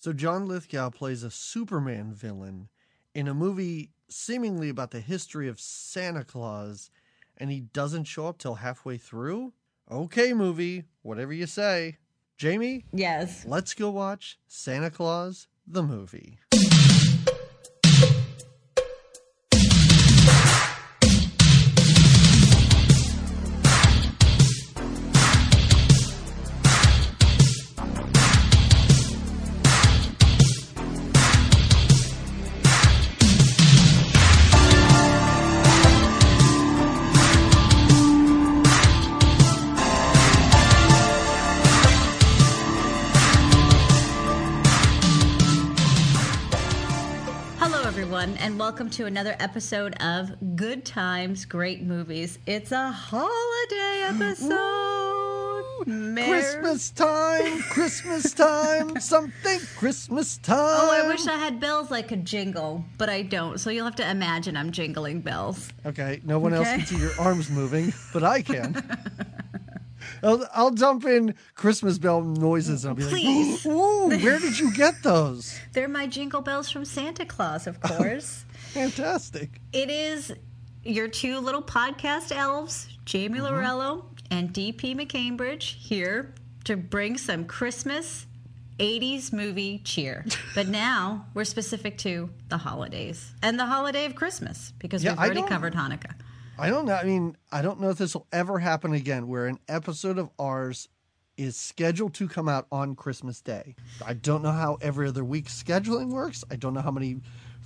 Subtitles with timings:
[0.00, 2.68] So John Lithgow plays a Superman villain
[3.14, 6.90] in a movie seemingly about the history of Santa Claus,
[7.36, 9.52] and he doesn't show up till halfway through?
[9.90, 11.98] Okay, movie, whatever you say.
[12.38, 13.44] Jamie, Yes.
[13.46, 16.38] let's go watch Santa Claus the movie.
[48.90, 52.40] Welcome to another episode of Good Times, Great Movies.
[52.44, 55.86] It's a holiday episode.
[55.86, 60.58] Merry- Christmas time, Christmas time, something Christmas time.
[60.58, 63.60] Oh, I wish I had bells I could jingle, but I don't.
[63.60, 65.68] So you'll have to imagine I'm jingling bells.
[65.86, 66.78] Okay, no one else Okay.
[66.78, 68.74] can see your arms moving, but I can.
[70.24, 73.64] I'll, I'll dump in Christmas bell noises and I'll be Please.
[73.64, 77.80] like, "Ooh, where did you get those?" They're my jingle bells from Santa Claus, of
[77.80, 78.44] course.
[78.72, 79.60] Fantastic.
[79.72, 80.32] it is
[80.84, 83.46] your two little podcast elves, Jamie Mm-hmm.
[83.54, 88.26] Lorello and DP McCambridge, here to bring some Christmas
[88.78, 90.24] 80s movie cheer.
[90.54, 95.18] But now we're specific to the holidays and the holiday of Christmas because Yeah, we've
[95.20, 96.14] already covered Hanukkah.
[96.58, 96.94] I don't know.
[96.94, 100.30] I mean, I don't know if this will ever happen again where an episode of
[100.38, 100.88] ours
[101.36, 103.74] is scheduled to come out on Christmas Day.
[104.04, 106.44] I don't know how every other week scheduling works.
[106.50, 107.16] I don't know how many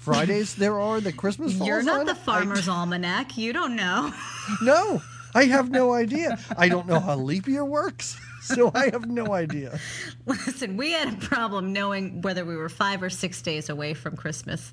[0.04, 2.06] Fridays there are that Christmas falls You're not on.
[2.06, 3.36] the I- farmer's almanac.
[3.38, 4.12] You don't know.
[4.62, 5.00] No,
[5.34, 6.38] I have no idea.
[6.58, 9.80] I don't know how leap year works, so I have no idea.
[10.26, 14.16] Listen, we had a problem knowing whether we were five or six days away from
[14.16, 14.70] Christmas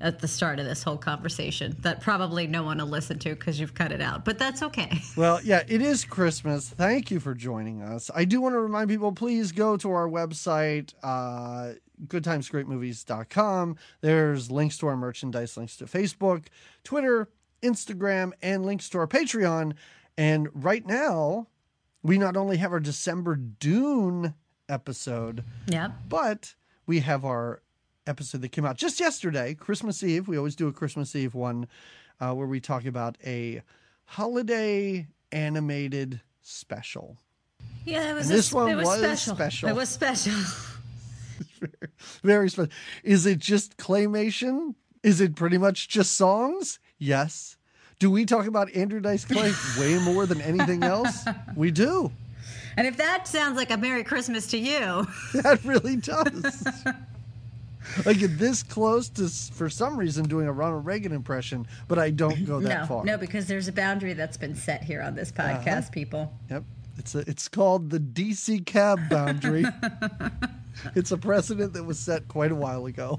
[0.00, 1.76] at the start of this whole conversation.
[1.82, 4.90] That probably no one will listen to because you've cut it out, but that's okay.
[5.16, 6.68] Well, yeah, it is Christmas.
[6.68, 8.10] Thank you for joining us.
[8.12, 11.74] I do want to remind people please go to our website, uh,
[12.06, 13.76] goodtimesgreatmovies.com.
[14.00, 16.46] There's links to our merchandise, links to Facebook,
[16.84, 17.28] Twitter,
[17.62, 19.74] Instagram, and links to our Patreon.
[20.16, 21.46] And right now,
[22.02, 24.34] we not only have our December Dune
[24.68, 25.92] episode, Yep.
[26.08, 26.54] but
[26.86, 27.62] we have our
[28.06, 30.26] episode that came out just yesterday, Christmas Eve.
[30.28, 31.68] We always do a Christmas Eve one
[32.20, 33.62] uh, where we talk about a
[34.04, 37.18] holiday animated special.
[37.84, 38.28] Yeah, it was.
[38.28, 39.34] And this a, one it was, was special.
[39.36, 39.68] special.
[39.68, 40.32] It was special.
[42.22, 42.72] Very special.
[43.04, 44.74] Is it just claymation?
[45.02, 46.78] Is it pretty much just songs?
[46.98, 47.56] Yes.
[47.98, 51.24] Do we talk about Andrew Dice Clay way more than anything else?
[51.56, 52.10] We do.
[52.76, 56.66] And if that sounds like a Merry Christmas to you, That really does.
[58.06, 62.10] I get this close to, for some reason, doing a Ronald Reagan impression, but I
[62.10, 63.04] don't go that no, far.
[63.04, 65.90] no, because there's a boundary that's been set here on this podcast, Uh-huh.
[65.90, 66.32] people.
[66.50, 66.64] Yep.
[66.98, 69.64] It's a, it's called the DC cab boundary.
[70.94, 73.18] it's a precedent that was set quite a while ago.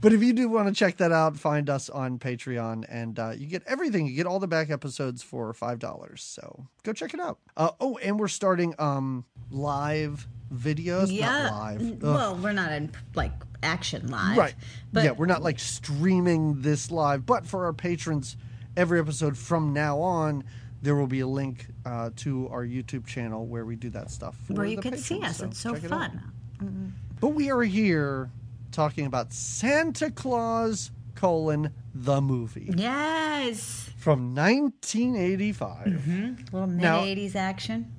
[0.00, 3.32] But if you do want to check that out, find us on Patreon, and uh,
[3.36, 4.06] you get everything.
[4.06, 6.22] You get all the back episodes for five dollars.
[6.22, 7.38] So go check it out.
[7.56, 11.10] Uh, oh, and we're starting um, live videos.
[11.10, 11.26] Yeah.
[11.26, 11.80] Not live.
[11.80, 11.98] Ugh.
[12.02, 14.54] Well, we're not in like action live, Right.
[14.92, 18.36] But yeah, we're not like streaming this live, but for our patrons,
[18.76, 20.44] every episode from now on,
[20.82, 24.36] there will be a link uh, to our YouTube channel where we do that stuff.
[24.46, 25.48] For where you can see patrons, us.
[25.48, 26.10] It's so fun.
[26.16, 26.22] it
[26.60, 26.94] fun.
[27.20, 28.30] But we are here
[28.72, 35.86] talking about Santa Claus colon the movie Yes, from 1985.
[35.86, 36.34] Mm-hmm.
[36.52, 37.92] little mid '80s action.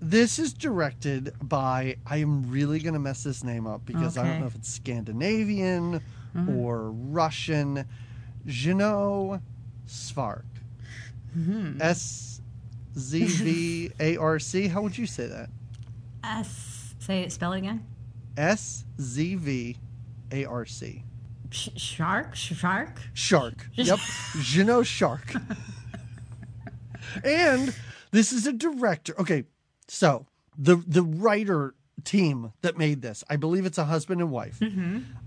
[0.00, 4.26] This is directed by I am really going to mess this name up because I
[4.26, 6.00] don't know if it's Scandinavian
[6.34, 6.56] mm-hmm.
[6.58, 7.84] or Russian.
[8.46, 9.40] Jeannot
[9.86, 10.42] Szwarc.
[11.38, 11.80] Mm-hmm.
[11.80, 12.40] S
[12.98, 14.68] Z V A R C.
[14.68, 15.48] How would you say that?
[16.24, 16.94] S.
[16.98, 17.32] Say it.
[17.32, 17.84] Spell it again.
[18.36, 19.76] S Z V
[20.32, 21.04] A R C.
[21.50, 22.34] Sh- shark.
[22.34, 23.00] Shark.
[23.12, 23.68] Shark.
[23.74, 23.98] Yep.
[23.98, 25.32] Zhino Shark.
[27.24, 27.74] and
[28.10, 29.14] this is a director.
[29.20, 29.44] Okay,
[29.88, 30.26] so
[30.56, 31.74] the the writer
[32.04, 34.60] team that made this, I believe it's a husband and wife.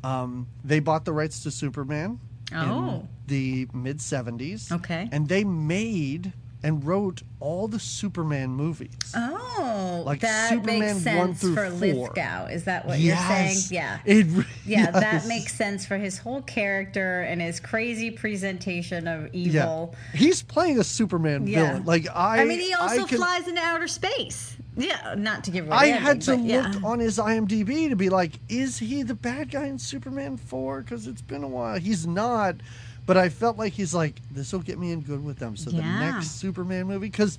[0.04, 2.20] Um, they bought the rights to Superman
[2.52, 3.08] in Oh.
[3.28, 4.72] the mid '70s.
[4.72, 5.10] Okay.
[5.12, 6.34] and they made
[6.66, 8.90] and wrote all the Superman movies.
[9.16, 11.70] Oh, Like that Superman makes 1 sense for 4.
[11.70, 12.46] Lithgow.
[12.48, 13.46] Is that what you're saying?
[13.50, 13.72] Yes.
[13.72, 14.00] Yeah.
[14.04, 14.26] It
[14.66, 19.96] Yeah, that makes sense for his whole character and his crazy presentation of evil.
[20.14, 21.68] Yeah, he's playing a Superman Yeah.
[21.68, 21.86] villain.
[21.86, 24.58] Like I, I, mean, he also can- flies into outer space.
[24.78, 25.78] Yeah, not to give away.
[25.78, 29.52] I the had to look on his IMDb to be like, is he the bad
[29.52, 30.82] guy in Superman 4?
[30.82, 31.78] Because it's been a while.
[31.80, 32.56] He's not.
[33.06, 35.56] But I felt like he's like, this will get me in good with them.
[35.56, 37.38] So the next Superman movie, because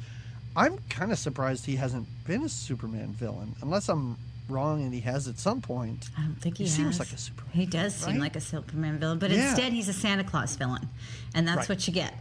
[0.55, 4.17] I'm kind of surprised he hasn't been a Superman villain, unless I'm
[4.49, 6.09] wrong and he has at some point.
[6.17, 8.99] I don't think he, He seems like a Superman He does seem like a Superman
[9.01, 9.49] villain, but Yeah.
[9.49, 10.89] instead he's a Santa Claus villain,
[11.35, 11.69] and that's Right.
[11.69, 12.15] what you get.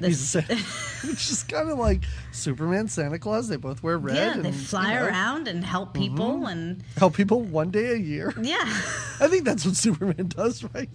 [0.00, 0.34] He's
[1.04, 3.48] which is kind of like Superman, Santa Claus.
[3.48, 4.16] They both wear red.
[4.16, 7.92] yeah, and, they fly you know, around and help people, and help people one day
[7.92, 8.32] a year.
[8.40, 8.58] yeah,
[9.20, 10.88] I think that's what Superman does, right?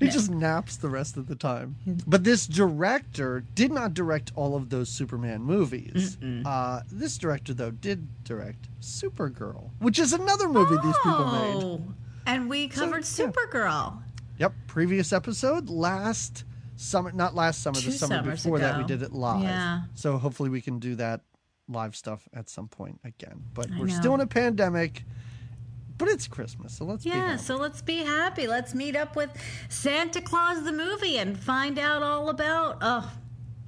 [0.00, 1.76] He just naps the rest of the time.
[2.06, 6.18] But this director did not direct all of those Superman movies.
[6.44, 11.64] Uh, this director, though, did direct Supergirl, which is another movie these people made.
[11.64, 11.82] Oh,
[12.26, 13.26] and we covered yeah.
[13.26, 14.02] Supergirl.
[14.38, 16.44] Yep, previous episode, last
[16.76, 19.42] summer, not last summer, Two the summer before that, we did it live.
[19.42, 19.80] Yeah.
[19.94, 21.22] So hopefully we can do that
[21.68, 23.42] live stuff at some point again.
[23.54, 23.94] But I we're know.
[23.94, 25.04] still in a pandemic.
[25.98, 27.42] But it's Christmas, so let's be Yeah, happy.
[27.42, 28.46] so let's be happy.
[28.46, 29.30] Let's meet up with
[29.70, 33.10] Santa Claus the movie and find out all about oh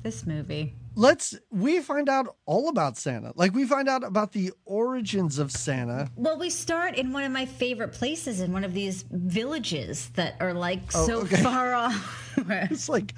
[0.03, 0.75] this movie.
[0.99, 3.33] Let's we find out all about Santa.
[3.37, 6.11] Like we find out about the origins of Santa.
[6.17, 10.35] Well, we start in one of my favorite places in one of these villages that
[10.41, 11.43] are like Oh, so okay.
[11.43, 12.25] far off.
[12.49, 13.15] It's like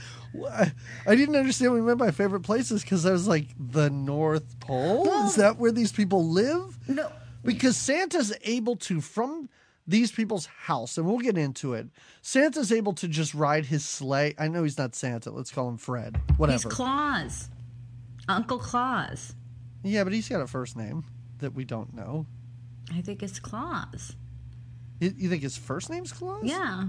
[1.07, 4.59] I didn't understand what you meant by favorite places because I was like the North
[4.61, 5.05] Pole.
[5.05, 6.79] Well- Is that where these people live?
[6.89, 7.11] no,
[7.45, 9.49] Because Santa's able to from
[9.87, 11.89] these people's house, and we'll get into it.
[12.23, 14.35] Santa's able to just ride his sleigh.
[14.39, 15.31] I know he's not Santa.
[15.33, 16.17] Let's call him Fred.
[16.37, 16.53] Whatever.
[16.57, 16.75] He's Whatever.
[16.77, 17.51] Claus,
[18.37, 19.35] Uncle Claus.
[19.83, 21.05] yeah, but he's got a first name
[21.39, 22.27] that we don't know.
[22.93, 24.15] I think it's Claus.
[25.01, 26.43] You, you think his first name's Claus?
[26.45, 26.89] Yeah,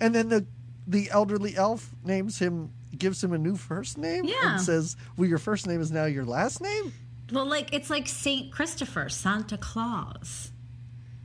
[0.00, 0.46] And then the
[0.86, 4.54] the elderly elf names him, gives him a new first name, Yeah.
[4.54, 6.92] and says, "Well, your first name is now your last name."
[7.30, 10.50] well, like it's like Saint Christopher, Santa Claus.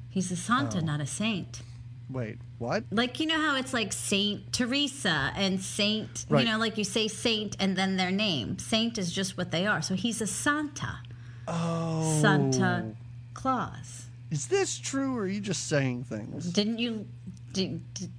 [0.09, 0.81] He's a Santa, oh.
[0.85, 1.61] not a saint.
[2.09, 2.85] Wait, what?
[2.91, 6.45] Like you know how it's like Saint Teresa and Saint, Right.
[6.45, 8.57] you know, like you say Saint and then their name.
[8.59, 9.81] Saint is just what they are.
[9.81, 10.99] So he's a Santa,
[11.47, 12.95] Oh, Santa
[13.33, 14.05] Claus.
[14.31, 16.45] Is this true, or are you just saying things?
[16.51, 17.05] Didn't you?
[17.53, 18.11] Did, did,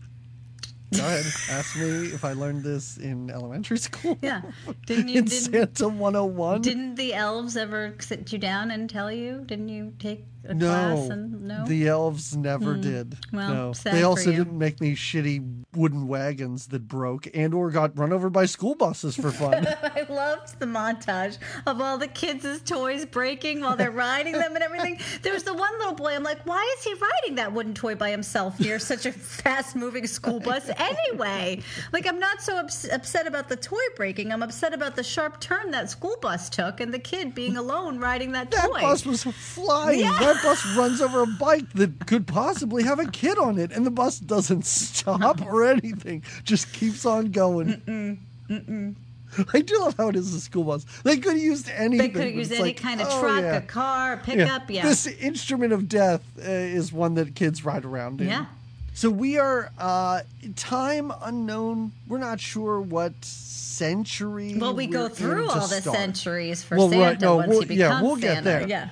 [0.96, 1.26] Go ahead.
[1.50, 4.16] Ask me if I learned this in elementary school.
[4.22, 4.40] yeah.
[4.86, 5.18] Didn't you?
[5.18, 6.62] in Didn't, Santa 101.
[6.62, 9.42] didn't the elves ever sit you down and tell you?
[9.46, 11.54] Didn't you take no, and no?
[11.56, 11.64] Hmm.
[11.66, 13.16] the elves never did.
[13.32, 17.96] Well, no, they also didn't make me shitty wooden wagons that broke and or got
[17.98, 19.66] run over by school buses for fun.
[19.82, 24.62] I loved the montage of all the kids' toys breaking while they're riding them and
[24.62, 24.98] everything.
[25.22, 26.14] There was the one little boy.
[26.14, 30.06] I'm like, why is he riding that wooden toy by himself near such a fast-moving
[30.06, 31.60] school bus anyway?
[31.92, 34.32] Like, I'm not so ups- upset about the toy breaking.
[34.32, 37.98] I'm upset about the sharp turn that school bus took and the kid being alone
[37.98, 38.80] riding that, That toy.
[38.80, 40.00] bus was flying.
[40.00, 40.27] Yeah.
[40.28, 43.86] That bus runs over a bike that could possibly have a kid on it, and
[43.86, 46.22] the bus doesn't stop or anything.
[46.44, 48.18] Just keeps on going.
[48.50, 50.84] I do love how it is a school bus.
[51.02, 51.98] They could have used anything.
[51.98, 53.56] they could have used any like, kind of oh, truck, yeah.
[53.56, 54.70] a car, pickup.
[54.70, 54.82] Yeah.
[54.82, 58.28] This instrument of death uh, is one that kids ride around in.
[58.28, 58.46] Yeah.
[58.92, 60.20] So we are uh,
[60.56, 61.92] time unknown.
[62.06, 64.56] We're not sure what century.
[64.58, 65.96] well, we go through all the start.
[65.96, 68.44] centuries for Well, Santa right, no, once we'll- he becomes yeah, we'll get Santa.
[68.44, 68.68] there.
[68.68, 68.88] Yeah.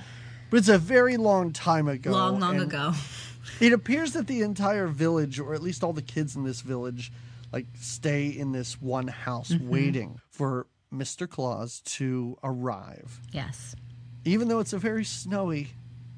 [0.56, 2.12] But it's a very long time ago.
[2.12, 2.94] Long, long ago.
[3.60, 7.12] It appears that the entire village, or at least all the kids in this village,
[7.52, 9.68] like stay in this one house Mm-hmm.
[9.68, 11.28] waiting for Mr.
[11.28, 13.20] Claus to arrive.
[13.32, 13.76] Yes.
[14.24, 15.68] Even though it's a very snowy,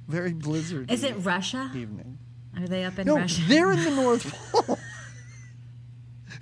[0.06, 0.88] very blizzard.
[0.88, 1.68] Is it Russia?
[1.74, 2.18] evening.
[2.56, 3.42] Are they up in No, Russia?
[3.48, 4.78] they're in the North Pole.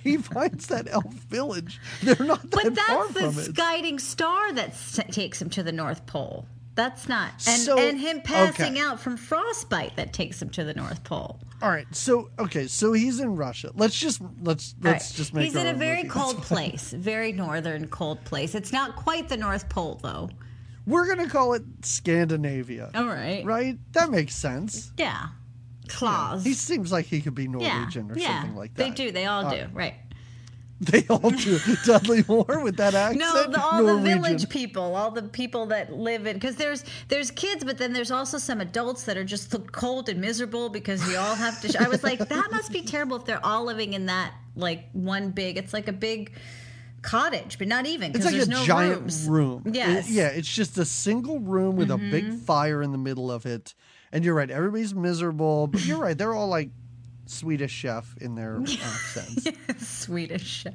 [0.02, 1.80] he finds that elf village.
[2.02, 4.74] They're not that But far that's the guiding star that
[5.12, 6.46] takes him to the North Pole.
[6.76, 8.80] That's not, and So- and him passing okay.
[8.80, 11.40] out from frostbite that takes him to the North Pole.
[11.62, 13.72] All right, so okay, so he's in Russia.
[13.74, 15.16] Let's just let's let's right.
[15.16, 15.46] just make.
[15.46, 16.10] He's in a very movie.
[16.10, 18.54] cold place, very northern cold place.
[18.54, 20.28] It's not quite the North Pole though.
[20.86, 23.44] We're gonna call it Scandinavia, All right.
[23.44, 23.78] right?
[23.92, 24.92] That makes sense.
[24.98, 25.28] Yeah.
[25.88, 26.44] Claus.
[26.44, 27.48] He seems like he could be yeah.
[27.48, 28.40] Norwegian or yeah.
[28.40, 28.82] something like that.
[28.84, 29.10] They do.
[29.10, 29.66] They all do.
[29.72, 29.94] Right.
[30.80, 31.58] They all do.
[31.86, 33.18] Dudley Moore with that accent.
[33.20, 34.04] No, the, all Norwegian.
[34.04, 37.94] the village people, all the people that live in, because there's there's kids, but then
[37.94, 41.68] there's also some adults that are just cold and miserable because you all have to.
[41.72, 44.90] Sh- I was like, that must be terrible if they're all living in that like
[44.92, 45.56] one big.
[45.56, 46.32] It's like a big
[47.02, 49.26] cottage, but not even It's because like a there's no giant rooms.
[49.28, 49.62] room.
[49.72, 49.88] Yes.
[49.88, 49.98] Mm-hmm.
[50.12, 53.46] It- yeah, it's just a single room with a big fire in the middle of
[53.46, 53.74] it.
[54.12, 56.70] And you're right, everybody's miserable, but you're right, they're all like
[57.26, 59.46] Swedish chef in their accents.
[59.78, 60.62] Swedish.
[60.62, 60.74] chef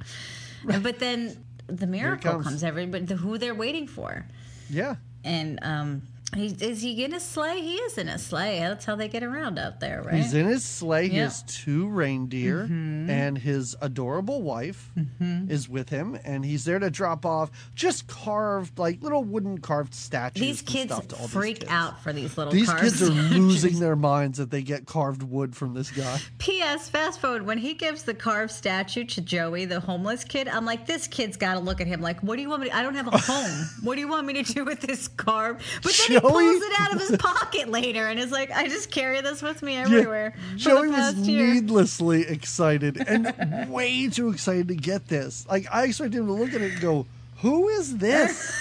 [0.84, 2.46] But then the miracle comes.
[2.46, 2.64] comes.
[2.64, 4.26] Everybody, the, who they're waiting for.
[4.70, 4.96] Yeah.
[5.24, 6.02] and um,
[6.36, 7.62] He, is he in a sleigh?
[7.62, 8.60] He is in a sleigh.
[8.60, 10.16] That's how they get around out there, right?
[10.16, 11.10] He's in his sleigh.
[11.10, 13.10] He has two reindeer, mm-hmm.
[13.10, 15.52] and his adorable wife mm-hmm.
[15.52, 19.94] is with him, and he's there to drop off just carved, like little wooden carved
[19.94, 20.42] statues.
[20.42, 21.72] these and kids stuff to all these freak kids.
[21.72, 25.56] out for these little These kids are losing their minds that they get carved wood
[25.56, 26.20] from this guy.
[26.38, 26.90] P.S.
[26.90, 30.48] Fast forward when he gives the carved statue to Joey, the homeless kid.
[30.48, 32.70] I'm like, this kid's got to look at him like, what do you want me?
[32.70, 33.70] to I don't have a home.
[33.84, 35.62] what do you want me to do with this carve?
[35.84, 39.22] But then pulls it out of his pocket later and is like, I just carry
[39.22, 40.34] this with me everywhere.
[40.52, 41.54] for Joey was year.
[41.54, 45.46] needlessly excited and way too excited to get this.
[45.48, 47.06] Like I expected him to look at it and go,
[47.38, 48.52] "Who is this?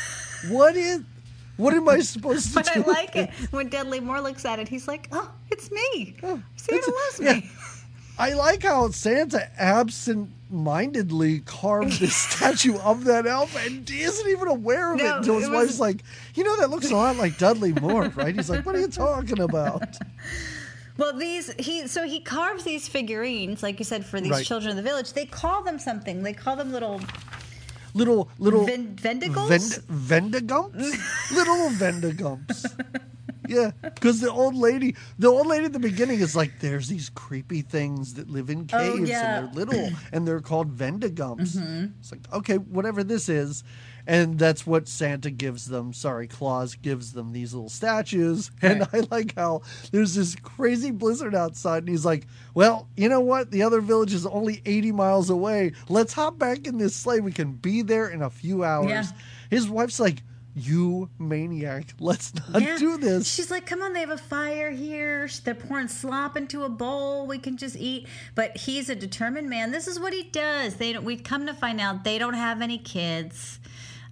[0.49, 1.01] what is?
[1.57, 2.63] What am I supposed to do?
[2.63, 4.69] But I do?" like it when Dudley Moore looks at it.
[4.69, 6.17] He's like, "Oh, it's me.
[6.23, 7.41] Oh, Santa loves yeah.
[8.27, 14.29] Me." I like how Santa absent-mindedly carved this statue of that elf and he isn't
[14.29, 16.03] even aware of No, it until his it was- wife's like,
[16.35, 18.89] "You know that looks a lot like Dudley Moore, right?" He's like, "What are you
[19.07, 19.97] talking about?"
[20.97, 24.45] Well, these he so he carves these figurines, like you said, for these Right.
[24.45, 25.13] children of the village.
[25.15, 26.23] They call them something.
[26.23, 27.01] They call them little
[27.93, 28.95] Little little Ven-?
[28.97, 31.01] Vend- Vendigumps?
[31.35, 32.65] Little Vendigumps.
[33.51, 37.11] Yeah, because the old lady, the old lady at the beginning is like, "There's these
[37.11, 39.39] creepy things that live in Oh, caves, yeah.
[39.41, 41.87] and they're little, and they're called Vendigumps." Mm-hmm.
[41.99, 43.65] It's like, okay, whatever this is,
[44.07, 45.93] and that's what Santa gives them.
[45.93, 51.35] Sorry, Claus gives them these little statues, and I like how there's this crazy blizzard
[51.35, 53.51] outside, and he's like, "Well, you know what?
[53.51, 55.73] The other village is only 80 miles away.
[55.89, 57.19] Let's hop back in this sleigh.
[57.19, 59.05] We can be there in a few hours." Yeah.
[59.51, 60.23] His wife's like,
[60.61, 61.95] "You maniac!
[62.01, 62.77] Let's not Yeah.
[62.79, 65.29] do this." She's like, "Come on, they have a fire here.
[65.45, 67.27] They're pouring slop into a bowl.
[67.27, 69.71] We can just eat." But he's a determined man.
[69.71, 70.77] This is what he does.
[70.77, 71.05] They don't.
[71.05, 73.59] We come to find out they don't have any kids.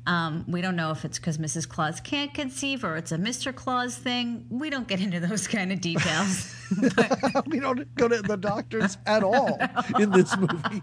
[0.06, 1.68] Um, we don't know if it's because Mrs.
[1.68, 3.54] Claus can't conceive or it's a Mr.
[3.54, 4.46] Claus thing.
[4.48, 6.54] We don't get into those kind of details.
[7.46, 9.58] we don't go to the doctors at all
[9.98, 10.80] in this movie.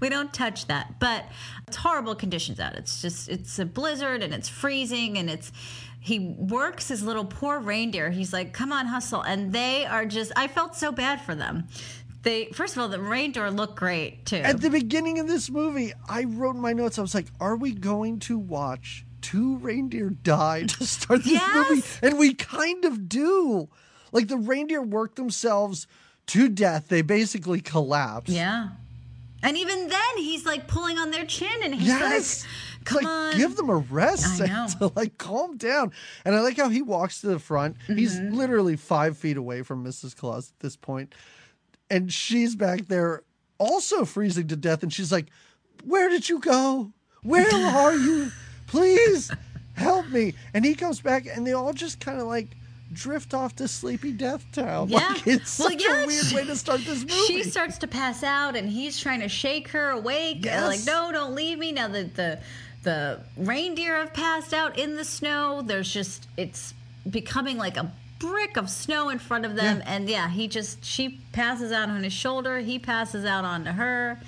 [0.00, 1.24] We don't touch that but
[1.68, 5.52] it's horrible conditions out it's just it's a blizzard and it's freezing and it's
[6.00, 10.32] he works his little poor reindeer he's like come on hustle and they are just
[10.36, 11.66] i felt so bad for them
[12.22, 15.92] they first of all the reindeer look great too At the beginning of this movie,
[16.06, 20.10] I wrote in my notes, I was like, are we going to watch two reindeer
[20.10, 21.70] die to start this Yes.
[21.70, 21.82] movie?
[22.02, 23.70] And we kind of do.
[24.12, 25.86] Like the reindeer work themselves
[26.26, 26.88] to death.
[26.88, 28.28] They basically collapse.
[28.30, 28.68] yeah
[29.42, 32.44] and even then he's like pulling on their chin and he's Yes.
[32.44, 34.38] like come like, on give them a rest
[34.78, 35.92] to like calm down.
[36.24, 37.76] And I like how he walks to the front.
[37.86, 38.34] He's Mm-hmm.
[38.36, 40.16] literally five feet away from Mrs.
[40.16, 40.78] Claus at this.
[41.90, 43.22] And she's back there
[43.58, 44.82] also freezing to death.
[44.82, 45.26] And she's like,
[45.84, 46.92] Where did you go?
[47.22, 48.30] Where are you?
[48.66, 49.30] Please
[49.74, 50.34] help me.
[50.54, 52.48] And he comes back and they all just kind of like
[52.92, 54.88] drift off to sleepy death town.
[54.88, 54.98] Yeah.
[54.98, 57.12] Like it's Well, such yeah, a weird she- way to start this movie.
[57.26, 60.66] she starts to pass out and he's trying to shake her awake Yes.
[60.66, 62.38] like no don't leave me now that the
[62.82, 66.74] the reindeer have passed out in the snow there's just it's
[67.08, 69.84] becoming like a brick of snow in front of them Yeah.
[69.94, 74.18] and yeah he just she passes out on his shoulder he passes out onto her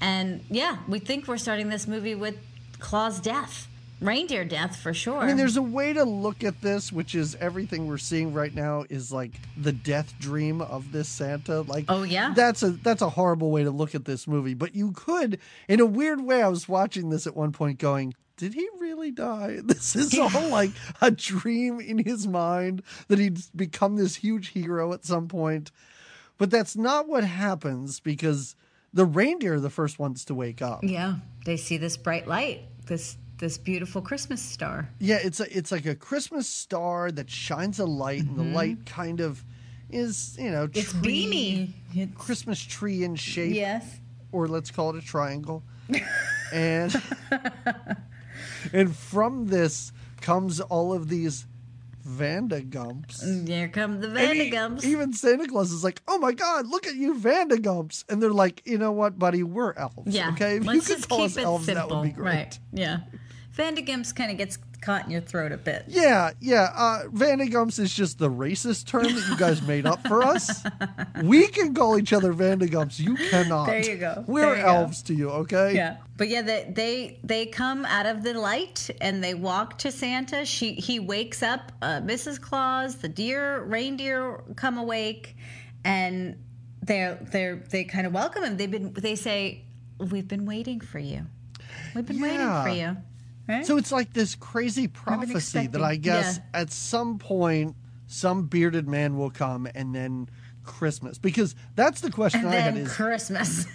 [0.00, 2.36] and yeah we think we're starting this movie with
[2.78, 3.68] claw's death
[4.00, 7.34] reindeer death for sure I mean, there's a way to look at this, which is
[7.36, 11.62] everything we're seeing right now is like the death dream of this Santa.
[11.62, 12.32] Like, Oh, yeah.
[12.36, 14.54] that's a that's a horrible way to look at this movie.
[14.54, 15.38] But you could,
[15.68, 19.10] in a weird way, I was watching this at one point, going, "Did he really
[19.10, 19.60] die?
[19.64, 24.92] This is all like a dream in his mind that he'd become this huge hero
[24.92, 25.70] at some point."
[26.38, 28.56] But that's not what happens because
[28.92, 30.80] the reindeer are the first ones to wake up.
[30.82, 31.14] yeah
[31.46, 35.86] they see this bright light this this beautiful christmas star Yeah, it's a it's like
[35.86, 39.44] a Christmas star that shines a light, and the light kind of
[39.90, 40.78] is you know Mm-hmm.
[40.78, 44.00] it's tree- beamy it's, Christmas tree in shape, yes
[44.32, 45.62] or let's call it a triangle,
[46.52, 46.94] and
[48.72, 51.46] and from this comes all of these
[52.04, 53.48] Vanda Vandagumps.
[53.48, 54.84] Here come the And e- Vandigums.
[54.84, 58.62] even Santa Claus is like, "Oh my God, look at you, Vandagumps!" And they're like,
[58.64, 59.42] "You know what, buddy?
[59.42, 60.14] We're elves.
[60.14, 60.30] yeah.
[60.30, 60.56] okay.
[60.58, 61.88] If Let's you could just call keep us it elves, simple.
[61.88, 62.58] that would be great." Right.
[62.72, 62.98] Yeah.
[63.56, 65.84] Vandigums kind of gets caught in your throat a bit.
[65.88, 66.70] Yeah, yeah.
[66.74, 67.02] Uh,
[67.78, 70.62] is just the racist term that you guys made up for us.
[71.22, 72.98] We can call each other Vandigums.
[72.98, 73.66] You cannot.
[73.66, 74.24] There you go.
[74.26, 74.68] We're you go.
[74.68, 75.74] elves to you, okay?
[75.74, 75.96] Yeah.
[76.16, 80.44] But yeah, they, they they come out of the light and they walk to Santa.
[80.44, 82.40] She he wakes up uh, Mrs.
[82.40, 82.96] Claus.
[82.96, 85.36] The deer reindeer come awake,
[85.84, 86.36] and
[86.82, 88.56] they're they're they kind of welcome him.
[88.56, 89.64] They've been they say
[89.98, 91.26] we've been waiting for you.
[91.94, 92.62] We've been Yeah.
[92.62, 92.96] waiting for you.
[93.48, 93.64] Right?
[93.64, 96.60] So it's like this crazy prophecy that I guess yeah.
[96.60, 97.76] at some point
[98.06, 100.28] some bearded man will come and then
[100.64, 103.66] Christmas because that's the question and I had is Christmas.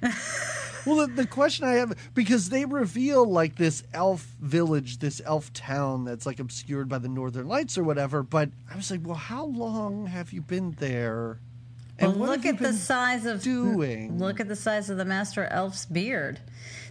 [0.86, 5.52] well the, the question I have because they reveal like this elf village this elf
[5.52, 9.16] town that's like obscured by the northern lights or whatever but I was like well
[9.16, 11.40] how long have you been there
[12.00, 14.18] Well, what look at the size of doing?
[14.18, 16.40] Look at the size of the master elf's beard.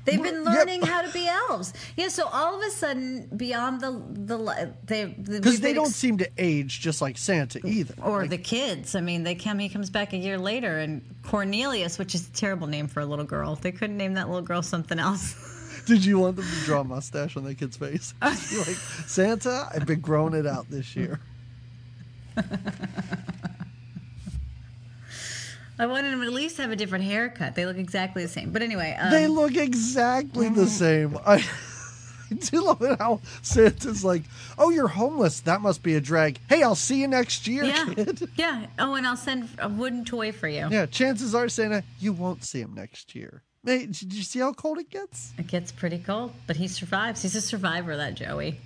[0.06, 1.74] They've been learning how to be elves.
[1.96, 2.08] Yeah.
[2.08, 6.80] So all of a sudden, beyond the the they because they don't seem to age
[6.80, 8.96] just like Santa either or Like, the kids.
[8.96, 9.60] I mean, they come.
[9.60, 13.06] He comes back a year later, and Cornelius, which is a terrible name for a
[13.06, 13.56] little girl.
[13.56, 15.36] They couldn't name that little girl something else.
[15.86, 18.14] Did you want them to draw a mustache on that kid's face?
[18.22, 18.78] Like,
[19.08, 21.20] Santa, I've been growing it out this year.
[25.82, 27.56] I wanted him to at least have a different haircut.
[27.56, 28.52] They look exactly the same.
[28.52, 31.18] But anyway, um, They look exactly the same.
[31.26, 31.44] I,
[32.30, 34.22] I do love it how Santa's like,
[34.60, 35.40] "Oh, you're homeless.
[35.40, 36.40] That must be a drag.
[36.48, 38.68] Hey, I'll see you next year, yeah, kid." yeah.
[38.78, 40.68] Oh, and I'll send a wooden toy for you.
[40.70, 43.42] Yeah, chances are, Santa, you won't see him next year.
[43.66, 45.34] Hey, did you see how cold it gets?
[45.40, 47.24] It gets pretty cold, but he survives.
[47.24, 48.60] He's a survivor, that Joey.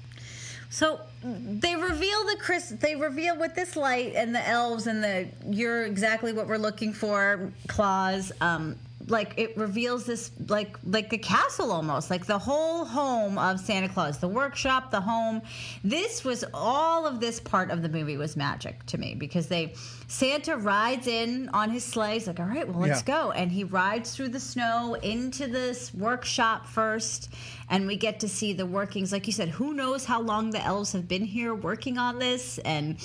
[0.69, 2.69] So they reveal the Chris.
[2.69, 6.93] They reveal with this light and the elves and the you're exactly what we're looking
[6.93, 7.51] for.
[7.67, 8.31] Claus.
[8.41, 8.75] Um,
[9.07, 13.87] like it reveals this like like a castle almost like the whole home of Santa
[13.89, 15.41] Claus, the workshop, the home.
[15.83, 19.73] This was all of this part of the movie was magic to me because they
[20.07, 22.13] Santa rides in on his sleigh.
[22.13, 23.15] He's like, all right, well let's Yeah.
[23.23, 27.29] go, and he rides through the snow into this workshop first,
[27.69, 29.11] and we get to see the workings.
[29.11, 32.57] Like you said, who knows how long the elves have been here working on this,
[32.59, 32.97] and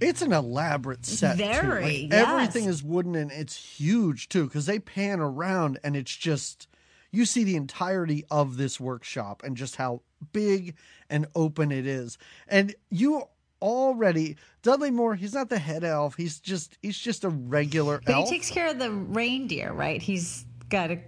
[0.00, 1.36] It's an elaborate set.
[1.36, 1.44] too.
[1.44, 2.28] Like, Very, yes.
[2.28, 6.68] Everything is wooden and it's huge too because they pan around and it's just
[7.10, 10.02] you see the entirety of this workshop and just how
[10.32, 10.74] big
[11.08, 12.18] and open it is.
[12.46, 13.24] And you
[13.60, 16.16] already Dudley Moore, he's not the head elf.
[16.16, 18.28] He's just he's just a regular but elf.
[18.28, 20.02] he takes care of the reindeer, right?
[20.02, 20.98] He's got a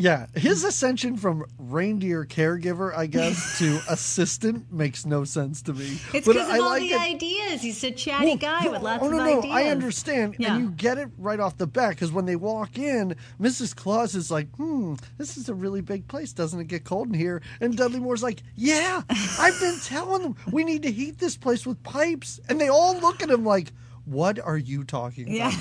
[0.00, 5.98] Yeah, his ascension from reindeer caregiver, I guess, to assistant makes no sense to me.
[6.14, 7.00] It's because of I all like the it.
[7.00, 7.62] ideas.
[7.62, 9.54] He's a chatty Well, guy no, with lots oh, no, of no, ideas.
[9.54, 10.54] I understand, Yeah.
[10.54, 13.76] and you get it right off the bat because when they walk in, Mrs.
[13.76, 16.32] Claus is like, "Hmm, this is a really big place.
[16.32, 19.02] Doesn't it get cold in here?" And Dudley Moore's like, "Yeah,
[19.38, 22.98] I've been telling them we need to heat this place with pipes," and they all
[23.00, 23.72] look at him like,
[24.06, 25.54] "What are you talking about?"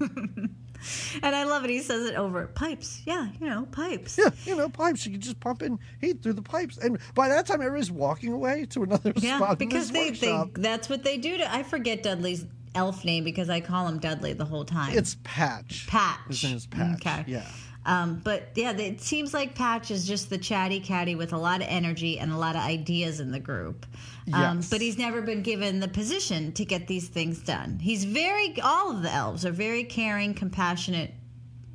[1.22, 1.70] And I love it.
[1.70, 3.02] He says it over pipes.
[3.04, 4.18] Yeah, you know, pipes.
[4.18, 5.04] Yeah, you know, pipes.
[5.04, 8.32] You can just pump in heat through the pipes, and by that time, everybody's walking
[8.32, 11.62] away to another Yeah, spot because they, this they that's what they do to I
[11.62, 14.96] forget Dudley's elf name because I call him Dudley the whole time.
[14.96, 15.86] It's Patch.
[15.88, 16.18] Patch.
[16.28, 17.00] His name is Patch.
[17.06, 17.24] Okay.
[17.26, 17.46] Yeah.
[17.86, 21.62] Um, but yeah, it seems like Patch is just the chatty catty with a lot
[21.62, 23.86] of energy and a lot of ideas in the group.
[24.32, 24.68] Um, Yes.
[24.70, 27.78] But he's never been given the position to get these things done.
[27.80, 31.12] He's very, all of the elves are very caring, compassionate,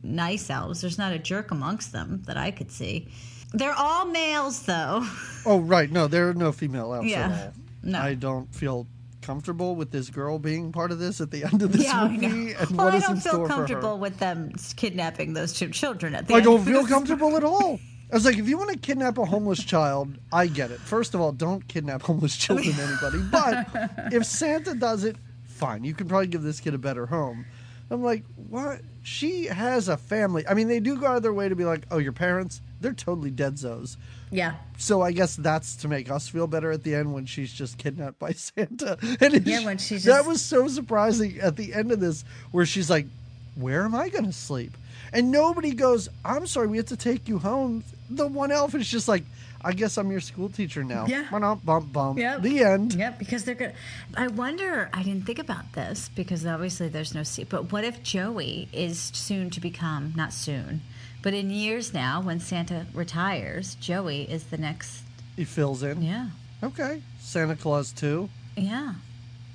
[0.04, 0.82] nice elves.
[0.82, 3.10] There's not a jerk amongst them that I could see.
[3.54, 5.06] They're all males, though.
[5.46, 5.92] Oh, right.
[5.92, 7.28] No, there are no female elves Yeah.
[7.30, 7.54] at all.
[7.84, 8.00] No.
[8.00, 8.88] I don't feel
[9.26, 12.08] comfortable with this girl being part of this at the end of this yeah, I
[12.10, 12.28] movie.
[12.54, 12.60] know.
[12.60, 13.48] And Well, I don't feel store for her.
[13.48, 17.36] comfortable with them kidnapping those two children at the I end don't of feel comfortable
[17.38, 17.80] at all.
[18.12, 20.80] I was like, if you want to kidnap a homeless child, I get it.
[20.80, 23.18] First of all, don't kidnap homeless children, anybody.
[23.32, 25.84] But if Santa does it, fine.
[25.84, 27.46] You can probably give this kid a better home.
[27.90, 28.82] I'm like, what?
[29.04, 30.48] She has a family.
[30.48, 32.62] I mean, they do go out of their way to be like, oh, your parents,
[32.80, 33.98] they're totally dead zos.
[34.36, 34.56] Yeah.
[34.78, 37.78] So I guess that's to make us feel better at the end when she's just
[37.78, 38.98] kidnapped by Santa.
[39.22, 42.66] And Yeah, when she's that just- was so surprising at the end of this, where
[42.66, 43.08] she's like,
[43.56, 44.76] "Where am I going to sleep?"
[45.14, 48.88] And nobody goes, "I'm sorry, we have to take you home." The one elf is
[48.88, 49.24] just like,
[49.64, 51.26] "I guess I'm your school teacher now." Yeah.
[51.32, 52.20] Bump, bump, bump.
[52.20, 52.42] Yep.
[52.42, 52.94] The end.
[52.96, 53.74] Yep, because they're good.
[54.18, 54.90] I wonder.
[54.94, 57.48] I didn't think about this because obviously there's no seat.
[57.50, 60.82] But what if Joey is soon to become not soon,
[61.26, 65.02] but in years now when Santa retires, Joey is the next.
[65.36, 66.04] He fills in.
[66.04, 66.28] Yeah,
[66.62, 67.02] Okay.
[67.20, 68.30] Santa Claus too.
[68.56, 68.94] yeah.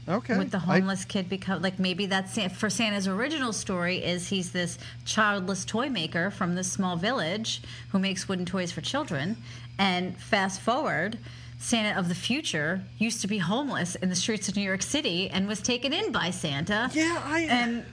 [0.08, 0.36] Okay.
[0.36, 4.50] With the I- homeless kid become like maybe that's for Santa's original story is he's
[4.50, 9.36] this childless toy maker from this small village who makes wooden toys for children,
[9.78, 11.18] and fast forward.
[11.60, 15.30] Santa of the future used to be homeless in the streets of New York City
[15.30, 16.90] and was taken in by Santa.
[16.92, 17.40] yeah, I.
[17.42, 17.84] And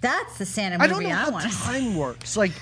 [0.00, 1.72] that's the Santa movie I don't know I, how see.
[1.72, 2.36] time works.
[2.36, 2.52] Like,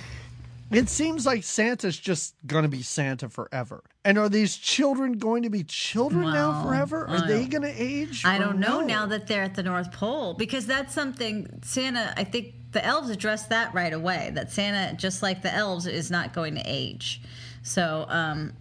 [0.71, 3.85] it seems like Santa's just going to be Santa forever.
[4.05, 7.07] And are these children going to be children now forever?
[7.09, 8.25] Are they going to age?
[8.25, 8.87] I don't know no?
[8.87, 13.11] now that they're at the North Pole because that's something Santa, I think the elves
[13.11, 17.23] addressed that right away that Santa, just like the elves, is not going to age.
[17.63, 18.53] So, um,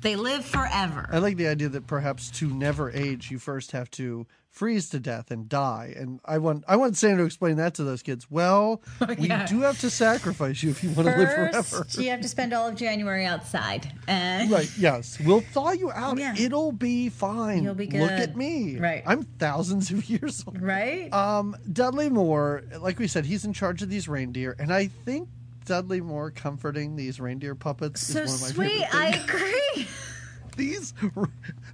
[0.00, 1.08] they live forever.
[1.12, 4.98] I like the idea that perhaps to never age, you first have to freeze to
[4.98, 5.94] death and die.
[5.96, 8.28] And I want I want Santa to explain that to those kids.
[8.30, 8.82] Well,
[9.18, 9.42] Yeah.
[9.42, 11.86] we do have to sacrifice you if you want to live forever.
[11.92, 15.18] You have to spend all of January outside, and Right, yes.
[15.24, 16.18] We'll thaw you out.
[16.18, 16.34] Yeah.
[16.36, 17.62] It'll be fine.
[17.62, 18.00] You'll be good.
[18.00, 18.76] Look at me.
[18.78, 19.04] Right.
[19.06, 20.60] I'm thousands of years old.
[20.60, 21.12] right.
[21.12, 25.28] Um, Dudley Moore, like we said, he's in charge of these reindeer, and I think
[25.66, 28.72] Dudley Moore comforting these reindeer puppets so is one of my things.
[28.80, 28.88] sweet.
[28.90, 29.59] favorite I agree.
[30.56, 30.94] these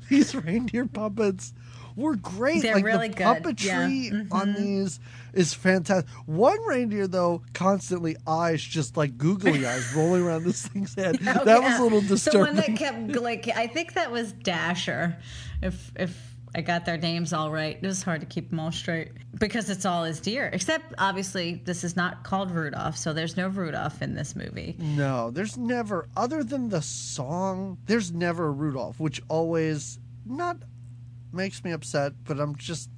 [0.08, 1.52] these reindeer puppets
[1.96, 2.62] were great.
[2.62, 3.26] They're like really the good.
[3.42, 4.10] puppetry Yeah.
[4.10, 4.32] Mm-hmm.
[4.32, 5.00] on these
[5.32, 6.08] is fantastic.
[6.26, 11.18] One reindeer though, constantly eyes just like googly eyes rolling around this thing's head.
[11.26, 12.54] Oh, that was a little disturbing.
[12.56, 15.16] The one that kept like I think that was Dasher.
[15.62, 18.72] If if I got their names all right, it was hard to keep them all
[18.72, 20.48] straight because it's all his deer.
[20.54, 24.74] Except obviously this is not called Rudolph, so there's no Rudolph in this movie.
[24.78, 30.56] No, there's never, other than the song, there's never Rudolph, which always not
[31.30, 32.88] makes me upset, but I'm just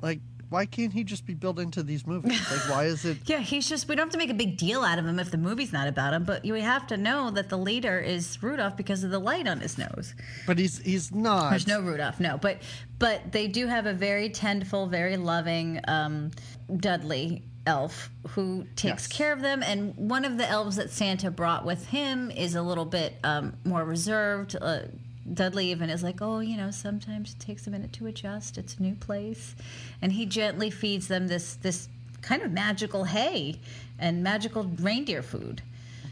[0.00, 0.20] like,
[0.52, 2.40] why can't he just be built into these movies?
[2.50, 3.18] Like, why is it?
[3.26, 5.30] Yeah, he's just we don't have to make a big deal out of him if
[5.30, 8.76] the movie's not about him, but you have to know that the leader is Rudolph
[8.76, 10.14] because of the light on his nose.
[10.46, 11.50] But he's he's not.
[11.50, 12.36] There's no Rudolph, no.
[12.38, 12.58] But
[12.98, 16.30] but they do have a very tendful, very loving um,
[16.76, 19.06] Dudley elf who takes Yes.
[19.06, 19.62] care of them.
[19.62, 23.54] And one of the elves that Santa brought with him is a little bit um,
[23.64, 24.56] more reserved.
[24.60, 24.80] Uh,
[25.32, 28.58] Dudley even is like, oh, you know, sometimes it takes a minute to adjust.
[28.58, 29.54] It's a new place,
[30.00, 31.88] and he gently feeds them this this
[32.22, 33.56] kind of magical hay
[33.98, 35.62] and magical reindeer food.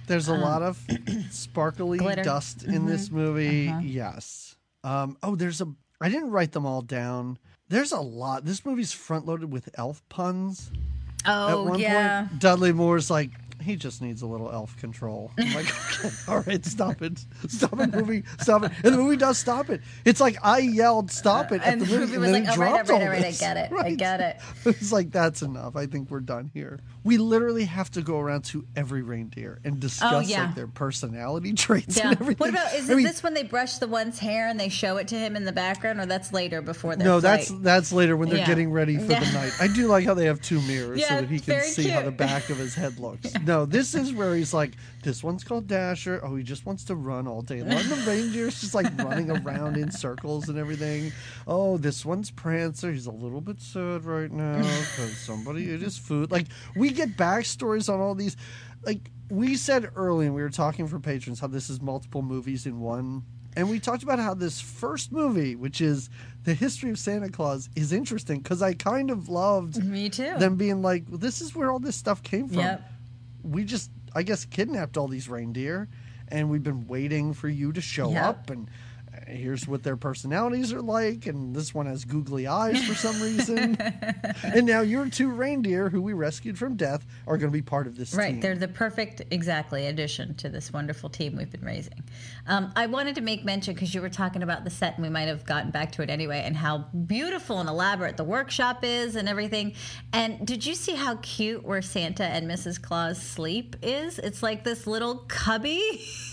[0.07, 0.85] There's a lot of
[1.31, 2.23] sparkly Um, Glitter.
[2.23, 2.31] Mm-hmm.
[2.31, 3.69] dust in this movie.
[3.69, 3.81] Uh-huh.
[3.83, 4.57] Yes.
[4.85, 5.67] Um, oh, there's a.
[6.01, 7.39] I didn't write them all down.
[7.69, 8.45] There's a lot.
[8.45, 10.71] This movie's front loaded with elf puns.
[11.25, 12.27] At Oh one yeah.
[12.27, 15.31] point, Dudley Moore's like, he just needs a little elf control.
[15.39, 15.67] I'm like,
[16.05, 17.25] okay, all right, stop it.
[17.49, 18.25] Stop it, movie.
[18.41, 18.73] Stop it.
[18.85, 19.81] And the movie does stop it.
[20.05, 22.87] It's like I yelled, stop it, at and the movie, and was like, all right,
[22.87, 23.73] dropped all right, all right, I get it.
[23.73, 24.37] I get it.
[24.81, 25.77] It's like, that's enough.
[25.77, 26.81] I think we're done here.
[27.05, 30.47] We literally have to go around to every reindeer and oh, discuss Oh, yeah.
[30.47, 32.11] like their personality traits Yeah.
[32.11, 32.39] and everything.
[32.39, 34.97] What about is I mean, this when they brush the one's hair and they show
[34.97, 37.39] it to him in the background, or that's later before their No, flight?
[37.49, 38.47] that's that's later when they're Yeah.
[38.47, 39.53] getting ready for the night.
[39.61, 42.11] I do like how they have two mirrors so that he can see how the
[42.11, 43.33] back of his head looks.
[43.51, 46.21] No, this is where he's like, this one's called Dasher.
[46.23, 47.83] Oh, he just wants to run all day long.
[47.89, 51.11] The reindeer's just like running around in circles and everything.
[51.49, 52.93] Oh, this one's Prancer.
[52.93, 56.31] He's a little bit sad right now because somebody ate his food.
[56.31, 58.37] Like we get backstories on all these.
[58.85, 62.67] Like we said early, and we were talking for patrons how this is multiple movies
[62.67, 63.25] in one.
[63.57, 66.09] And we talked about how this first movie, which is
[66.45, 70.37] the history of Santa Claus, is interesting because I kind of loved Me too.
[70.39, 72.87] them being like, well, "This is where all this stuff came from." Yep.
[73.43, 75.89] We just, I guess, kidnapped all these reindeer,
[76.29, 78.25] and we've been waiting for you to show Yep.
[78.25, 78.71] up and.
[79.31, 83.77] Here's what their personalities are like, and this one has googly eyes for some reason.
[84.43, 87.87] and now your two reindeer, who we rescued from death, are going to be part
[87.87, 88.41] of this Right, team.
[88.41, 92.03] they're the perfect, exactly, addition to this wonderful team we've been raising.
[92.47, 95.09] Um, I wanted to make mention because you were talking about the set, and we
[95.11, 99.17] might have gotten back to it anyway, and how beautiful and elaborate the workshop is
[99.17, 99.75] and everything.
[100.13, 102.81] And did you see how cute where Santa and Mrs.
[102.81, 104.19] Claus sleep is?
[104.19, 105.81] It's like this little cubby.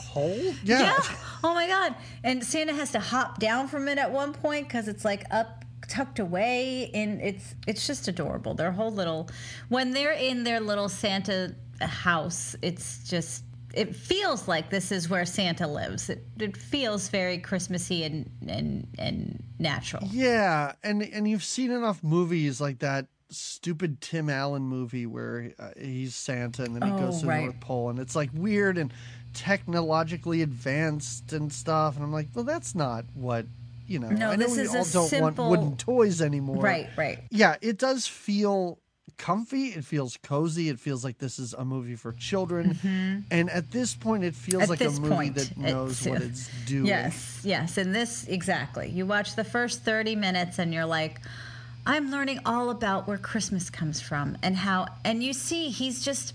[0.07, 0.53] Hole?
[0.63, 0.97] Yeah.
[1.43, 1.95] Oh my god.
[2.23, 5.65] And Santa has to hop down from it at one point because it's like up
[5.87, 8.53] tucked away and it's it's just adorable.
[8.53, 9.29] Their whole little
[9.69, 15.25] when they're in their little Santa house, it's just it feels like this is where
[15.25, 16.09] Santa lives.
[16.09, 20.03] It, it feels very Christmassy and and and natural.
[20.11, 25.71] Yeah, and and you've seen enough movies like that stupid Tim Allen movie where uh,
[25.77, 27.43] he's Santa and then he Oh, goes to the right.
[27.43, 28.93] North Pole and it's like weird and
[29.37, 33.45] technologically advanced and stuff and I'm like, well, that's not what
[33.87, 34.09] you know.
[34.09, 36.57] No, I know this we is a all don't simple- want wooden toys anymore.
[36.57, 37.19] Right, right.
[37.29, 38.79] Yeah, it does feel
[39.17, 39.67] comfy.
[39.67, 40.69] It feels cozy.
[40.69, 43.23] It feels like this is a movie for children.
[43.31, 44.73] And at this point, it feels Mm-hmm.
[44.73, 46.85] At like a movie point, that knows it's- what it's doing.
[46.87, 47.77] Yes, yes.
[47.77, 48.89] And this, exactly.
[48.89, 51.21] You watch the first 30 minutes and you're like,
[51.85, 56.33] I'm learning all about where Christmas comes from and how, and you see, he's just.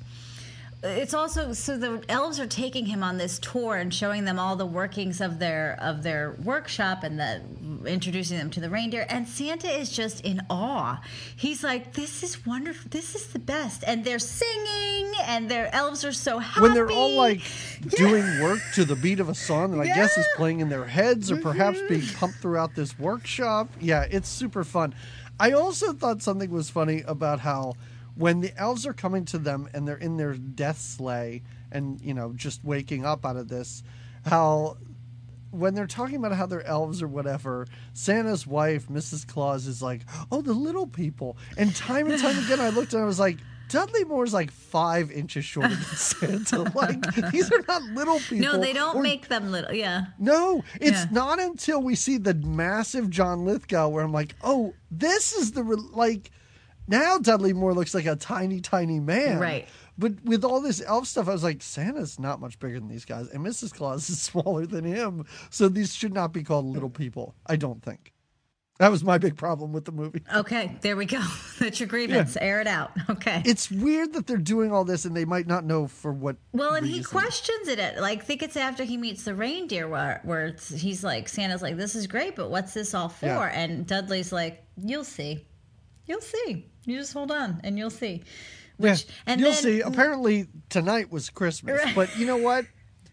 [0.84, 4.56] It's also so the elves are taking him on this tour and showing them all
[4.56, 7.40] the workings of their of their workshop and the
[7.86, 11.00] introducing them to the reindeer and Santa is just in awe.
[11.36, 12.88] He's like, "This is wonderful.
[12.90, 16.90] This is the best." And they're singing and their elves are so happy when they're
[16.90, 17.42] all like
[17.96, 20.36] doing work to the beat of a song that I guess is Mm-hmm.
[20.36, 23.68] playing in their heads or perhaps being pumped throughout this workshop.
[23.80, 24.94] Yeah, it's super fun.
[25.38, 27.74] I also thought something was funny about how
[28.14, 32.14] when the elves are coming to them and they're in their death sleigh and, you
[32.14, 33.82] know, just waking up out of this,
[34.26, 34.76] how
[35.50, 39.26] when they're talking about how they're elves or whatever, Santa's wife, Mrs.
[39.26, 43.02] Claus, is like, "Oh, the little people." And time and time again, I looked and
[43.02, 46.62] I was like, Dudley Moore's like five inches shorter than Santa.
[46.74, 47.00] Like
[47.32, 48.38] these are not little people.
[48.52, 49.72] No, they don't or- make them little.
[49.74, 50.06] Yeah.
[50.18, 51.06] No, it's Yeah.
[51.10, 55.62] not until we see the massive John Lithgow where I'm like, oh, this is the
[55.64, 56.30] re- like.
[56.88, 59.38] Now Dudley Moore looks like a tiny, tiny man.
[59.38, 59.68] Right.
[59.98, 63.04] But with all this elf stuff, I was like, Santa's not much bigger than these
[63.04, 63.72] guys, and Mrs.
[63.72, 65.26] Claus is smaller than him.
[65.50, 67.34] So these should not be called little people.
[67.46, 68.12] I don't think.
[68.78, 70.22] That was my big problem with the movie.
[70.34, 71.20] Okay, there we go.
[71.60, 72.36] That's your grievance.
[72.40, 72.90] Air it out.
[73.10, 73.42] Okay.
[73.44, 76.36] It's weird that they're doing all this and they might not know for what.
[76.52, 77.78] Well, and he questions it.
[77.78, 81.28] At, like, I think it's after he meets the reindeer where, where it's, he's like,
[81.28, 83.26] Santa's like, this is great, but what's this all for?
[83.26, 83.44] Yeah.
[83.52, 85.46] And Dudley's like, you'll see.
[86.06, 86.66] You'll see.
[86.84, 88.22] You just hold on and you'll see.
[88.76, 89.80] Which, yeah, and you'll then, see.
[89.80, 91.94] Apparently tonight was Christmas, Right.
[91.94, 92.66] but you know what?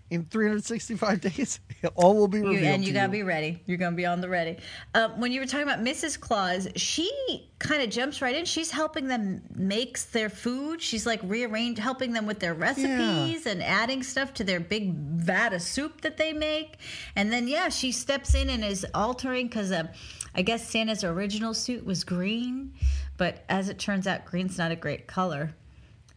[0.09, 1.59] In 365 days,
[1.95, 3.61] all will be You, and you to gotta be ready.
[3.67, 4.57] You're gonna be on the ready.
[4.95, 6.19] Uh, when you were talking about Mrs.
[6.19, 7.11] Claus, she
[7.59, 8.45] kind of jumps right in.
[8.45, 10.81] She's helping them makes their food.
[10.81, 15.53] She's like rearrange, helping them with their recipes and adding stuff to their big vat
[15.53, 16.77] of soup that they make.
[17.15, 19.87] And then yeah, she steps in and is altering because uh,
[20.33, 22.73] I guess Santa's original suit was green,
[23.17, 25.53] but as it turns out, green's not a great color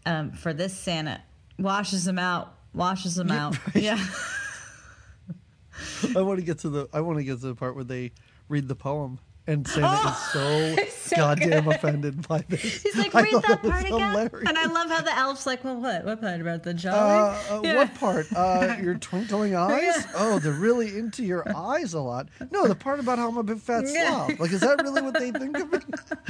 [0.07, 1.23] um, for this Santa.
[1.59, 2.55] Washes them out.
[2.75, 3.59] Washes them out.
[3.75, 4.03] Yeah.
[6.17, 6.89] I want to get to the.
[6.93, 8.13] I want to get to the part where they
[8.49, 12.83] read the poem, and Santa is so, so goddamn offended by this.
[12.83, 14.31] He's like, read thought that part again.
[14.47, 16.05] And I love how the elf's like, well, what?
[16.05, 16.97] What part about the jolly?
[16.99, 17.75] Uh, uh, Yeah.
[17.77, 18.27] What part?
[18.35, 20.07] Uh, your twinkling eyes?
[20.15, 22.29] Oh, they're really into your eyes a lot.
[22.51, 24.27] No, the part about how I'm a big fat Yeah.
[24.27, 24.41] slob.
[24.41, 25.79] Like, is that really what they think of me?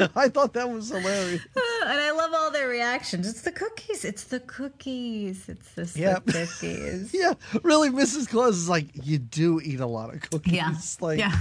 [0.17, 1.43] I thought that was hilarious.
[1.85, 3.29] and I love all their reactions.
[3.29, 4.05] It's the cookies.
[4.05, 5.49] It's the cookies.
[5.49, 6.25] It's Yep.
[6.27, 7.13] the cookies.
[7.15, 8.29] Yeah, really, Mrs.
[8.29, 10.55] Claus is like, you do eat a lot of cookies.
[10.55, 10.75] Yeah.
[11.01, 11.39] Like, yeah.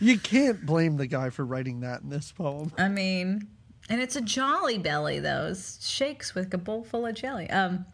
[0.00, 2.72] You can't blame the guy for writing that in this poem.
[2.78, 3.48] I mean,
[3.88, 5.46] and it's a jolly belly, though.
[5.46, 7.48] It shakes with a bowl full of jelly.
[7.50, 7.86] Um.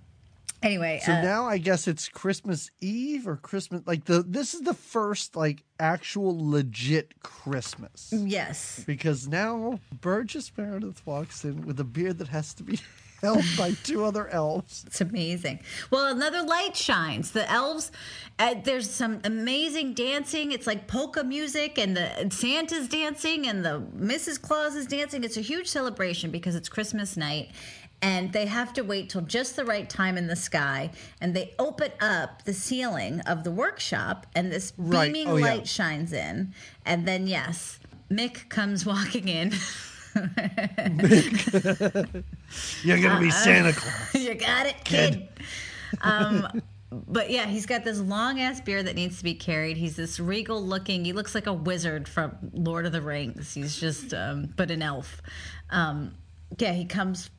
[0.63, 3.83] Anyway, So uh, now I guess it's Christmas Eve or Christmas.
[3.85, 8.85] Like the this is the first like actual legit Christmas yes.
[8.87, 12.79] because now Burgess Meredith walks in with a beard that has to be
[13.23, 14.85] held by two other elves.
[14.87, 15.61] It's amazing.
[15.91, 17.31] Well, another light shines.
[17.31, 17.93] The elves,
[18.39, 20.53] uh, there's some amazing dancing.
[20.53, 24.41] It's like polka music, and the and Santa's dancing, and the Mrs.
[24.41, 25.23] Claus is dancing.
[25.25, 27.51] It's a huge celebration because it's Christmas night.
[28.05, 31.55] And they have to wait till just the right time in the sky, and they
[31.61, 35.13] open up the ceiling of the workshop, and this Right.
[35.13, 35.45] beaming Oh, yeah.
[35.45, 36.53] light shines in.
[36.85, 37.79] And then, yes,
[38.11, 39.53] Mick comes walking in.
[42.85, 44.15] You're gonna be Santa Claus.
[44.23, 45.29] you got it, kid.
[46.03, 49.77] um, but yeah, he's got this long ass beard that needs to be carried.
[49.77, 51.05] He's this regal looking.
[51.05, 53.55] He looks like a wizard from Lord of the Rings.
[53.55, 55.23] He's just, um, but an elf.
[55.71, 56.15] Um,
[56.59, 57.31] yeah, he comes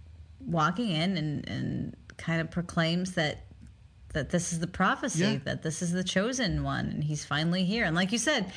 [0.45, 3.45] walking in and, and kind of proclaims that
[4.13, 5.37] that this is the prophecy, Yeah.
[5.45, 7.83] that this is the chosen one, and he's finally here.
[7.85, 8.51] And like you said,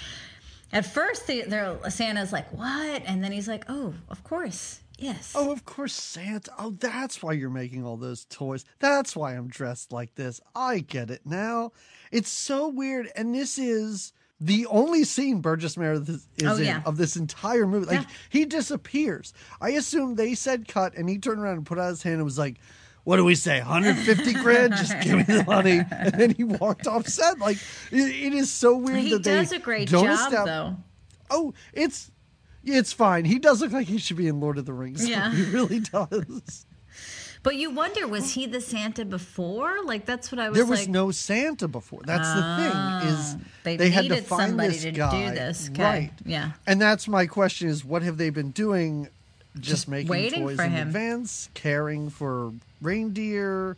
[0.76, 5.32] at first they, they're Santa's like, "What?" and then he's like, "Oh, of course, yes."
[5.34, 6.50] Oh, of course, Santa.
[6.58, 8.64] Oh, that's why you're making all those toys.
[8.78, 10.40] That's why I'm dressed like this.
[10.54, 11.72] I get it now.
[12.12, 13.08] It's so weird.
[13.16, 16.82] And this is the only scene Burgess Meredith is, is Oh, in yeah.
[16.84, 17.86] of this entire movie.
[17.86, 18.06] Like, Yeah.
[18.28, 19.32] he disappears.
[19.62, 22.24] I assume they said cut, and he turned around and put out his hand and
[22.24, 22.58] was like,
[23.06, 23.60] what do we say?
[23.60, 24.72] 150 grand?
[24.72, 25.80] Just give me the money.
[25.92, 27.38] And then he walked off set.
[27.38, 27.56] Like,
[27.92, 30.76] it, it is so weird he that they does a great don't job, estab- though.
[31.30, 32.10] Oh, it's
[32.64, 33.24] it's fine.
[33.24, 35.08] He does look like he should be in Lord of the Rings.
[35.08, 35.30] Yeah.
[35.32, 36.66] he really does.
[37.44, 39.84] But you wonder, was he the Santa before?
[39.84, 40.88] Like that's what I was There was like.
[40.88, 42.00] no Santa before.
[42.04, 45.30] That's the thing ah, is they they had to needed find somebody this to do
[45.30, 45.70] this.
[45.70, 46.10] Okay, right?
[46.24, 46.52] yeah.
[46.66, 49.10] And that's my question: is what have they been doing?
[49.58, 50.88] Just, making waiting toys for in him.
[50.88, 53.76] advance, caring for reindeer.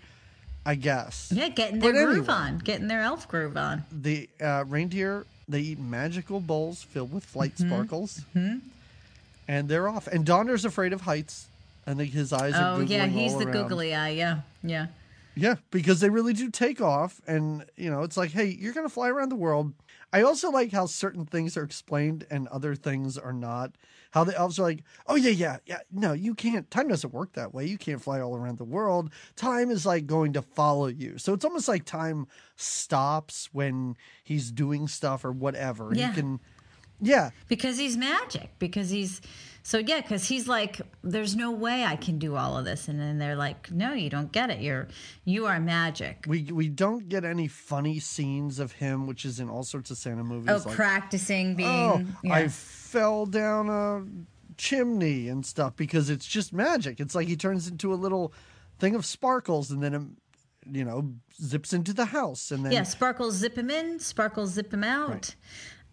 [0.66, 1.32] I guess.
[1.34, 2.34] Yeah, getting their But groove anyway.
[2.34, 3.84] on, getting their elf groove on.
[3.90, 10.06] The uh, reindeer they eat magical bowls filled with flight sparkles, and they're off.
[10.06, 11.46] And Donner's afraid of heights.
[11.86, 12.76] I think his eyes are.
[12.76, 13.52] Oh yeah, he's the around.
[13.52, 14.10] googly eye.
[14.10, 14.88] Yeah, yeah.
[15.34, 18.88] Yeah, because they really do take off, and you know, it's like, hey, you're gonna
[18.90, 19.72] fly around the world.
[20.12, 23.72] I also like how certain things are explained and other things are not.
[24.10, 25.80] How the elves are like, oh yeah, yeah, yeah.
[25.92, 26.70] No, you can't.
[26.70, 27.66] Time doesn't work that way.
[27.66, 29.10] You can't fly all around the world.
[29.36, 31.18] Time is like going to follow you.
[31.18, 35.90] So it's almost like time stops when he's doing stuff or whatever.
[35.94, 36.08] Yeah.
[36.08, 36.40] He can,
[37.00, 38.50] yeah, Because he's magic.
[38.58, 39.20] Because he's
[39.62, 42.98] So yeah, because he's like, "There's no way I can do all of this," and
[42.98, 44.60] then they're like, "No, you don't get it.
[44.60, 44.88] You're
[45.24, 49.48] you are magic." We we don't get any funny scenes of him, which is in
[49.50, 50.48] all sorts of Santa movies.
[50.50, 51.68] Oh, like, practicing being.
[51.68, 52.34] oh, yeah.
[52.34, 52.48] I
[52.88, 54.04] fell down a
[54.56, 57.00] chimney and stuff because it's just magic.
[57.00, 58.32] It's like he turns into a little
[58.78, 60.16] thing of sparkles and then, um,
[60.70, 64.72] you know, zips into the house and then yeah, sparkles zip him in, sparkles zip
[64.72, 65.10] him out.
[65.10, 65.36] Right.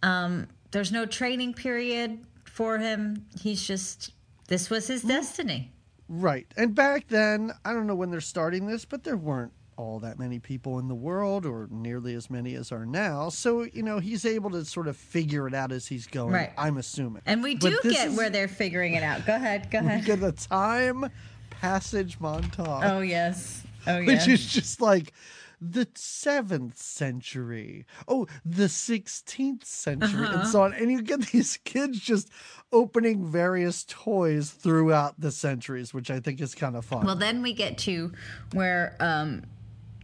[0.03, 3.25] Um, there's no training period for him.
[3.39, 4.11] He's just
[4.47, 5.71] this was his destiny.
[6.07, 6.47] Right.
[6.55, 10.17] And back then, I don't know when they're starting this, but there weren't all that
[10.17, 13.29] many people in the world or nearly as many as are now.
[13.29, 16.51] So, you know, he's able to sort of figure it out as he's going, Right.
[16.57, 17.21] I'm assuming.
[17.25, 19.25] And we do get is- where they're figuring it out.
[19.25, 20.05] Go ahead, go we ahead.
[20.05, 21.09] get a time
[21.49, 22.89] passage montage.
[22.89, 23.63] Oh yes.
[23.87, 24.27] Oh yes.
[24.27, 25.13] which is just like
[25.61, 30.39] the seventh century, oh, the 16th century, Uh-huh.
[30.39, 30.73] and so on.
[30.73, 32.29] And you get these kids just
[32.73, 37.05] opening various toys throughout the centuries, which I think is kind of fun.
[37.05, 38.11] Well, then we get to
[38.53, 39.43] where um,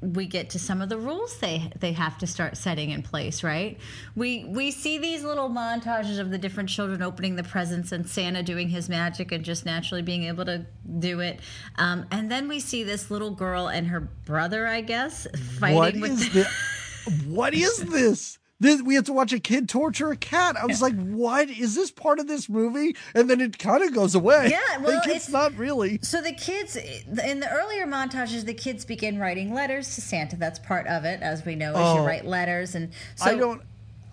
[0.02, 3.44] we get to some of the rules they they have to start setting in place,
[3.44, 3.78] right?
[4.16, 8.42] We we see these little montages of the different children opening the presents and Santa
[8.42, 10.66] doing his magic and just naturally being able to
[11.00, 11.40] do it,
[11.78, 15.28] um, and then we see this little girl and her brother, I guess,
[15.60, 16.48] fighting what is this?
[17.26, 18.38] What is this?
[18.62, 20.56] This, we have to watch a kid torture a cat.
[20.56, 23.92] I was like, "What is this part of this movie?" And then it kind of
[23.94, 24.50] goes away.
[24.52, 25.98] Yeah, well, like, it's, it's- not really.
[26.04, 30.36] So the kids in the earlier montages, the kids begin writing letters to Santa.
[30.38, 31.96] That's part of it, as we know, as Oh.
[31.96, 32.76] you write letters.
[32.76, 33.62] And so I don't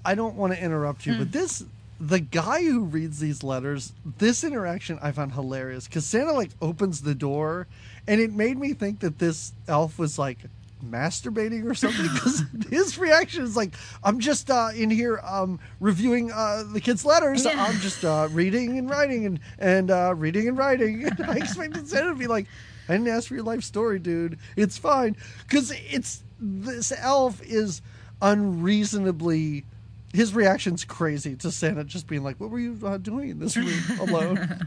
[0.04, 1.18] I don't want to interrupt you, Hmm.
[1.18, 1.62] but this
[2.00, 7.02] the guy who reads these letters, this interaction I found hilarious because Santa like opens
[7.02, 7.66] the door,
[8.06, 10.38] and it made me think that this elf was like
[10.85, 12.07] masturbating or something?
[12.12, 17.05] Because his reaction is like i'm just uh in here um reviewing uh the kids
[17.05, 17.45] letters.
[17.45, 17.64] Yeah.
[17.64, 21.05] i'm just uh reading and writing and and uh reading and writing.
[21.09, 22.47] And i expected santa to be like
[22.88, 24.38] i didn't ask for your life story dude.
[24.57, 25.17] It's fine.
[25.43, 27.83] Because it's this elf is
[28.23, 29.64] unreasonably
[30.12, 33.57] his reaction's crazy to Santa just being like, "What were you uh, doing in this
[33.57, 34.59] room alone?"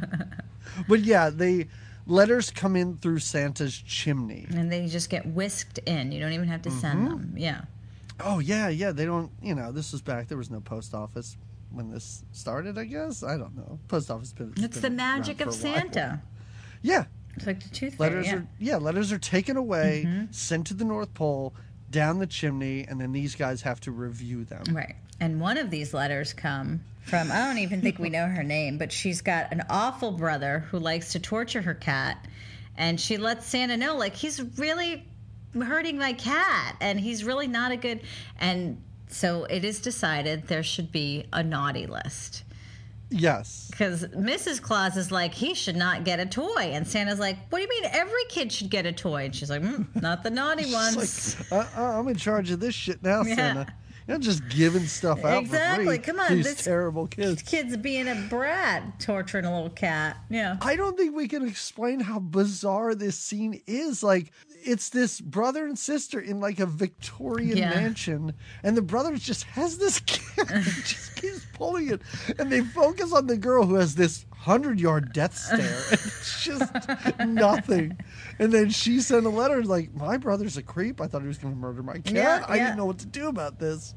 [0.87, 1.67] but yeah, they
[2.05, 4.45] letters come in through Santa's chimney.
[4.49, 6.11] and they just get whisked in.
[6.11, 7.09] You don't even have to send Mm-hmm.
[7.09, 7.33] them.
[7.37, 7.61] Yeah.
[8.19, 8.91] Oh yeah, yeah.
[8.91, 9.31] They don't.
[9.41, 10.27] You know, this was back.
[10.27, 11.37] There was no post office
[11.71, 12.77] when this started.
[12.77, 13.79] I guess I don't know.
[13.87, 14.53] Post office been.
[14.57, 15.53] It's the been magic of.
[15.53, 16.21] Santa.
[16.83, 18.39] Yeah, It's like the tooth letters fairy.
[18.39, 20.31] are yeah letters are taken away, Mm-hmm.
[20.31, 21.53] sent to the North Pole,
[21.91, 24.63] down the chimney, and then these guys have to review them.
[24.71, 24.95] Right.
[25.19, 28.77] And one of these letters come from, I don't even think we know her name,
[28.77, 32.25] but she's got an awful brother who likes to torture her cat.
[32.77, 35.05] And she lets Santa know, like, he's really
[35.53, 38.01] hurting my cat and he's really not a good.
[38.39, 42.43] And so it is decided there should be a naughty list.
[43.09, 43.67] Yes.
[43.69, 44.61] Because Mrs.
[44.61, 46.71] Claus is like, he should not get a toy.
[46.71, 49.25] And Santa's like, what do you mean every kid should get a toy?
[49.25, 51.35] And she's like, mm, not the naughty ones.
[51.51, 53.35] Like, uh, uh, I'm in charge of this shit now, Yeah.
[53.35, 53.73] Santa.
[54.07, 55.99] You're not just giving stuff out Exactly.
[55.99, 57.41] Come on, these this- terrible kids.
[57.43, 60.17] Kid's being a brat, torturing a little cat.
[60.29, 60.57] Yeah.
[60.61, 64.01] I don't think we can explain how bizarre this scene is.
[64.03, 64.31] Like,
[64.63, 67.69] it's this brother and sister in like a Victorian Yeah.
[67.69, 69.99] mansion, and the brother just has this
[70.37, 72.01] and just keeps pulling it,
[72.39, 76.43] and they focus on the girl who has this hundred yard death stare, and it's
[76.43, 76.71] just
[77.25, 77.97] nothing.
[78.39, 80.99] And then she sent a letter like, "My brother's a creep.
[81.01, 82.13] I thought he was going to murder my cat.
[82.13, 82.65] Yeah, I yeah.
[82.65, 83.93] didn't know what to do about this."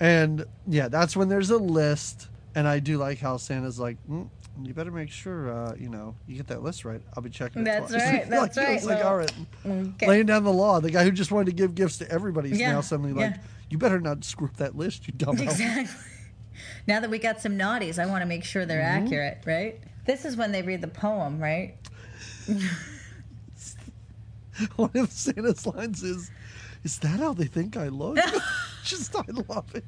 [0.00, 2.28] And yeah, that's when there's a list.
[2.56, 4.28] And I do like how Santa's like, mm,
[4.62, 7.00] you better make sure, uh, you know, you get that list right.
[7.16, 8.76] I'll be checking it That's twice." right, that's like, right.
[8.76, 9.32] It's like, Well, all right.
[9.66, 10.06] okay.
[10.06, 10.80] Laying down the law.
[10.80, 13.34] The guy who just wanted to give gifts to everybody is Yeah, now suddenly like,
[13.70, 15.86] you better not screw up that list, you dumb elf." Exactly.
[16.86, 19.06] Now that we got some naughties, I want to make sure they're Mm-hmm.
[19.06, 19.82] accurate, right?
[20.06, 21.74] This is when they read the poem, right?
[24.76, 26.30] One of Santa's lines is,
[26.84, 28.18] is that how they think I look?
[28.84, 29.84] just, I love it.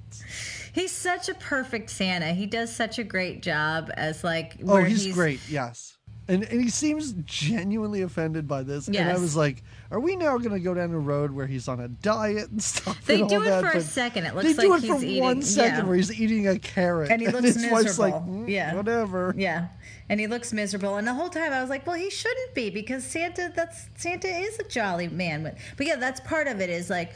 [0.77, 2.35] He's such a perfect Santa.
[2.35, 4.57] He does such a great job as like.
[4.63, 5.41] Oh, where he's, great.
[5.49, 5.97] Yes.
[6.29, 8.87] And, and he seems genuinely offended by this.
[8.89, 11.67] And I was like, are we now going to go down a road where he's
[11.67, 13.01] on a diet and stuff?
[13.07, 14.27] They and do it that, for a second.
[14.27, 15.85] It looks They looks do like it for he's eating- one second yeah.
[15.85, 17.11] where he's eating a carrot.
[17.11, 18.45] And he looks his wife's like, miserable.
[18.45, 18.75] "Mm, Yeah.
[18.75, 19.35] whatever.
[19.39, 19.69] Yeah,
[20.11, 20.97] and he looks miserable.
[20.97, 23.51] And the whole time I was like, well, he shouldn't be because Santa.
[23.55, 25.45] That's Santa is a jolly man.
[25.45, 26.69] But, but yeah, that's part of it.
[26.71, 27.13] Is like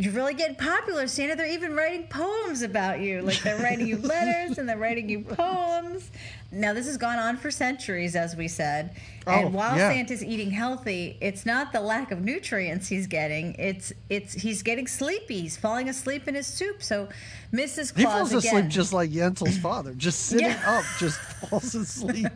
[0.00, 1.36] you're really getting popular, Santa.
[1.36, 3.20] They're even writing poems about you.
[3.20, 6.10] Like they're writing you letters and they're writing you poems.
[6.50, 8.96] Now this has gone on for centuries, as we said.
[9.26, 9.90] Oh, And while yeah.
[9.92, 13.54] Santa's eating healthy, it's not the lack of nutrients he's getting.
[13.58, 15.42] It's it's he's getting sleepy.
[15.42, 16.82] He's falling asleep in his soup.
[16.82, 17.08] So
[17.52, 17.94] Mrs.
[17.96, 20.78] He Claus falls asleep just like Yensel's father, just sitting Yeah.
[20.78, 22.26] up, just falls asleep.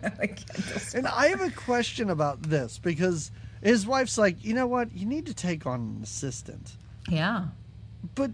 [0.95, 3.31] And I have a question about this because
[3.63, 4.93] his wife's like, you know what?
[4.95, 6.77] You need to take on an assistant.
[7.09, 7.47] Yeah.
[8.15, 8.31] But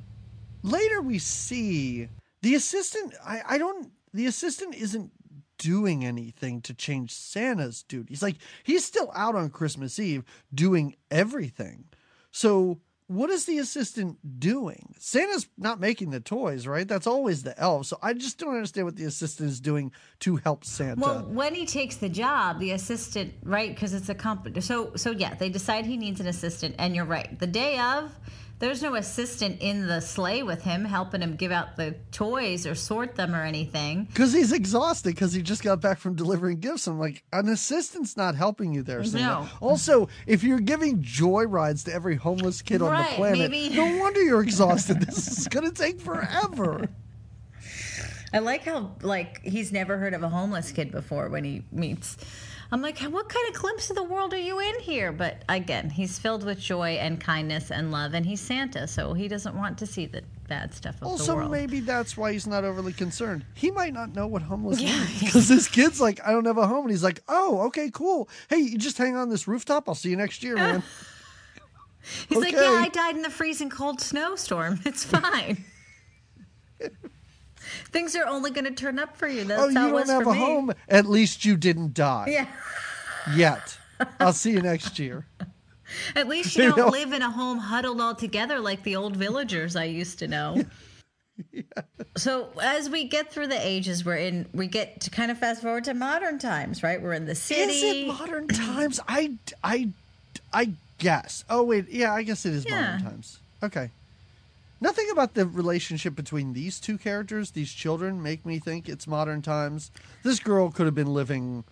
[0.62, 2.08] later we see
[2.42, 3.14] the assistant.
[3.24, 3.90] I, I don't.
[4.12, 5.12] The assistant isn't
[5.58, 8.22] doing anything to change Santa's duties.
[8.22, 11.84] Like he's still out on Christmas Eve doing everything.
[12.30, 14.94] So what is the assistant doing?
[14.98, 16.86] Santa's not making the toys, right?
[16.86, 17.86] That's always the elf.
[17.86, 19.90] So I just don't understand what the assistant is doing
[20.20, 21.00] to help Santa.
[21.00, 23.74] Well, when he takes the job, the assistant, right?
[23.74, 24.60] Because it's a company.
[24.60, 27.36] So, so yeah, they decide he needs an assistant, and you're right.
[27.36, 28.12] The day of,
[28.60, 32.74] there's no assistant in the sleigh with him helping him give out the toys or
[32.74, 34.04] sort them or anything.
[34.04, 36.86] Because he's exhausted because he just got back from delivering gifts.
[36.86, 39.24] I'm like, an assistant's not helping you there, Santa.
[39.24, 39.48] No.
[39.60, 43.96] Also, if you're giving joy rides to every homeless kid on the planet, maybe- no
[44.00, 45.00] wonder you're exhausted.
[45.00, 46.88] this is going to take forever.
[48.32, 52.16] I like how like he's never heard of a homeless kid before when he meets.
[52.72, 55.10] I'm like, what kind of glimpse of the world are you in here?
[55.10, 59.26] But again, he's filled with joy and kindness and love, and he's Santa, so he
[59.26, 62.62] doesn't want to see the bad stuff of the Also, maybe that's why he's not
[62.62, 63.44] overly concerned.
[63.54, 66.66] He might not know what homeless means because his kid's like, I don't have a
[66.66, 66.84] home.
[66.84, 68.28] And he's like, oh, okay, cool.
[68.48, 69.88] Hey, you just hang on this rooftop.
[69.88, 70.82] I'll see you next year, man.
[72.30, 74.80] He's like, yeah, I died in the freezing cold snowstorm.
[74.86, 75.64] It's fine.
[77.86, 79.44] Things are only going to turn up for you.
[79.44, 80.38] That's oh, you don't have a me.
[80.38, 80.72] home?
[80.88, 82.46] At least you didn't die Yeah.
[83.34, 83.78] yet.
[84.20, 85.26] I'll see you next year.
[86.14, 86.88] At least you You don't know?
[86.88, 90.62] live in a home huddled all together like the old villagers I used to know.
[91.52, 91.62] Yeah.
[92.16, 94.46] So as we get through the ages, we're in.
[94.52, 97.00] We get to kind of fast forward to modern times, right?
[97.00, 97.72] We're in the city.
[97.72, 99.00] Is it modern times?
[99.08, 99.88] I, I,
[100.52, 101.44] I guess.
[101.48, 102.80] Oh wait, yeah, I guess it is Yeah.
[102.98, 103.38] modern times.
[103.62, 103.90] Okay.
[104.80, 109.42] Nothing about the relationship between these two characters, these children, make me think it's modern
[109.42, 109.90] times.
[110.22, 111.64] This girl could have been living,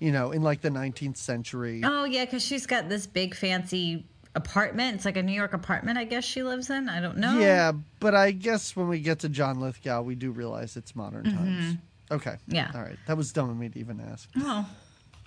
[0.00, 1.82] you know, in like the 19th century.
[1.84, 4.04] Oh yeah, because she's got this big fancy
[4.34, 4.96] apartment.
[4.96, 6.88] It's like a New York apartment, I guess she lives in.
[6.88, 7.38] I don't know.
[7.38, 11.24] Yeah, but I guess when we get to John Lithgow, we do realize it's modern
[11.24, 11.76] times.
[12.10, 12.30] Okay.
[12.30, 12.54] Mm-hmm.
[12.54, 12.70] Yeah.
[12.74, 12.98] All right.
[13.06, 14.28] That was dumb of me to even ask.
[14.36, 14.68] Oh,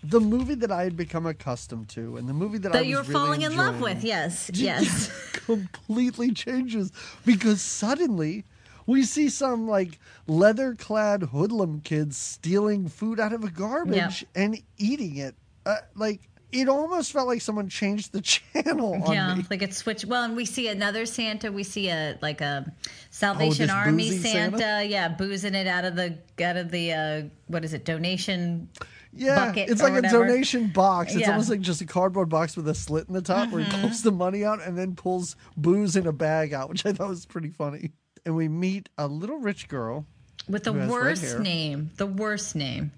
[0.03, 2.87] The movie that I had become accustomed to, and the movie that, I that was
[2.87, 4.03] you were really falling in love with.
[4.03, 5.09] Yes, yes.
[5.33, 6.91] completely changes
[7.25, 8.45] because suddenly
[8.85, 14.61] we see some like leather clad hoodlum kids stealing food out of a garbage and
[14.77, 15.35] eating it.
[15.65, 16.21] Uh, like
[16.51, 18.21] it almost felt like someone changed the
[18.53, 19.45] channel on yeah, me.
[19.49, 20.05] like it switched.
[20.05, 21.51] Well, and we see another Santa.
[21.51, 22.71] We see a like a
[23.11, 24.57] Salvation Oh, Army Santa.
[24.57, 24.85] Santa?
[24.87, 27.85] Yeah, boozing it out of the out of the uh, what is it?
[27.85, 28.69] Donation.
[29.11, 31.11] Yeah, it's like a donation box.
[31.11, 31.27] It's Yeah.
[31.27, 31.31] Mm-hmm.
[31.33, 34.03] almost like just a cardboard box with a slit in the top where he pulls
[34.03, 37.25] the money out and then pulls booze in a bag out, which I thought was
[37.25, 37.91] pretty funny.
[38.25, 40.05] And we meet a little rich girl.
[40.47, 42.91] With the Who has red worst name, the worst name,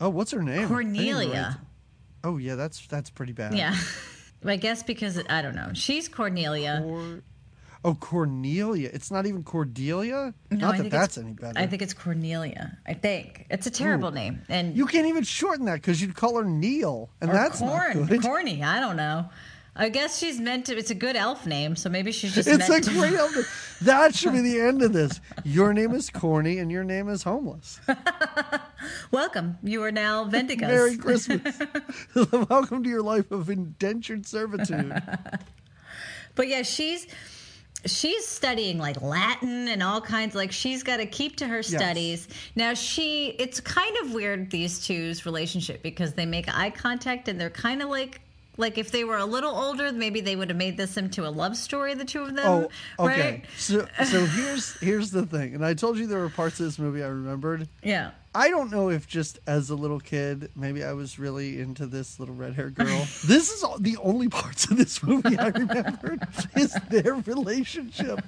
[0.00, 0.50] Oh, what's her name?
[0.50, 1.60] I didn't even Cornelia.
[2.24, 3.54] Oh yeah, that's that's pretty bad.
[3.54, 3.76] Yeah,
[4.44, 5.70] I guess because I don't know.
[5.74, 6.80] She's Cornelia.
[6.82, 7.22] Cor-
[7.84, 8.90] oh, Cornelia.
[8.92, 10.34] It's not even Cordelia.
[10.50, 11.58] No, not that that's any better.
[11.58, 12.78] I think it's Cornelia.
[12.86, 16.36] I think it's a terrible name, and you can't even shorten that because you'd call
[16.38, 18.22] her Neil, and or that's corn, not good.
[18.22, 18.62] corny.
[18.62, 19.28] I don't know.
[19.76, 20.76] I guess she's meant to.
[20.76, 22.96] It's a good elf name, so maybe she's just It's meant a to.
[22.98, 23.44] great elder.
[23.82, 25.20] That should be the end of this.
[25.44, 27.80] Your name is corny, and your name is homeless.
[29.12, 29.58] Welcome.
[29.62, 30.62] You are now Vendigus.
[30.62, 31.56] Merry Christmas.
[32.50, 35.00] Welcome to your life of indentured servitude.
[36.34, 37.06] But yeah, she's
[37.86, 42.28] she's studying like Latin and all kinds like she's got to keep to her studies.
[42.54, 47.40] Now she it's kind of weird these two's relationship because they make eye contact and
[47.40, 48.20] they're kind of like
[48.56, 51.30] like if they were a little older, maybe they would have made this into a
[51.30, 52.68] love story, the two of them.
[52.98, 53.30] Oh, okay.
[53.30, 53.44] Right?
[53.56, 56.78] So, so here's here's the thing, and I told you there were parts of this
[56.78, 57.68] movie I remembered.
[57.82, 58.10] Yeah.
[58.34, 62.20] I don't know if just as a little kid, maybe I was really into this
[62.20, 62.86] little red haired girl.
[63.26, 66.22] this is all, the only parts of this movie I remembered
[66.56, 68.24] is their relationship.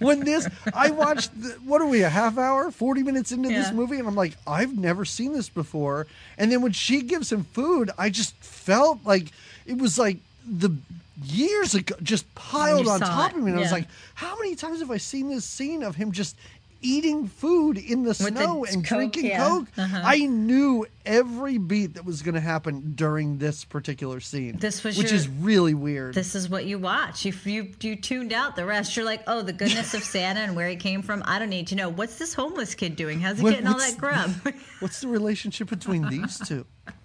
[0.00, 3.72] When this, I watched, the, what are we, a half hour, 40 minutes into this
[3.72, 6.06] movie, and I'm like, I've never seen this before.
[6.36, 9.28] And then when she gives him food, I just felt like
[9.64, 10.76] it was like the
[11.24, 13.50] years ago, just piled on top it, of me.
[13.50, 16.36] And I was like, how many times have I seen this scene of him just
[16.82, 19.48] eating food in the the snow and Coke, drinking yeah.
[19.48, 19.68] Coke.
[19.78, 20.00] Uh-huh.
[20.04, 24.58] I knew every beat that was going to happen during this particular scene.
[24.58, 26.14] This was which your- is really weird.
[26.14, 27.24] This is what you watch.
[27.24, 30.54] If you you tuned out the rest, you're like, oh, the goodness of Santa and
[30.54, 31.22] where he came from.
[31.26, 31.88] I don't need to know.
[31.88, 33.20] What's this homeless kid doing?
[33.20, 34.30] How's he What- getting all that grub?
[34.80, 36.66] What's the relationship between these two?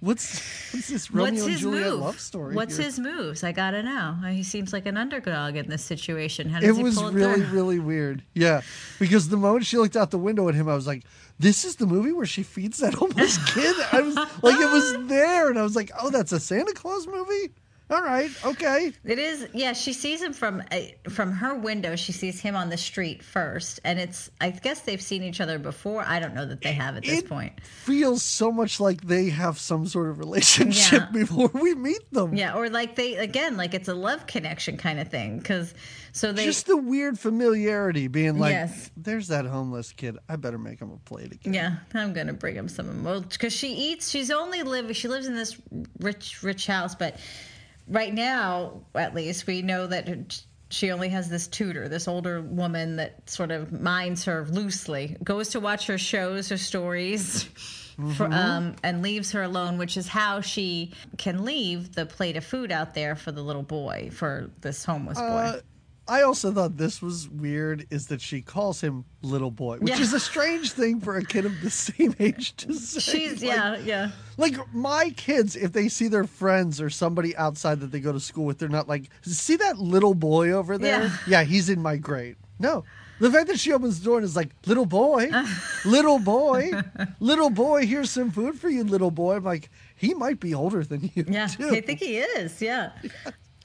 [0.00, 0.38] What's
[0.72, 2.00] what's this Romeo What's and Juliet move?
[2.00, 2.54] love story?
[2.54, 2.86] What's here?
[2.86, 3.42] his moves?
[3.42, 4.16] I gotta know.
[4.24, 6.48] Uh, he seems like an underdog in this situation.
[6.48, 7.46] How It does he was pull it really, through?
[7.52, 8.22] really weird.
[8.32, 8.60] Yeah,
[9.00, 11.02] because the moment she looked out the window at him, I was like,
[11.40, 15.08] "This is the movie where she feeds that homeless kid." I was like, it was
[15.08, 17.52] there, and I was like, "Oh, that's a Santa Claus movie."
[17.90, 18.92] All right, okay.
[19.04, 19.72] It is, yeah.
[19.72, 21.96] She sees him from uh, from her window.
[21.96, 24.30] She sees him on the street first, and it's.
[24.42, 26.04] I guess they've seen each other before.
[26.06, 27.58] I don't know that they have at this It point.
[27.64, 31.10] feels so much like they have some sort of relationship Yeah.
[31.12, 32.34] before we meet them.
[32.34, 35.38] Yeah, or like they again, like it's a love connection kind of thing.
[35.38, 35.72] Because
[36.12, 38.90] so they Just the weird familiarity, being like, Yes.
[38.98, 40.18] "There's that homeless kid.
[40.28, 43.54] I better make him a plate again." Yeah, I'm gonna bring him some well because
[43.54, 44.10] she eats.
[44.10, 44.94] She's only live.
[44.94, 45.56] She lives in this
[46.00, 47.16] rich, rich house, but
[47.88, 52.96] right now, at least, we know that she only has this tutor, this older woman
[52.96, 57.48] that sort of minds her loosely, goes to watch her shows, her stories.
[58.14, 62.44] For, um, and leaves her alone, which is how she can leave the plate of
[62.44, 65.60] food out there for the little boy, for this homeless boy.
[66.08, 70.00] I also thought this was weird is that she calls him little boy, which Yeah.
[70.00, 73.00] is a strange thing for a kid of the same age to say.
[73.00, 74.10] She's Like- yeah, yeah.
[74.36, 78.20] Like my kids, if they see their friends or somebody outside that they go to
[78.20, 81.02] school with, they're not like, see that little boy over there?
[81.04, 81.16] Yeah.
[81.26, 82.36] Yeah, he's in my grade.
[82.58, 82.84] No.
[83.20, 85.28] The fact that she opens the door and is like, little boy,
[85.84, 86.70] little boy,
[87.18, 89.36] little boy, here's some food for you, little boy.
[89.36, 91.24] I'm like, he might be older than you.
[91.28, 91.68] Yeah, too.
[91.70, 92.62] I think he is.
[92.62, 92.92] Yeah.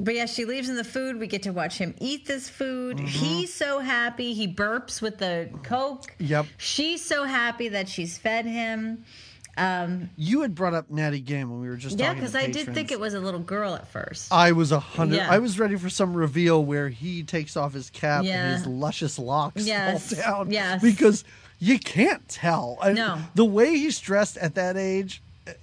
[0.04, 1.18] But yeah, she leaves in the food.
[1.20, 2.98] We get to watch him eat this food.
[2.98, 3.06] Mm-hmm.
[3.08, 4.34] He's so happy.
[4.34, 6.14] He burps with the Coke.
[6.20, 6.46] Yep.
[6.58, 9.06] She's so happy that she's fed him.
[9.56, 12.22] Um, You had brought up Natty Gann when we were just yeah, talking.
[12.22, 14.34] because I did think it was a little girl at first.
[14.34, 15.18] I was a hundred.
[15.18, 15.30] Yeah.
[15.32, 18.44] I was ready for some reveal where he takes off his cap Yeah.
[18.46, 20.52] and his luscious locks Yes, fall down.
[20.52, 20.82] yes.
[20.82, 21.24] Because
[21.60, 22.78] you can't tell.
[22.82, 23.20] I- No.
[23.36, 25.22] The way he's dressed at that age,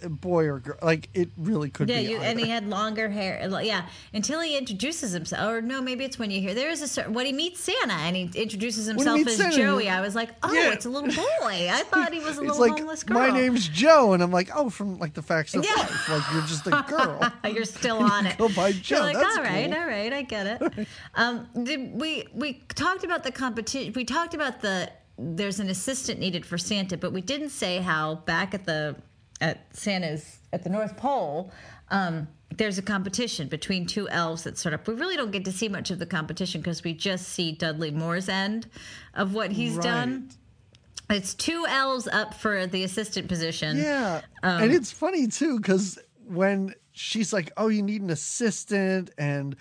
[0.09, 2.03] boy or girl, like it really could yeah, be.
[2.11, 3.41] you, and he had longer hair.
[3.63, 5.51] Yeah, until he introduces himself.
[5.51, 7.95] Or no, maybe it's when you hear there is a certain when he meets Santa
[7.95, 9.89] and he introduces himself meets as Santa, Joey.
[9.89, 10.73] I was like, oh, Yeah.
[10.73, 11.09] it's a little
[11.41, 11.69] boy.
[11.71, 13.19] I thought he was a it's little like homeless girl.
[13.19, 15.75] my name's Joe, and I'm like, oh, from like the facts of Yeah.
[15.75, 16.09] life.
[16.09, 17.33] Like you're just a girl.
[17.53, 18.39] You're still on it.
[18.39, 20.89] Go by You're like, that's all right, cool." all right, I get it.
[21.15, 23.93] um, did we we talked about the competition.
[23.95, 28.17] We talked about the there's an assistant needed for Santa, but we didn't say how
[28.17, 28.97] back at the
[29.41, 31.53] at Santa's at the North Pole.
[31.91, 34.87] Um, there's a competition between two elves that sort of.
[34.87, 37.91] We really don't get to see much of the competition because we just see Dudley
[37.91, 38.69] Moore's end
[39.15, 40.31] of what he's done.
[41.09, 43.79] It's two elves up for the assistant position.
[43.79, 44.21] Yeah.
[44.43, 49.57] Um, and it's funny too, because when she's like, Oh, you need an assistant, and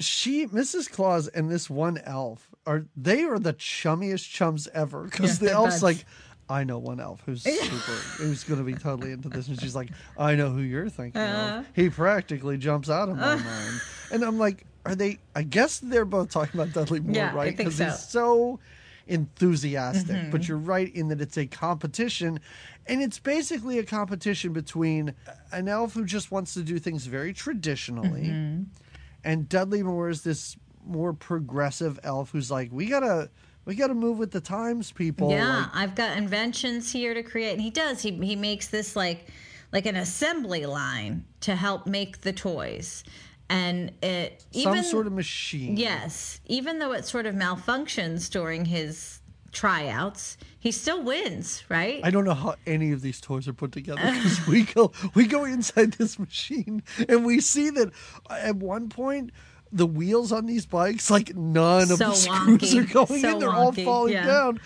[0.00, 0.90] she, Mrs.
[0.90, 5.04] Claus, and this one elf are they are the chummiest chums ever.
[5.04, 5.82] Because Yeah, the elf's buds.
[5.82, 6.04] like,
[6.50, 7.92] I know one elf who's super
[8.22, 9.48] who's gonna be totally into this.
[9.48, 11.58] And she's like, I know who you're thinking Uh-huh.
[11.58, 11.66] of.
[11.74, 13.80] He practically jumps out of my mind.
[14.10, 17.56] And I'm like, are they I guess they're both talking about Dudley Moore, Yeah, right?
[17.56, 17.84] Because so.
[17.84, 18.60] he's so
[19.06, 20.30] enthusiastic, Mm-hmm.
[20.30, 22.40] but you're right in that it's a competition.
[22.86, 25.14] And it's basically a competition between
[25.52, 28.62] an elf who just wants to do things very traditionally Mm-hmm.
[29.24, 33.28] and Dudley Moore is this more progressive elf who's like, we gotta
[33.68, 35.30] we gotta move with the times, people.
[35.30, 38.00] Yeah, Like, I've got inventions here to create, and he does.
[38.00, 39.26] He he makes this like
[39.72, 43.04] like an assembly line to help make the toys,
[43.50, 45.76] and it some even sort of machine.
[45.76, 49.20] yes, even though it sort of malfunctions during his
[49.52, 52.00] tryouts, he still wins, right?
[52.02, 55.26] I don't know how any of these toys are put together because we go we
[55.26, 57.90] go inside this machine and we see that
[58.30, 59.30] uh, at one point
[59.72, 62.80] the wheels on these bikes like none of So the screws wonky.
[62.90, 64.26] are going So in; they're all falling yeah.
[64.26, 64.60] down.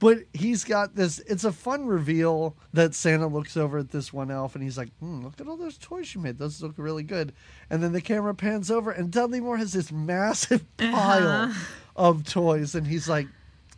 [0.00, 1.18] But he's got this.
[1.20, 4.90] It's a fun reveal that Santa looks over at this one elf and he's like,
[5.00, 6.38] hmm, "Look at all those toys you made.
[6.38, 7.32] Those look really good."
[7.68, 10.92] And then the camera pans over and Dudley Moore has this massive Uh-huh.
[10.92, 11.54] pile
[11.96, 13.26] of toys, and he's like,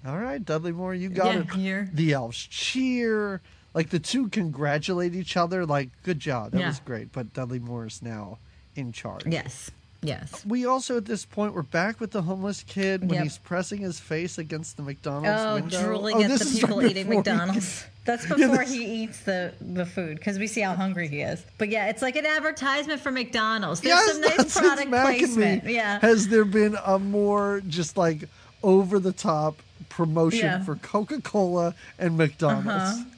[0.06, 1.90] "All right, Dudley Moore, you got Yeah, it." here.
[1.92, 3.40] the elves cheer.
[3.72, 5.64] Like the two congratulate each other.
[5.64, 6.50] Like, good job.
[6.52, 6.66] That Yeah.
[6.68, 7.12] was great.
[7.12, 8.38] But Dudley Moore is now
[8.76, 9.24] in charge.
[9.26, 9.70] yes,
[10.02, 10.44] yes.
[10.46, 13.22] We also at this point we're back with the homeless kid when Yep.
[13.22, 15.82] he's pressing his face against the McDonald's Oh, window.
[15.84, 17.84] drooling Oh, at the people right eating McDonald's.
[18.06, 21.20] That's Yeah, before this- he eats the, the food because we see how hungry he
[21.20, 21.44] is.
[21.58, 23.80] But yeah, it's like an advertisement for McDonald's.
[23.82, 25.64] There's Yes, some nice product since Mac and placement.
[25.64, 25.98] Me, Yeah.
[26.00, 28.24] Has there been a more just like
[28.62, 29.56] over the top
[29.90, 30.64] promotion Yeah.
[30.64, 32.68] for Coca Cola and McDonald's.
[33.00, 33.04] Uh-huh.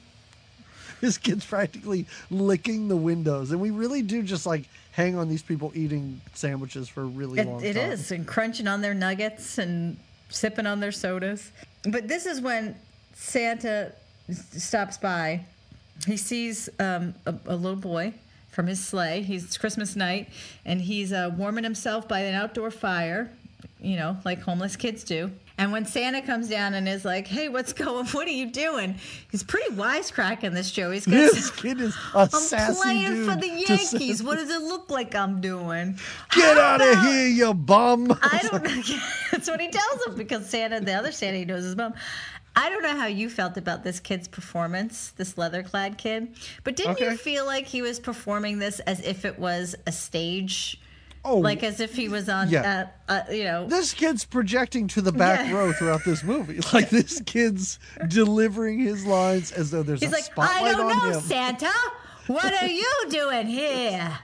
[1.01, 5.41] This kid's practically licking the windows, and we really do just like hang on these
[5.43, 7.91] people eating sandwiches for a really It, long it time.
[7.91, 9.97] is, and crunching on their nuggets and
[10.29, 11.51] sipping on their sodas.
[11.83, 12.75] But this is when
[13.13, 13.91] Santa
[14.31, 15.45] stops by.
[16.05, 18.13] He sees um, a, a little boy
[18.51, 19.23] from his sleigh.
[19.23, 20.29] He's it's Christmas night,
[20.65, 23.31] and he's uh, warming himself by an outdoor fire,
[23.81, 25.31] you know, like homeless kids do.
[25.63, 28.05] And when Santa comes down and is like, "Hey, what's going?
[28.07, 28.95] What are you doing?"
[29.31, 30.91] He's pretty wisecracking this Joe.
[30.91, 33.29] He's got This kid is a I'm sassy playing dude.
[33.29, 34.21] for the Yankees.
[34.21, 35.97] What does it look like I'm doing?
[36.35, 38.11] Get out of here, you bum!
[38.21, 38.97] I don't know.
[39.31, 41.93] That's what he tells him because Santa, the other Santa, he knows his mom.
[42.57, 46.35] I don't know how you felt about this kid's performance, this leather clad kid,
[46.65, 47.11] but didn't Okay.
[47.11, 50.77] you feel like he was performing this as if it was a stage?
[51.25, 52.89] Oh, Like as if he was on, Yeah.
[53.07, 53.65] uh, uh, you know.
[53.67, 55.53] this kid's projecting to the back Yeah.
[55.57, 56.59] row throughout this movie.
[56.73, 60.01] Like this kid's delivering his lines as though there's.
[60.01, 61.21] He's a like, spotlight I don't know, him.
[61.21, 61.71] Santa.
[62.27, 64.19] What are you doing here?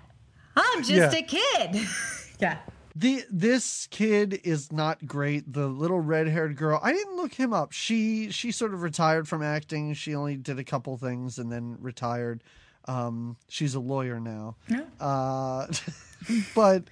[0.57, 1.19] I'm just Yeah.
[1.19, 1.87] a kid.
[2.39, 2.57] yeah.
[2.95, 5.53] The this kid is not great.
[5.53, 6.81] The little red-haired girl.
[6.83, 7.71] I didn't look him up.
[7.71, 9.93] She she sort of retired from acting.
[9.93, 12.43] She only did a couple things and then retired.
[12.85, 14.55] Um, she's a lawyer now.
[14.67, 14.85] No.
[14.99, 15.67] Uh,
[16.55, 16.83] but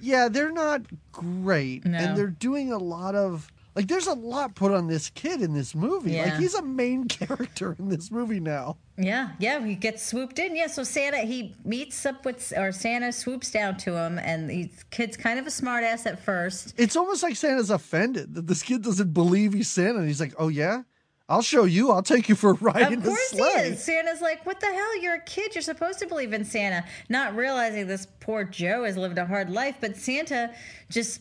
[0.00, 0.82] yeah, they're not
[1.12, 1.98] great, No.
[1.98, 3.86] and they're doing a lot of like.
[3.86, 6.16] There's a lot put on this kid in this movie.
[6.18, 8.78] Like he's a main character in this movie now.
[8.96, 10.56] Yeah, yeah, he gets swooped in.
[10.56, 14.70] Yeah, so Santa he meets up with or Santa swoops down to him, and the
[14.90, 16.74] kid's kind of a smartass at first.
[16.76, 19.98] It's almost like Santa's offended that this kid doesn't believe he's Santa.
[19.98, 20.82] And he's like, "Oh yeah,
[21.30, 21.92] I'll show you.
[21.92, 23.38] I'll take you for a ride in the sleigh.
[23.38, 23.84] Of course he is.
[23.84, 25.00] Santa's like, "What the hell?
[25.00, 25.54] You're a kid.
[25.54, 29.48] You're supposed to believe in Santa." Not realizing this poor Joe has lived a hard
[29.48, 30.50] life, but Santa
[30.90, 31.20] just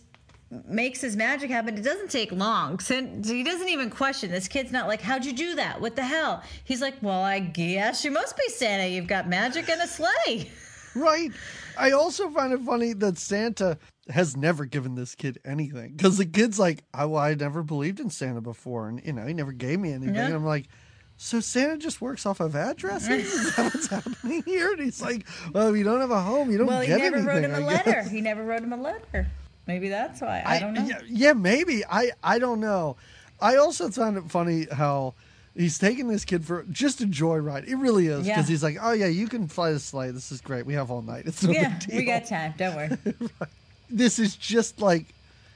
[0.67, 1.77] makes his magic happen.
[1.77, 2.79] It doesn't take long.
[2.79, 4.31] San- He doesn't even question.
[4.31, 5.79] This kid's not like, "How'd you do that?
[5.79, 8.87] What the hell?" He's like, "Well, I guess you must be Santa.
[8.87, 10.49] You've got magic and a sleigh."
[10.95, 11.31] Right.
[11.77, 13.77] I also find it funny that Santa
[14.09, 17.99] has never given this kid anything because the kid's like, I, well, I never believed
[17.99, 20.15] in Santa before, and you know, he never gave me anything.
[20.15, 20.25] Yeah.
[20.25, 20.67] And I'm like,
[21.17, 23.09] so Santa just works off of addresses?
[23.33, 24.71] Is that what's happening here?
[24.71, 27.03] And he's like, well, if you don't have a home, you don't Well, he never
[27.17, 27.25] anything.
[27.25, 28.09] wrote him a I guess." letter.
[28.09, 29.27] He never wrote him a letter.
[29.67, 30.41] Maybe that's why.
[30.45, 30.85] I, don't know.
[30.85, 31.85] Yeah, yeah, maybe.
[31.85, 32.95] I I don't know.
[33.39, 35.13] I also found it funny how
[35.55, 37.67] he's taking this kid for just a joyride.
[37.67, 38.35] It really is Yeah.
[38.37, 40.09] because he's like, oh yeah, you can fly the sleigh.
[40.11, 40.65] This is great.
[40.65, 41.25] We have all night.
[41.27, 41.97] It's no yeah, big deal.
[41.97, 42.53] we got time.
[42.57, 42.97] Don't worry.
[43.89, 45.05] this is just like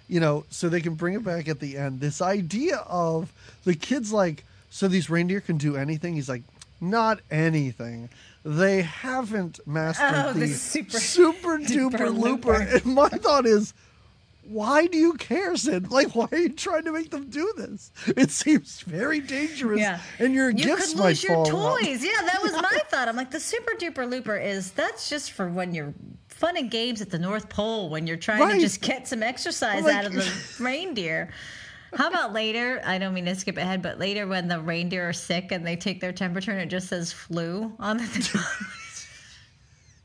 [0.07, 3.31] you know so they can bring it back at the end this idea of
[3.63, 6.43] the kids like so these reindeer can do anything he's like
[6.81, 8.09] not anything
[8.43, 12.53] they haven't mastered Oh, the, the super- super duper looper looper.
[12.83, 13.73] and my thought is
[14.45, 17.91] why do you care sid like why are you trying to make them do this
[18.17, 20.01] it seems very dangerous Yeah.
[20.19, 22.03] and your you gifts could might lose your fall toys.
[22.03, 23.07] Yeah, that was my thought.
[23.07, 25.93] I'm like, the super duper looper is that's just for when you're
[26.33, 28.55] fun and games at the North Pole when you're trying Right.
[28.55, 30.29] to just get some exercise Like- out of the
[30.59, 31.29] reindeer.
[31.95, 32.81] How about later?
[32.83, 35.75] I don't mean to skip ahead, but later when the reindeer are sick and they
[35.75, 38.03] take their temperature and it just says flu on the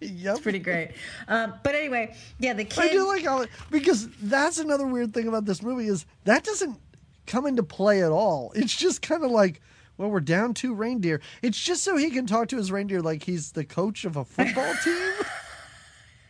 [0.00, 0.90] yep It's pretty great.
[1.28, 2.84] Um, but anyway, yeah, the kid.
[2.84, 6.78] I do like how because that's another weird thing about this movie is that doesn't
[7.26, 8.52] come into play at all.
[8.54, 9.60] It's just kind of like,
[9.96, 11.20] well, we're down two reindeer.
[11.42, 14.24] It's just so he can talk to his reindeer like he's the coach of a
[14.26, 15.12] football team.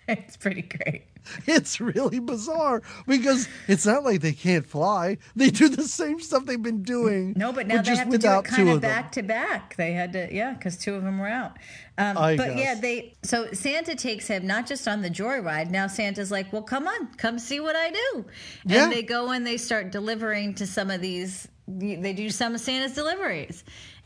[0.12, 1.04] it's pretty great.
[1.46, 5.18] It's really bizarre because it's not like they can't fly.
[5.36, 7.34] They do the same stuff they've been doing.
[7.36, 8.90] No, but now but they just have to do it kind of them.
[8.90, 9.76] back to back.
[9.76, 11.58] They had to, yeah, because two of them were out.
[11.98, 13.14] Um, but yeah, they.
[13.22, 15.70] So Santa takes him not just on the joyride.
[15.70, 18.24] Now Santa's like, "Well, come on, come see what I do."
[18.62, 18.88] And Yeah.
[18.88, 21.48] they go and they start delivering to some of these.
[21.66, 23.64] They do some of Santa's deliveries.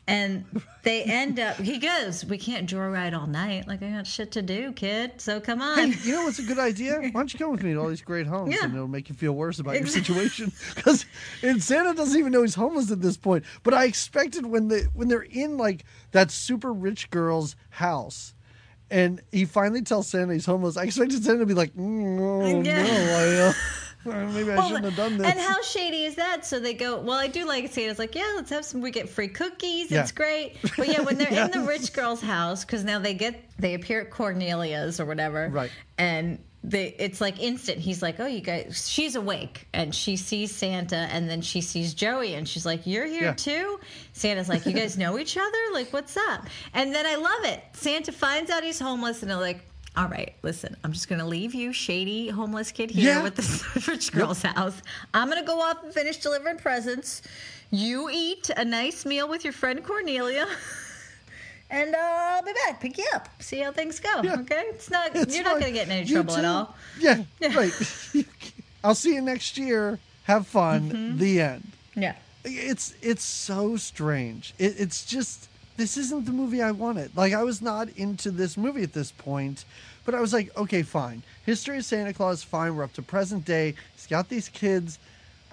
[0.09, 0.45] And
[0.83, 1.57] they end up.
[1.59, 3.69] He goes, "We can't draw joyride all night.
[3.69, 5.21] Like I got shit to do, kid.
[5.21, 6.99] So come on." Hey, you know what's a good idea?
[7.01, 8.65] Why don't you come with me to all these great homes Yeah.
[8.65, 10.51] and it'll make you feel worse about your situation?
[10.75, 11.07] Because
[11.43, 13.45] and Santa doesn't even know he's homeless at this point.
[13.63, 18.35] But I expected when they when they're in like that super rich girl's house,
[18.91, 20.77] and he finally tells Santa he's homeless.
[20.77, 22.83] I expected Santa to be like, mm, "Oh Yeah.
[22.83, 23.53] no, I, uh,
[24.05, 26.45] maybe I Well, shouldn't have done this." And how shady is that?
[26.45, 28.81] So they go, well, I do like Santa's like, yeah, let's have some.
[28.81, 29.91] We get free cookies.
[29.91, 30.03] Yeah.
[30.03, 30.57] It's great.
[30.77, 34.01] But yeah, when they're in the rich girl's house, because now they get they appear
[34.01, 35.71] at Cornelia's or whatever, Right.
[35.99, 37.79] And they it's like instant.
[37.79, 38.89] He's like, oh, you guys.
[38.89, 43.07] She's awake and she sees Santa, and then she sees Joey, and she's like, you're
[43.07, 43.33] here Yeah.
[43.35, 43.81] too.
[44.13, 45.59] Santa's like, you guys know each other?
[45.73, 46.47] Like, what's up?
[46.75, 47.63] And then I love it.
[47.73, 49.65] Santa finds out he's homeless, and they're like.
[49.95, 53.23] All right, listen, I'm just going to leave you, shady homeless kid, here Yeah.
[53.23, 54.81] with the rich girl's house.
[55.13, 57.21] I'm going to go off and finish delivering presents.
[57.71, 60.47] You eat a nice meal with your friend Cornelia.
[61.75, 64.21] And uh, I'll be back, pick you up, see how things go.
[64.23, 64.41] Yeah.
[64.41, 65.17] Okay, it's not.
[65.17, 66.77] It's you're not going to get in any trouble at all.
[67.01, 67.73] Yeah, right.
[68.85, 69.99] I'll see you next year.
[70.25, 70.91] Have fun.
[70.91, 71.17] Mm-hmm.
[71.17, 71.73] The end.
[71.97, 72.17] Yeah.
[72.45, 74.53] It's it's so strange.
[74.59, 77.17] It, it's just this isn't the movie I wanted.
[77.17, 79.65] Like I was not into this movie at this point,
[80.05, 81.23] but I was like, okay, fine.
[81.47, 82.77] History of Santa Claus, fine.
[82.77, 83.75] We're up to present day.
[83.95, 84.99] He's got these kids.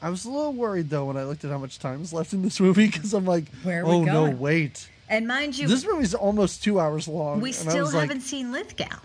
[0.02, 2.34] I was a little worried though when I looked at how much time is left
[2.34, 4.90] in this movie because I'm like, Where oh no, wait.
[5.10, 7.42] And mind you, This movie's almost two hours long.
[7.42, 8.98] we still haven't seen Lithgow.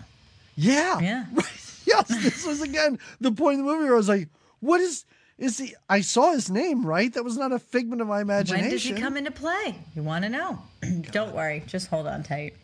[0.55, 0.99] yeah.
[0.99, 1.25] Yeah.
[1.87, 4.27] Yes, this was again the point of the movie where I was like,
[4.59, 5.05] what is
[5.37, 7.13] is he I saw his name, right?
[7.13, 8.65] That was not a figment of my imagination.
[8.65, 9.75] When does he come into play?
[9.95, 10.59] You want to know?
[11.11, 12.55] Don't worry, just hold on tight.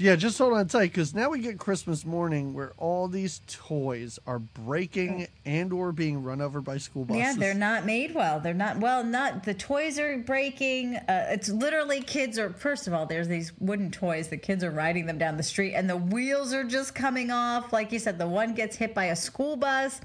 [0.00, 4.18] Yeah, just hold on tight because now we get Christmas morning where all these toys
[4.26, 7.20] are breaking and or being run over by school buses.
[7.20, 8.40] Yeah, they're not made well.
[8.40, 9.04] They're not well.
[9.04, 10.96] Not the toys are breaking.
[10.96, 12.48] Uh, it's literally kids are.
[12.48, 14.28] First of all, there's these wooden toys.
[14.28, 17.70] The kids are riding them down the street, and the wheels are just coming off.
[17.70, 20.00] Like you said, the one gets hit by a school bus.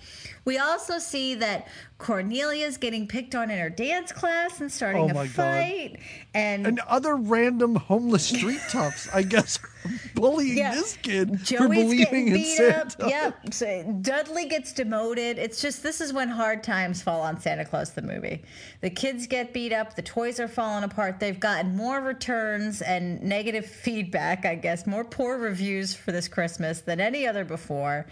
[0.46, 1.68] We also see that
[1.98, 5.30] Cornelia's getting picked on in her dance class and starting Oh a God.
[5.30, 5.96] fight.
[6.36, 10.76] And, and other random homeless street toughs, I guess, are bullying Yeah.
[10.76, 13.04] this kid for Joey's believing getting in beat Santa.
[13.06, 13.10] up.
[13.10, 13.54] Yep.
[13.54, 15.40] So Dudley gets demoted.
[15.40, 18.44] It's just this is when hard times fall on Santa Claus the movie.
[18.82, 19.96] The kids get beat up.
[19.96, 21.20] The toys are falling apart.
[21.20, 24.46] They've gotten more returns and negative feedback.
[24.46, 28.06] I guess more poor reviews for this Christmas than any other before.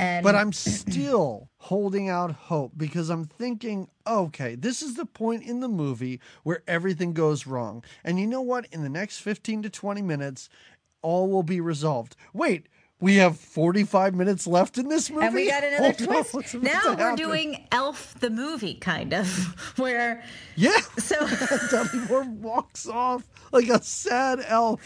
[0.00, 5.42] And But I'm still holding out hope because I'm thinking, okay, this is the point
[5.42, 7.84] in the movie where everything goes wrong.
[8.02, 8.66] And you know what?
[8.72, 10.48] In the next 15 to 20 minutes,
[11.02, 12.16] all will be resolved.
[12.32, 12.66] Wait,
[12.98, 15.26] we have 45 minutes left in this movie?
[15.26, 16.54] and we got another Oh, twist.
[16.62, 17.16] now we're happen?
[17.16, 19.28] doing Elf the movie, kind of,
[19.76, 20.24] where
[20.56, 20.80] Yeah.
[20.96, 21.16] so.
[21.70, 24.80] Dudley Moore walks off like a sad elf.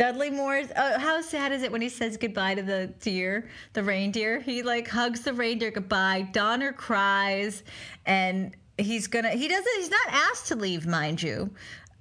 [0.00, 0.70] Dudley Moore's.
[0.70, 4.40] Uh, how sad is it when he says goodbye to the deer, the reindeer?
[4.40, 6.22] He like hugs the reindeer goodbye.
[6.32, 7.62] Donner cries,
[8.06, 9.28] and he's gonna.
[9.28, 9.72] He doesn't.
[9.76, 11.50] He's not asked to leave, mind you.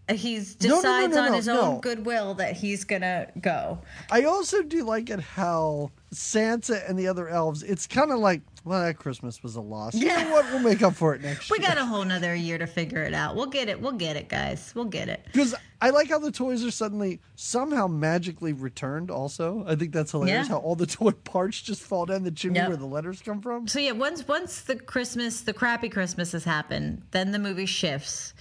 [0.07, 3.79] Uh, He's no, no, decides no, on his own goodwill that he's gonna go.
[4.09, 8.41] I also do like it how Santa and the other elves, it's kind of like,
[8.65, 9.93] well, that Christmas was a loss.
[9.95, 10.23] You Yeah.
[10.23, 10.45] know what?
[10.51, 11.61] We'll make up for it next We year.
[11.61, 13.35] We got a whole nother year to figure it out.
[13.35, 13.79] We'll get it.
[13.81, 14.71] We'll get it, guys.
[14.75, 15.25] We'll get it.
[15.31, 19.09] Because I like how the toys are suddenly somehow magically returned.
[19.09, 20.47] Also, I think that's hilarious.
[20.47, 20.55] Yeah.
[20.55, 22.67] How all the toy parts just fall down the chimney Yep.
[22.67, 23.67] where the letters come from.
[23.67, 28.33] So yeah, once once the Christmas, the crappy Christmas has happened, then the movie shifts,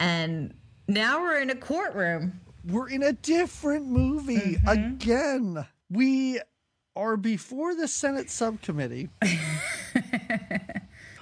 [0.00, 0.54] and
[0.86, 2.40] now we're in a courtroom.
[2.66, 4.68] We're in a different movie Mm-hmm.
[4.68, 5.66] again.
[5.90, 6.40] We
[6.98, 9.08] are before the Senate subcommittee.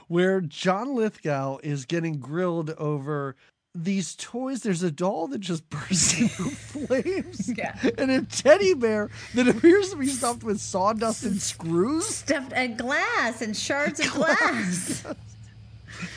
[0.09, 3.37] where John Lithgow is getting grilled over
[3.74, 4.62] these toys.
[4.62, 7.77] There's a doll that just bursts into flames, Yeah.
[7.99, 12.07] and a teddy bear that appears to be stuffed with sawdust and screws.
[12.07, 15.05] stuffed and glass and shards of glass.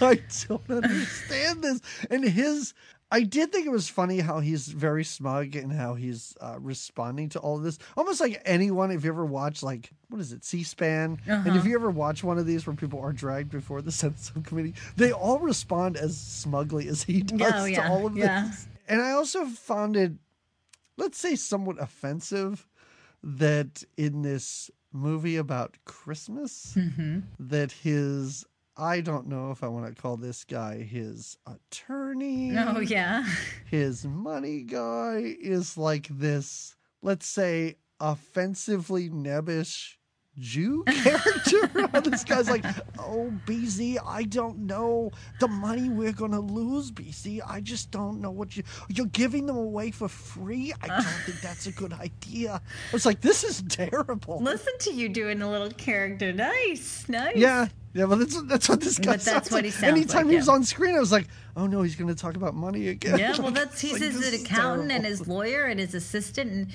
[0.02, 1.82] I don't understand this.
[2.10, 2.74] And his,
[3.12, 7.30] I did think it was funny how he's very smug and how he's uh, responding
[7.30, 7.80] to all of this.
[7.98, 11.20] Almost like anyone, if you ever watch, like, what is it, C SPAN?
[11.26, 14.20] And if you ever watch one of these where people are dragged before the Senate
[14.20, 18.46] subcommittee, they all respond as smugly as he does Oh, yeah, to all of yeah.
[18.48, 18.68] this.
[18.88, 20.12] And I also found it,
[20.98, 22.68] let's say, somewhat offensive
[23.24, 27.20] that in this movie about Christmas, Mm-hmm.
[27.40, 28.46] that his
[28.80, 32.56] I don't know if I want to call this guy his attorney.
[32.58, 33.26] Oh yeah.
[33.66, 39.98] His money guy is like this, let's say, offensively nebbish
[40.38, 41.68] Jew character.
[42.10, 42.64] this guy's like,
[42.98, 47.42] oh, BZ, I don't know the money we're going to lose, BZ.
[47.46, 50.74] I just don't know what you, you're giving them away for free.
[50.82, 52.54] I don't think that's a good idea.
[52.54, 54.40] I was like, this is terrible.
[54.42, 56.32] Listen to you doing a little character.
[56.32, 57.36] Nice, nice.
[57.36, 59.14] Yeah, yeah, but that's that's what this guy.
[59.14, 60.54] But that's what he sounds Anytime like, he was yeah.
[60.54, 63.38] on screen, I was like, "Oh no, he's going to talk about money again." Yeah,
[63.40, 66.68] well, that's he's like, his is accountant and his lawyer and his assistant and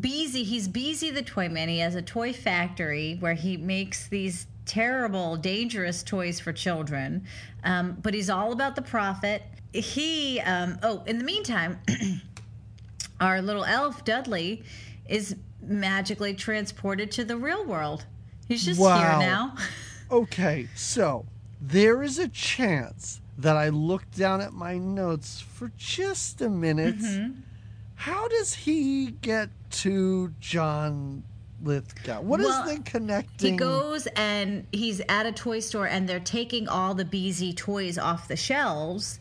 [0.00, 0.42] Beezy.
[0.42, 1.68] He's Beezy the toy man.
[1.68, 7.24] He has a toy factory where he makes these terrible, dangerous toys for children.
[7.62, 9.42] Um, but he's all about the profit.
[9.72, 11.78] He, um, oh, in the meantime,
[13.20, 14.64] our little elf Dudley
[15.08, 18.04] is magically transported to the real world.
[18.48, 18.98] He's just Wow.
[18.98, 19.54] here now.
[20.10, 21.26] Okay, so
[21.60, 26.98] there is a chance that I look down at my notes for just a minute.
[26.98, 27.40] Mm-hmm.
[27.96, 31.22] How does he get to John
[31.62, 32.20] Lithgow?
[32.20, 33.52] What is Well, the connecting?
[33.54, 37.98] He goes and he's at a toy store and they're taking all the BZ toys
[37.98, 39.18] off the shelves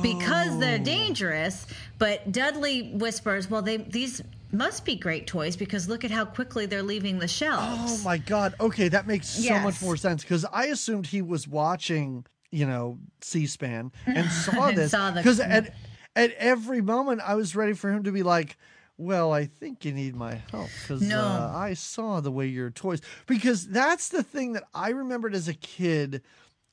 [0.00, 0.60] because Oh.
[0.60, 1.66] they're dangerous.
[1.98, 4.22] But Dudley whispers, "Well, they these
[4.52, 8.18] must be great toys because look at how quickly they're leaving the shelves." Oh my
[8.18, 8.54] god.
[8.60, 12.98] Okay, that makes so much more sense because I assumed he was watching, you know,
[13.20, 15.74] C-SPAN and saw And this because at
[16.16, 18.56] at every moment I was ready for him to be like,
[18.96, 21.20] "Well, I think you need my help because No.
[21.20, 25.48] uh, I saw the way your toys." Because that's the thing that I remembered as
[25.48, 26.22] a kid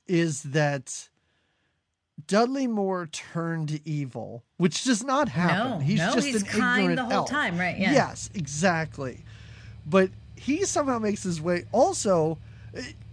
[0.07, 1.09] is that.
[2.27, 5.79] Dudley Moore turned evil, which does not happen.
[5.79, 7.29] No, he's no, just he's an kind the whole elf.
[7.29, 7.91] time, right, yeah.
[7.93, 9.23] Yes, exactly.
[9.85, 11.65] But he somehow makes his way.
[11.71, 12.39] Also,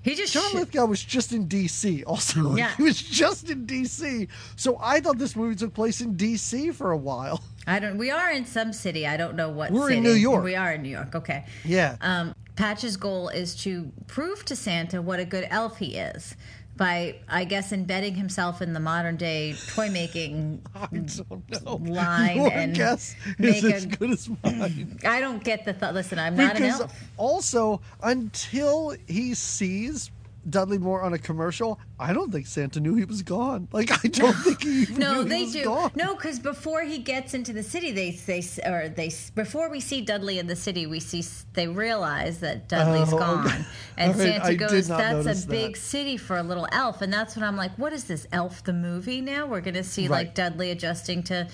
[0.02, 2.04] he just John sh- Lithgow was just in D.C.
[2.04, 2.74] Also, Yeah.
[2.76, 4.28] he was just in D.C.
[4.56, 6.70] So I thought this movie took place in D.C.
[6.72, 7.42] for a while.
[7.66, 7.98] I don't.
[7.98, 9.06] We are in some city.
[9.06, 9.70] I don't know what.
[9.72, 10.02] We're in.
[10.02, 10.42] New York.
[10.42, 11.14] We are in New York.
[11.14, 11.44] Okay.
[11.64, 11.96] Yeah.
[12.00, 16.34] Um, Patch's goal is to prove to Santa what a good elf he is
[16.76, 20.62] by, I guess, embedding himself in the modern day toy making.
[20.74, 21.76] I don't know.
[21.92, 24.98] line Your and guess make is as a- good as mine.
[25.04, 25.94] I don't get the thought.
[25.94, 26.92] Listen, I'm not an elf.
[27.16, 30.10] also, until he sees
[30.48, 33.68] Dudley Moore on a commercial, I don't think Santa knew he was gone.
[33.72, 35.64] Like I don't think he even No, knew he they was do.
[35.64, 35.90] gone.
[35.94, 40.00] No, because before he gets into the city, they they or they before we see
[40.00, 41.24] Dudley in the city, we see
[41.54, 43.64] they realize that Dudley's Oh, gone, okay.
[43.98, 47.12] and right, Santa I goes, "That's a big that." city for a little elf," and
[47.12, 49.46] that's when I'm like, "What is this Elf the movie now?
[49.46, 50.26] We're going to see Right.
[50.26, 51.48] like Dudley adjusting to."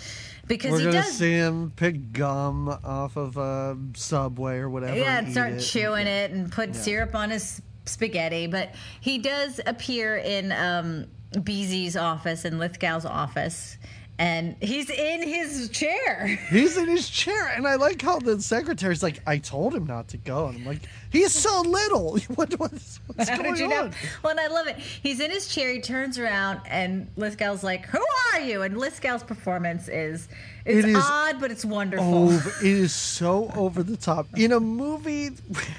[0.46, 4.96] Because We're he gonna does see him pick gum off of a subway or whatever.
[4.98, 5.60] yeah, and start it.
[5.60, 8.46] chewing it and put syrup on his spaghetti.
[8.46, 11.06] But he does appear in um,
[11.42, 13.78] Beezy's office and Lithgow's office,
[14.18, 16.26] and he's in his chair.
[16.50, 20.08] He's in his chair, and I like how the secretary's like, "I told him not
[20.08, 22.18] to go," and I'm like, "He's so little.
[22.34, 23.84] What, what's, what's going you know?
[23.84, 24.76] on?" Well, and I love it.
[24.76, 25.72] He's in his chair.
[25.72, 30.28] He turns around, and Lithgow's like, "Who are you?" And Lithgow's performance is
[30.64, 32.28] it's It is odd, but it's wonderful.
[32.30, 35.28] Over, it is so over the top in a movie.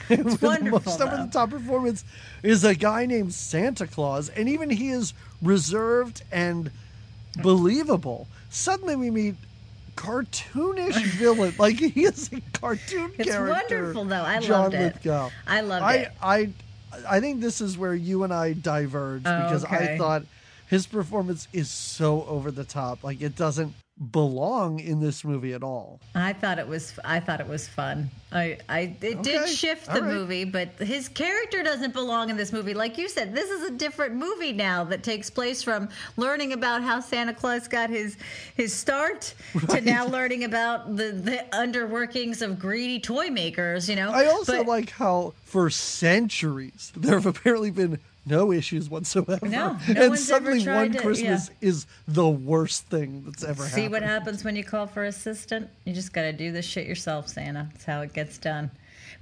[0.07, 2.05] the wonderful, most over the top performance
[2.41, 6.71] is a guy named Santa Claus, and even he is reserved and
[7.41, 8.27] believable.
[8.49, 9.35] Suddenly, we meet
[9.95, 11.53] cartoonish villain.
[11.57, 13.47] Like he is a cartoon It's character.
[13.53, 14.23] It's wonderful, though.
[14.23, 14.93] I John loved it.
[14.95, 15.29] Lithgow.
[15.47, 16.11] I loved I, it.
[16.21, 16.49] I,
[17.07, 20.23] I think this is where you and I diverged Oh, because I thought
[20.67, 23.03] his performance is so over the top.
[23.03, 23.73] Like it doesn't
[24.11, 25.99] belong in this movie at all.
[26.15, 26.97] I thought it was.
[27.03, 28.09] I thought it was fun.
[28.31, 28.57] I.
[28.69, 28.95] I.
[29.01, 30.03] It did shift the right.
[30.03, 32.73] movie, but his character doesn't belong in this movie.
[32.73, 36.81] Like you said, this is a different movie now that takes place from learning about
[36.81, 38.17] how Santa Claus got his
[38.55, 39.33] his start
[39.69, 43.89] to now learning about the the underworkings of greedy toy makers.
[43.89, 44.11] You know.
[44.11, 49.47] I also But- like how for centuries there have apparently been no issues whatsoever.
[49.47, 53.43] No, no and one's ever suddenly tried one to- Christmas is the worst thing that's
[53.43, 53.83] ever See happened.
[53.83, 55.69] See what happens when you call for assistant?
[55.85, 57.69] You just got to do this shit yourself, Santa.
[57.71, 58.71] That's how it gets done.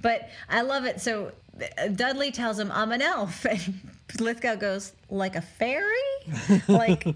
[0.00, 1.00] But I love it.
[1.00, 3.46] So uh, Dudley tells him, I'm an elf.
[4.10, 5.84] And Lithgow goes, like a fairy?
[6.68, 7.02] like,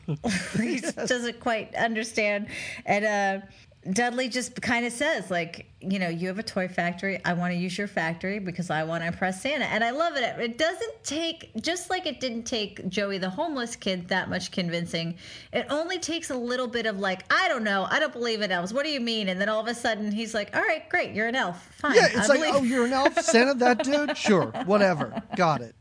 [0.59, 2.49] he doesn't quite understand.
[2.85, 3.47] And uh,
[3.91, 7.21] Dudley just kind of says, like, you know, you have a toy factory.
[7.25, 9.65] I want to use your factory because I want to impress Santa.
[9.65, 10.23] And I love it.
[10.39, 15.17] It doesn't take, just like it didn't take Joey the homeless kid that much convincing,
[15.53, 17.89] it only takes a little bit of, like, I don't know.
[17.91, 18.73] I don't believe in elves.
[18.73, 19.29] What do you mean?
[19.29, 21.13] And then all of a sudden he's like, all right, great.
[21.13, 21.67] You're an elf.
[21.79, 21.97] Fine.
[21.97, 24.17] yeah, it's I like, believe- oh, you're an elf, Santa, that dude?
[24.17, 25.21] Sure, whatever.
[25.37, 25.75] Got it.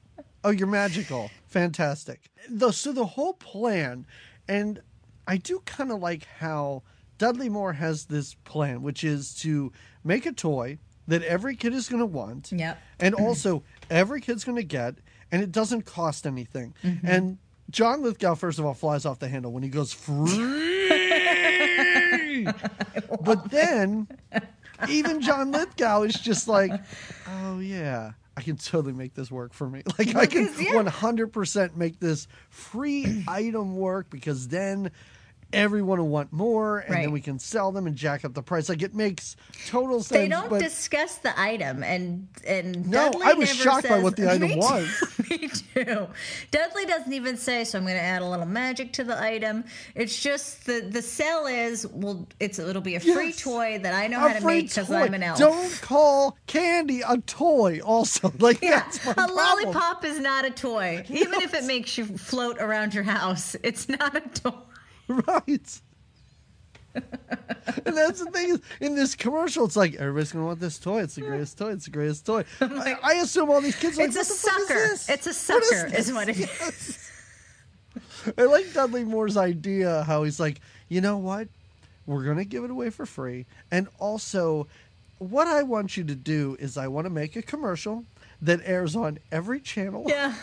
[0.44, 1.30] Oh, you're magical.
[1.50, 2.32] Fantastic.
[2.50, 4.08] The, so the whole plan,
[4.48, 4.82] and
[5.28, 6.82] I do kind of like how
[7.22, 9.72] Dudley Moore has this plan, which is to
[10.04, 12.52] make a toy that every kid is going to want.
[12.52, 12.82] Yep.
[13.00, 13.62] And also,
[13.92, 14.96] every kid's going to get,
[15.32, 16.74] and it doesn't cost anything.
[16.84, 17.06] Mm-hmm.
[17.06, 17.38] And
[17.70, 20.32] John Lithgow, first of all, flies off the handle when he goes free.
[23.22, 24.08] but then,
[24.90, 26.72] even John Lithgow is just like,
[27.28, 28.14] oh, yeah.
[28.36, 29.84] I can totally make this work for me.
[30.00, 30.72] Like I can yeah.
[30.72, 34.90] 100% make this free item work because then
[35.54, 38.70] everyone will want more and then we can sell them and jack up the price.
[38.70, 39.36] Like it makes
[39.68, 40.10] total sense.
[40.10, 44.00] They don't but discuss the item, and and No, Dudley I was never shocked by
[44.00, 44.60] what the item Me too.
[44.60, 45.20] was.
[45.30, 46.08] Me too.
[46.52, 49.64] Dudley doesn't even say, "So I'm going to add a little magic to the item."
[49.96, 53.42] It's just the the sell is well, it's it'll be a free Yes.
[53.42, 54.92] toy that I know a how to make because.
[54.92, 55.38] I'm an elf.
[55.40, 57.80] Don't call candy a toy.
[57.84, 59.36] Also, like yeah, a problem.
[59.36, 61.04] lollipop is not a toy.
[61.10, 64.52] Even if it makes you float around your house, it's not a toy.
[65.28, 65.82] right?
[66.96, 71.02] and that's the thing is, in this commercial, it's like everybody's gonna want this toy.
[71.04, 71.72] It's the greatest toy.
[71.72, 72.44] It's the greatest toy.
[72.60, 74.94] I, I assume all these kids are It's like, a sucker.
[74.94, 75.10] Is?
[75.10, 76.50] It's a sucker, this?" is what it is.
[76.60, 77.12] Yes.
[78.38, 81.48] I like Dudley Moore's idea how he's like, you know what?
[82.06, 83.46] We're going to give it away for free.
[83.72, 84.68] And also,
[85.18, 88.06] what I want you to do is I want to make a commercial
[88.42, 90.36] that airs on every channel Yeah.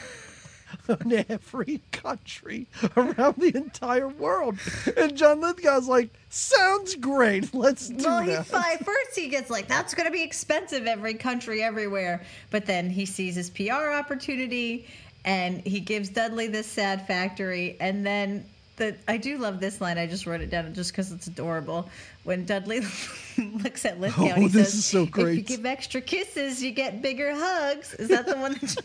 [0.89, 2.67] in every country
[2.97, 4.59] around the entire world.
[4.97, 7.53] And John Lithgow's like, sounds great.
[7.55, 8.47] Let's do Well, that.
[8.47, 12.91] fi- first he gets like that's going to be expensive every country everywhere, but then
[12.91, 14.87] he sees his PR opportunity
[15.25, 18.45] and he gives Dudley this sad factory, and then
[18.77, 19.99] the I do love this line.
[19.99, 21.91] I just wrote it down just because it's adorable.
[22.23, 22.81] When Dudley
[23.63, 26.71] looks at Lithgow, Oh, he this says, is so "If you give extra kisses, you
[26.71, 28.53] get bigger hugs." Is that the one?
[28.55, 28.85] That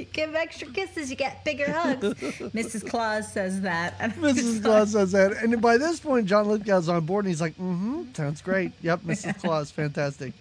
[0.00, 2.02] you, give extra kisses, you get bigger hugs.
[2.54, 2.88] Mrs.
[2.88, 3.94] Claus says that.
[4.00, 4.62] And Mrs.
[4.62, 5.32] Claus says that.
[5.32, 8.72] And by this point, John Lithgow's on board and he's like, mm hmm, sounds great.
[8.82, 9.40] Yep, Mrs.
[9.40, 10.32] Claus, fantastic.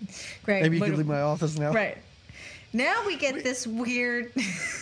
[0.43, 0.63] Great.
[0.63, 1.71] Maybe you could leave my office now.
[1.71, 1.97] Right.
[2.71, 4.31] Now we get this weird.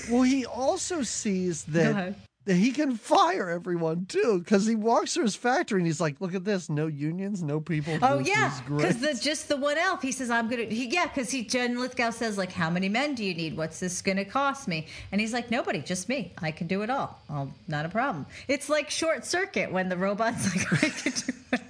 [0.09, 2.15] Well, he also sees that.
[2.47, 6.21] That he can fire everyone too, because he walks through his factory and he's like,
[6.21, 6.69] "Look at this!
[6.69, 10.01] No unions, no people." Oh This yeah, because the just the one elf.
[10.01, 13.15] He says, "I'm gonna." He, yeah, because he John Lithgow says like, "How many men
[13.15, 13.57] do you need?
[13.57, 16.31] What's this gonna cost me?" And he's like, "Nobody, just me.
[16.37, 17.19] I can do it all.
[17.29, 21.33] Oh, not a problem." It's like short circuit when the robot's like, "I can do
[21.51, 21.61] it."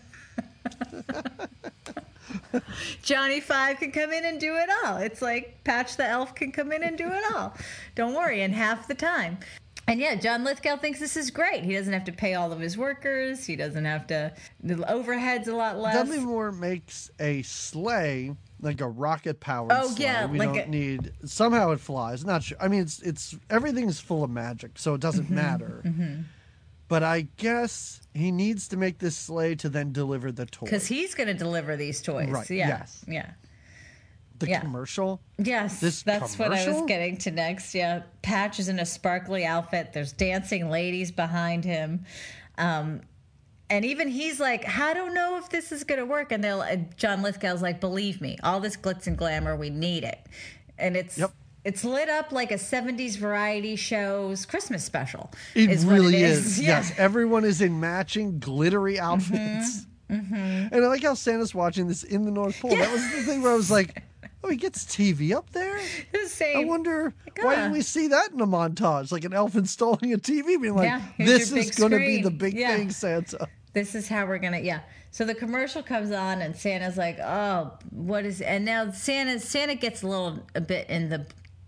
[3.02, 4.98] Johnny Five can come in and do it all.
[4.98, 7.56] It's like Patch the Elf can come in and do it all.
[7.96, 9.40] Don't worry, in half the time.
[9.90, 11.64] And yeah, John Lithgow thinks this is great.
[11.64, 13.46] He doesn't have to pay all of his workers.
[13.46, 14.34] He doesn't have to.
[14.62, 15.96] The overhead's a lot less.
[15.96, 19.72] Dudley Moore makes a sleigh like a rocket powered.
[19.74, 20.04] Oh, sleigh.
[20.06, 21.14] yeah, we like don't a- need.
[21.24, 22.26] Somehow it flies.
[22.26, 22.58] Not sure.
[22.60, 25.84] I mean, it's it's everything's full of magic, so it doesn't Mm-hmm, matter.
[26.90, 30.66] But I guess he needs to make this sleigh to then deliver the toy.
[30.66, 32.30] Because he's going to deliver these toys.
[32.30, 32.68] Right, Yeah.
[32.70, 33.06] yes.
[33.08, 33.30] Yeah.
[34.40, 34.60] The yeah.
[34.60, 35.22] commercial.
[35.38, 35.80] Yes.
[35.80, 37.74] This that's what I was getting to next.
[37.74, 38.04] Yeah.
[38.22, 39.94] Patch is in a sparkly outfit.
[39.94, 42.06] There's dancing ladies behind him.
[42.58, 43.02] Um,
[43.70, 46.32] and even he's like, I don't know if this is going to work.
[46.32, 50.04] And they'll, uh, John Lithgow's like, believe me, all this glitz and glamour, we need
[50.04, 50.20] it.
[50.78, 51.18] And it's.
[51.18, 51.32] Yep.
[51.64, 55.34] It's lit up like a 70s variety show's Christmas special.
[55.54, 56.58] It is really it is.
[56.62, 56.78] Yeah.
[56.78, 59.86] Yes, everyone is in matching glittery outfits.
[60.10, 60.36] Mm-hmm.
[60.72, 62.72] And I like how Santa's watching this in the North Pole.
[62.72, 64.02] That was the thing where I was like,
[64.48, 65.78] oh, he gets TV up there?
[66.12, 66.68] The I same.
[66.68, 67.56] wonder why ah.
[67.56, 69.12] didn't we see that in a montage?
[69.12, 72.32] Like an elf installing a TV, being like, Yeah, this is going to be the
[72.32, 72.76] big Yeah.
[72.78, 73.48] thing, Santa.
[73.74, 74.80] this is how we're gonna yeah
[75.12, 79.76] so the commercial comes on and santa's like oh what is and now santa santa
[79.76, 81.24] gets a little a bit in the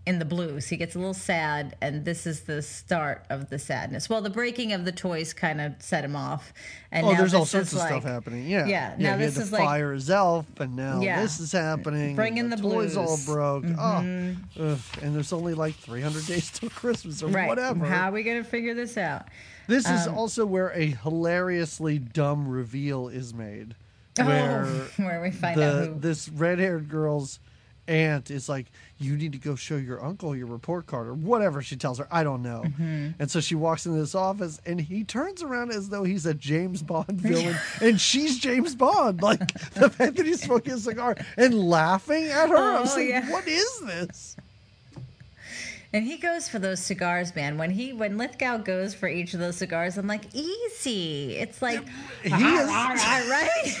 [0.06, 3.58] in the blues he gets a little sad and this is the start of the
[3.58, 6.54] sadness well the breaking of the toys kind of set him off
[6.90, 8.46] and Oh, now there's all sorts is of like- stuff happening.
[8.46, 8.66] Yeah.
[8.66, 11.20] yeah yeah now he this had is to like fire his elf, and now Yeah.
[11.22, 12.16] this is happening.
[12.16, 13.26] Bring and in the toys all blues.
[13.26, 13.32] Mm-hmm.
[13.32, 13.64] broke.
[14.58, 17.84] Oh, ugh, and there's only like 300 days till Christmas or right whatever.
[17.84, 19.26] how are we gonna figure this out
[19.68, 23.76] This is Um, also where a hilariously dumb reveal is made,
[24.16, 27.38] where oh, where we find out who this red-haired girl's
[27.86, 28.66] aunt is like,
[29.00, 32.06] "You need to go show your uncle your report card or whatever." She tells her,
[32.10, 33.08] "I don't know," Mm-hmm.
[33.18, 36.34] and so she walks into this office, and he turns around as though he's a
[36.34, 39.22] James Bond villain, and she's James Bond.
[39.22, 39.38] Like
[39.74, 43.08] the fact that he's smoking a cigar and laughing at her, I was Oh, like,
[43.08, 43.30] yeah.
[43.30, 44.36] "What is this?"
[45.92, 47.58] And he goes for those cigars, man.
[47.58, 51.34] When he when Lithgow goes for each of those cigars, I'm like, easy.
[51.36, 51.80] It's like
[52.22, 53.74] He is right.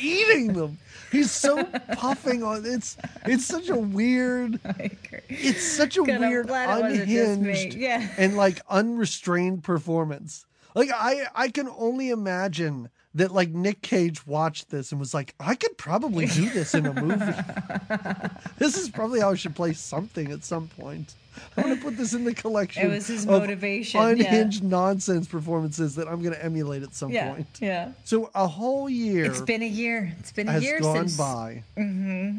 [0.00, 0.78] eating them.
[1.12, 4.58] He's so puffing on it's it's such a weird
[5.28, 7.48] it's such a Good, weird glad it wasn't just me.
[7.50, 8.08] unhinged Yeah.
[8.18, 10.44] and like unrestrained performance.
[10.74, 15.34] Like I I can only imagine that like Nick Cage watched this and was like,
[15.40, 17.32] I could probably do this in a movie.
[18.58, 21.14] this is probably how I should play something at some point.
[21.56, 22.84] I'm gonna put this in the collection.
[22.90, 24.08] It was his motivation, yeah.
[24.08, 27.46] Unhinged nonsense performances that I'm gonna emulate at some Yeah, point.
[27.60, 27.92] yeah.
[28.04, 30.12] So a whole year It's been a year.
[30.18, 31.16] It's been a has year gone since.
[31.16, 32.38] by, mm-hmm.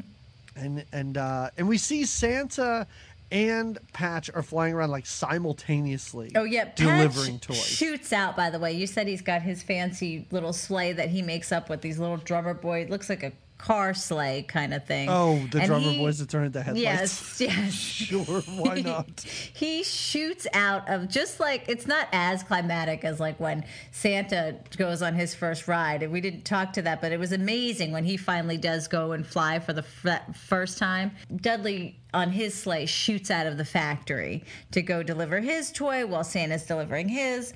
[0.56, 2.88] and and uh, and we see Santa
[3.30, 6.32] and Patch are flying around like simultaneously.
[6.36, 7.58] Oh yeah, Patch delivering toys.
[7.66, 8.36] shoots out.
[8.38, 11.70] By the way, you said he's got his fancy little sleigh that he makes up
[11.70, 12.82] with these little drummer boy.
[12.82, 15.10] It looks like a car sleigh kind of thing.
[15.10, 17.39] Oh, the And drummer he- boys that turn into headlights.
[17.39, 17.74] Yes, yes.
[18.08, 19.22] Sure, why not?
[19.53, 25.01] he shoots out of just like it's not as climatic as like when Santa goes
[25.01, 26.03] on his first ride.
[26.03, 29.12] And we didn't talk to that, but it was amazing when he finally does go
[29.14, 31.12] and fly for the f- first time.
[31.36, 36.24] Dudley on his sleigh shoots out of the factory to go deliver his toy while
[36.24, 37.53] Santa's delivering his.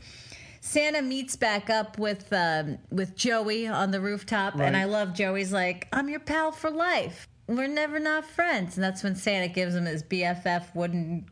[0.61, 5.51] Santa meets back up with um, with Joey on the rooftop, and I love Joey's
[5.51, 7.27] like, "I'm your pal for life.
[7.47, 11.25] We're never not friends." And that's when Santa gives him his BFF wooden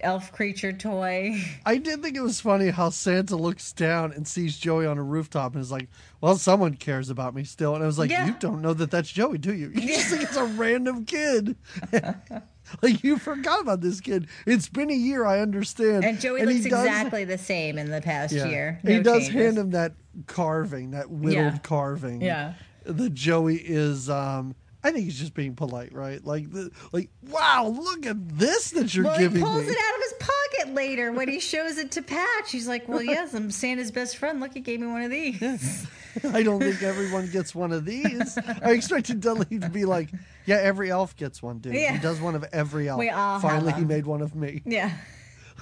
[0.00, 1.38] elf creature toy.
[1.66, 5.02] I did think it was funny how Santa looks down and sees Joey on a
[5.02, 5.90] rooftop and is like,
[6.22, 8.26] "Well, someone cares about me still." And I was like, Yeah.
[8.26, 9.68] "You don't know that that's Joey, do you?
[9.74, 11.56] You just think it's a random kid."
[12.82, 14.26] like you forgot about this kid.
[14.46, 15.24] It's been a year.
[15.26, 16.04] I understand.
[16.04, 18.46] And Joey he looks does- exactly the same in the past Yeah.
[18.46, 18.80] year.
[18.84, 19.34] he does changes.
[19.34, 19.92] hand him that
[20.26, 21.58] carving, that whittled Yeah.
[21.58, 22.20] carving.
[22.22, 22.54] Yeah.
[22.84, 24.08] The Joey is.
[24.10, 26.24] um I think he's just being polite, right?
[26.24, 29.72] Like, the, like, wow, look at this that you're Well, he pulls me.
[29.72, 32.50] it out of his pocket later when he shows it to Patch.
[32.50, 34.40] He's like, "Well, yes, I'm Santa's best friend.
[34.40, 35.86] Look, he gave me one of these."
[36.32, 38.38] I don't think everyone gets one of these.
[38.62, 40.08] I expected Dudley to be like,
[40.46, 41.74] yeah, every elf gets one, dude.
[41.74, 41.92] Yeah.
[41.92, 42.98] He does one of every elf.
[42.98, 44.62] We all Finally, he made one of me.
[44.64, 44.92] yeah.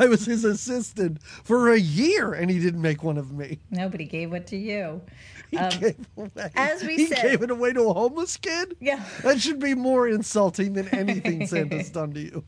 [0.00, 3.58] I was his assistant for a year, and he didn't make one of me.
[3.70, 5.00] Nobody gave it to you.
[5.50, 6.50] He um, gave away.
[6.54, 8.76] as we he said- gave it away to a homeless kid.
[8.80, 9.02] Yeah.
[9.22, 12.44] that should be more insulting than anything Santa's done to you.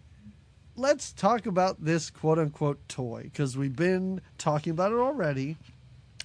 [0.76, 5.56] Let's talk about this quote unquote toy because we've been talking about it already.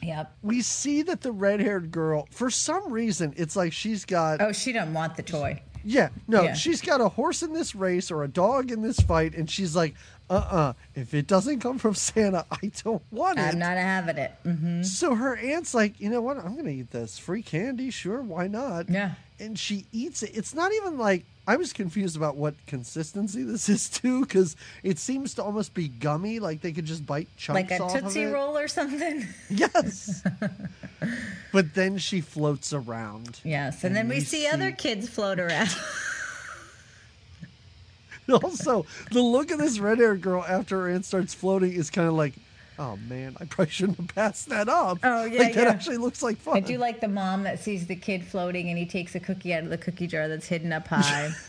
[0.06, 0.34] Yep.
[0.42, 4.52] We see that the red haired girl, for some reason, it's like she's got Oh,
[4.52, 5.62] she don't want the toy.
[5.88, 6.54] Yeah, no, Yeah.
[6.54, 9.76] she's got a horse in this race or a dog in this fight, and she's
[9.76, 9.94] like,
[10.30, 13.44] uh uh if it doesn't come from Santa, I don't want it.
[13.44, 14.32] I'm not having it.
[14.44, 16.38] hmm So her aunt's like, you know what?
[16.38, 17.20] I'm going to eat this.
[17.20, 18.90] Free candy, sure, why not?
[18.90, 19.12] Yeah.
[19.40, 20.32] And she eats it.
[20.36, 24.98] It's not even like, I was confused about what consistency this is too, because it
[24.98, 28.26] seems to almost be gummy, like they could just bite chunks Like a Tootsie.
[28.26, 29.26] Roll or something.
[29.50, 30.24] Yes.
[31.52, 33.40] but then she floats around.
[33.44, 33.84] Yes.
[33.84, 35.70] And, then we, we see, see- other kids float around.
[38.28, 42.08] Also, the look of this red haired girl after her aunt starts floating is kind
[42.08, 42.34] of like,
[42.80, 45.00] oh man, I probably shouldn't have passed that up.
[45.04, 45.70] Oh, yeah, like that yeah.
[45.70, 46.58] actually looks like fun.
[46.58, 49.54] I do like the mom that sees the kid floating and he takes a cookie
[49.54, 51.32] out of the cookie jar that's hidden up high.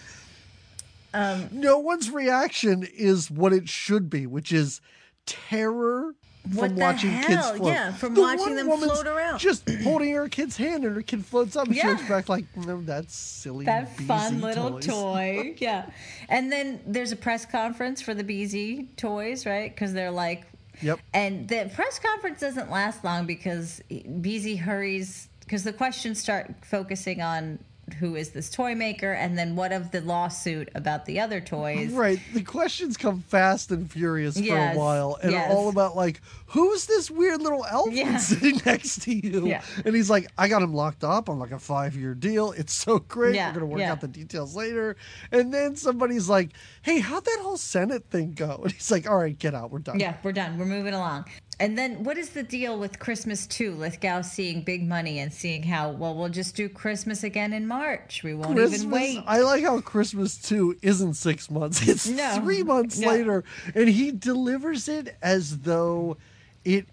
[1.14, 4.83] Um, no one's reaction is what it should be, which is
[5.24, 6.14] terror
[6.55, 7.72] from watching kids float.
[7.72, 9.39] Yeah, from The watching them float around.
[9.39, 11.89] Just holding her kid's hand and her kid floats up and she Yeah.
[11.93, 13.64] looks back like, no, that's silly.
[13.64, 15.55] that fun little toys." toy.
[15.59, 15.87] Yeah.
[16.29, 19.74] And then there's a press conference for the BZ toys, right?
[19.74, 20.47] Because they're like,
[20.83, 21.01] Yep.
[21.14, 27.22] and the press conference doesn't last long because BZ hurries because the questions start focusing
[27.22, 27.59] on
[27.99, 31.93] who is this toy maker and then what of the lawsuit about the other toys.
[31.93, 32.20] Right.
[32.34, 35.53] The questions come fast and furious for a while and yes.
[35.53, 38.16] all about like, who's this weird little elf Yeah.
[38.18, 39.47] sitting next to you?
[39.47, 39.62] Yeah.
[39.84, 42.53] And he's like, I got him locked up on like a five year deal.
[42.53, 43.34] It's so great.
[43.34, 44.97] Yeah, We're gonna work out the details later.
[45.30, 46.51] And then somebody's like,
[46.82, 48.61] Hey, how'd that whole Senate thing go?
[48.66, 49.70] And he's like, All right, get out.
[49.70, 50.01] We're done.
[50.01, 50.59] Yeah, we're done.
[50.59, 51.26] We're moving along.
[51.59, 53.74] And then what is the deal with Christmas 2?
[53.76, 58.22] Lithgow seeing big money and seeing how, well, we'll just do Christmas again in March.
[58.22, 59.24] We won't Christmas, even wait.
[59.26, 61.86] I like how Christmas 2 isn't six months.
[61.88, 62.40] It's No.
[62.42, 63.09] three months No.
[63.09, 63.44] later.
[63.74, 66.18] And he delivers it as though
[66.64, 66.86] it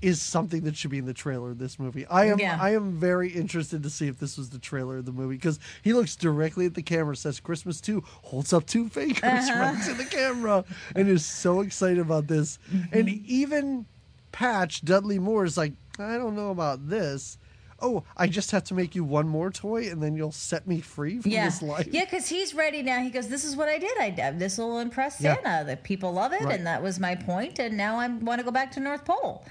[0.00, 2.04] is something that should be in the trailer of this movie.
[2.06, 2.58] I am Yeah.
[2.60, 5.60] I am very interested to see if this was the trailer of the movie because
[5.82, 9.60] he looks directly at the camera, says Christmas 2, holds up two fingers Uh-huh.
[9.60, 10.64] right to the camera,
[10.96, 12.58] and is so excited about this.
[12.74, 12.98] Mm-hmm.
[12.98, 13.86] And even
[14.32, 17.38] Patch, Dudley Moore, is like, I don't know about this.
[17.84, 20.80] Oh, I just have to make you one more toy and then you'll set me
[20.80, 21.88] free from Yeah, this life.
[21.90, 23.00] yeah, because he's ready now.
[23.00, 23.98] He goes, "This is what I did.
[23.98, 24.30] I.
[24.36, 25.34] This will impress Yeah.
[25.34, 25.64] Santa.
[25.66, 26.54] That people love it, Right.
[26.56, 27.58] and that was my point.
[27.58, 29.44] And now I want to go back to North Pole."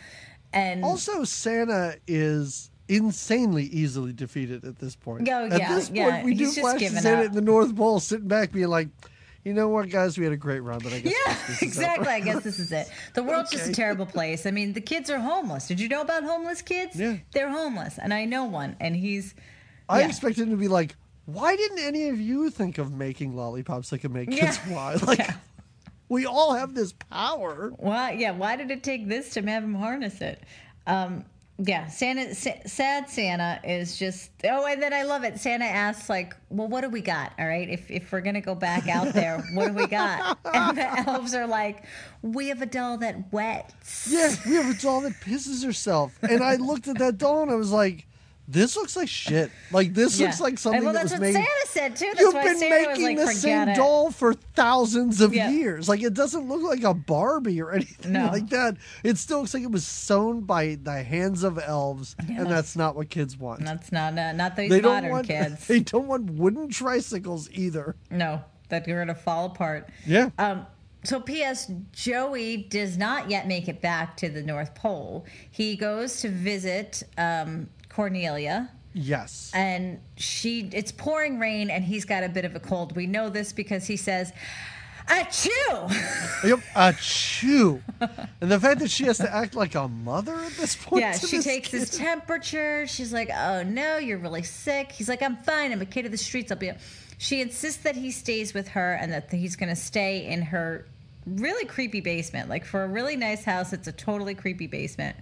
[0.54, 5.28] And Also, Santa is insanely easily defeated at this point.
[5.30, 7.26] Oh, at yeah, this point, yeah, we do he's flash to Santa up.
[7.28, 8.88] in the North Pole sitting back being like,
[9.44, 11.64] you know what, guys, we had a great run, but I guess yeah, Christmas is
[11.64, 12.08] exactly.
[12.08, 12.90] over." I guess this is it.
[13.14, 14.46] The world's just a terrible place.
[14.46, 15.68] I mean, the kids are homeless.
[15.68, 16.96] Did you know about homeless kids?
[16.96, 17.18] Yeah.
[17.34, 19.34] they're homeless, and I know one, and he's.
[19.90, 20.08] I yeah.
[20.08, 24.00] expected him to be like, why didn't any of you think of making lollipops that
[24.00, 24.98] could make kids Yeah.
[25.06, 25.34] Like, Yeah.
[26.10, 27.74] we all have this power.
[27.78, 28.12] Why?
[28.14, 28.32] Yeah.
[28.32, 30.42] Why did it take this to have him harness it?
[30.88, 31.26] Um,
[31.64, 31.88] yeah.
[31.88, 34.32] Santa, sa- sad Santa is just.
[34.44, 35.40] Oh, and then I love it.
[35.40, 37.34] Santa asks like, "Well, what do we got?
[37.38, 40.78] All right, if if we're gonna go back out there, what do we got?" And
[40.78, 41.84] the elves are like,
[42.22, 46.18] "We have a doll that wets." Yeah, we have a doll that pisses herself.
[46.22, 48.08] And I looked at that doll and I was like,
[48.52, 49.52] this looks like shit.
[49.72, 50.28] Like, this Yeah.
[50.28, 51.34] looks like something well, that that's was what made.
[51.34, 52.06] Santa said too.
[52.08, 55.50] That's You've been Santa making like, the same it." doll for thousands of Yeah.
[55.50, 55.88] years.
[55.90, 58.28] Like it doesn't look like a Barbie or anything No.
[58.28, 58.78] like that.
[59.04, 62.42] It still looks like it was sewn by the hands of elves, Yeah.
[62.42, 63.64] and that's not what kids want.
[63.66, 65.28] That's not uh, not these they don't modern want.
[65.28, 65.68] kids.
[65.68, 67.96] They don't want wooden tricycles either.
[68.10, 69.90] No, that are gonna fall apart.
[70.06, 70.30] Yeah.
[70.38, 70.66] Um,
[71.04, 71.72] so, P.S.
[71.94, 75.26] Joey does not yet make it back to the North Pole.
[75.50, 79.52] He goes to visit um, Cornelia, yes.
[79.54, 82.96] and she it's pouring rain, and he's got a bit of a cold.
[82.96, 84.34] We know this because he says,
[85.08, 85.92] Achoo!
[86.48, 87.84] Yep, a chew.
[88.42, 91.02] and the fact that she has to act like a mother at this point.
[91.02, 91.82] Yeah, she takes kid.
[91.82, 92.88] his temperature.
[92.88, 95.72] She's like, "Oh no, you're really sick." He's like, "I'm fine.
[95.72, 96.52] I'm a kid of the streets.
[96.52, 96.72] I'll be."
[97.20, 100.88] She insists that he stays with her and that he's going to stay in her
[101.28, 102.50] really creepy basement.
[102.50, 105.16] Like for a really nice house, it's a totally creepy basement.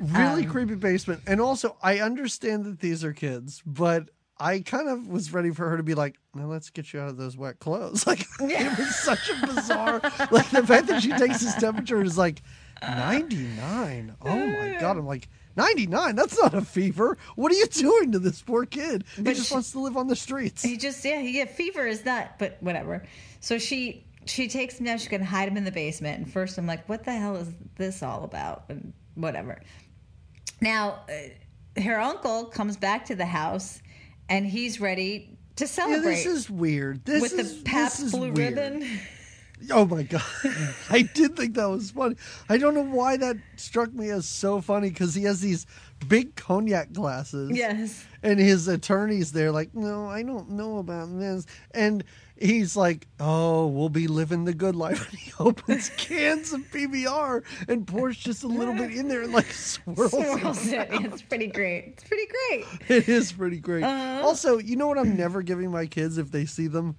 [0.00, 1.22] Really Um, creepy basement.
[1.26, 5.68] And also, I understand that these are kids, but I kind of was ready for
[5.70, 8.78] her to be like, "Now let's get you out of those wet clothes." Like it
[8.78, 10.00] was such a bizarre.
[10.30, 12.42] like the fact that she takes his temperature is like
[12.82, 14.14] ninety nine.
[14.22, 14.96] Oh my god!
[14.98, 15.28] I'm like.
[15.58, 19.36] 99 that's not a fever what are you doing to this poor kid he But
[19.36, 22.04] just she- wants to live on the streets He just yeah, he yeah, fever is
[22.04, 23.02] not, but whatever.
[23.40, 24.98] So she she takes him down.
[24.98, 26.18] She's gonna hide him in the basement.
[26.18, 28.64] And first, I'm like, what the hell is this all about?
[28.68, 29.62] And whatever.
[30.60, 33.82] Now, uh, her uncle comes back to the house,
[34.28, 38.32] and he's ready to yeah, celebrate this is weird this with is the Pabst Blue
[38.32, 38.56] weird.
[38.56, 38.88] Ribbon.
[39.72, 40.22] Oh my god,
[40.90, 42.16] I did think that was funny.
[42.46, 45.66] I don't know why that struck me as so funny because he has these
[46.06, 47.52] big cognac glasses.
[47.54, 48.04] Yes.
[48.22, 52.04] and his attorney's there, like, no, I don't know about this, and
[52.38, 55.08] he's like, oh, we'll be living the good life.
[55.10, 59.32] And he opens cans of PBR and pours just a little bit in there and
[59.32, 60.12] like swirls.
[60.14, 60.88] it Swirls it.
[60.90, 61.84] It's pretty great.
[61.88, 62.64] It's pretty great.
[62.88, 63.84] It is pretty great.
[63.84, 64.26] Uh-huh.
[64.26, 66.96] Also, you know what I'm never giving my kids if they see them?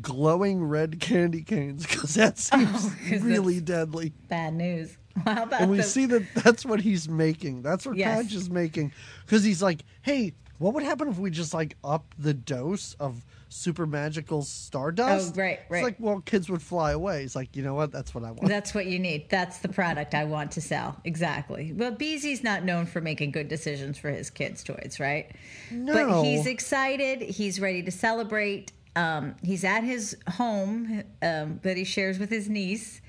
[0.00, 4.12] Glowing red candy canes because that seems Oh, really deadly.
[4.28, 4.96] Bad news.
[5.26, 7.62] And we the, see that that's what he's making.
[7.62, 8.22] That's what Yes.
[8.24, 8.92] Patch is making
[9.26, 13.24] because he's like, hey, what would happen if we just like up the dose of
[13.50, 15.34] super magical stardust?
[15.36, 15.84] Oh, right, It's right.
[15.84, 17.22] like, well, kids would fly away.
[17.22, 17.92] He's like, you know what?
[17.92, 18.48] That's what I want.
[18.48, 19.28] That's what you need.
[19.28, 20.96] That's the product I want to sell.
[21.04, 21.72] Exactly.
[21.74, 25.30] Well, Beezy's not known for making good decisions for his kids' toys, right?
[25.70, 25.92] No.
[25.92, 27.20] But he's excited.
[27.20, 28.72] He's ready to celebrate.
[28.96, 33.00] Um, he's at his home um, that he shares with his niece.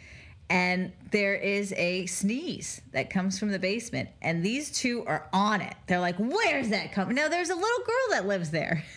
[0.49, 4.09] And there is a sneeze that comes from the basement.
[4.21, 5.75] And these two are on it.
[5.87, 7.15] They're like, where's that coming?
[7.15, 8.83] Now, there's a little girl that lives there.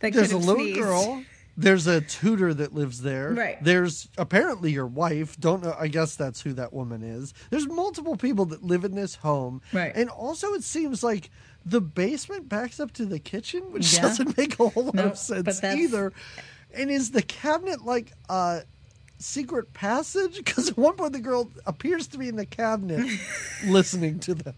[0.00, 0.78] That There's a little sneezed.
[0.80, 1.22] girl.
[1.56, 3.32] There's a tutor that lives there.
[3.32, 3.62] Right.
[3.62, 5.36] There's apparently your wife.
[5.40, 5.74] Don't know.
[5.76, 7.34] I guess that's who that woman is.
[7.50, 9.60] There's multiple people that live in this home.
[9.72, 9.90] Right.
[9.94, 11.30] And also, it seems like
[11.66, 14.02] the basement backs up to the kitchen, which Yeah.
[14.02, 16.12] doesn't make a whole lot Nope, of sense either.
[16.72, 18.60] And is the cabinet like a
[19.18, 20.36] secret passage?
[20.36, 23.04] Because at one point the girl appears to be in the cabinet
[23.66, 24.54] listening to them.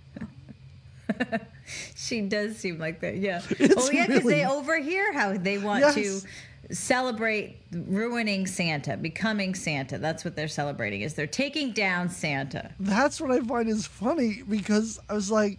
[1.94, 3.42] She does seem like that, yeah.
[3.50, 5.94] It's oh, yeah, because really- they overhear how they want Yes.
[5.94, 9.98] to celebrate ruining Santa, becoming Santa.
[9.98, 11.00] That's what they're celebrating.
[11.02, 12.70] Is they're taking down Santa.
[12.78, 15.58] That's what I find is funny because I was like,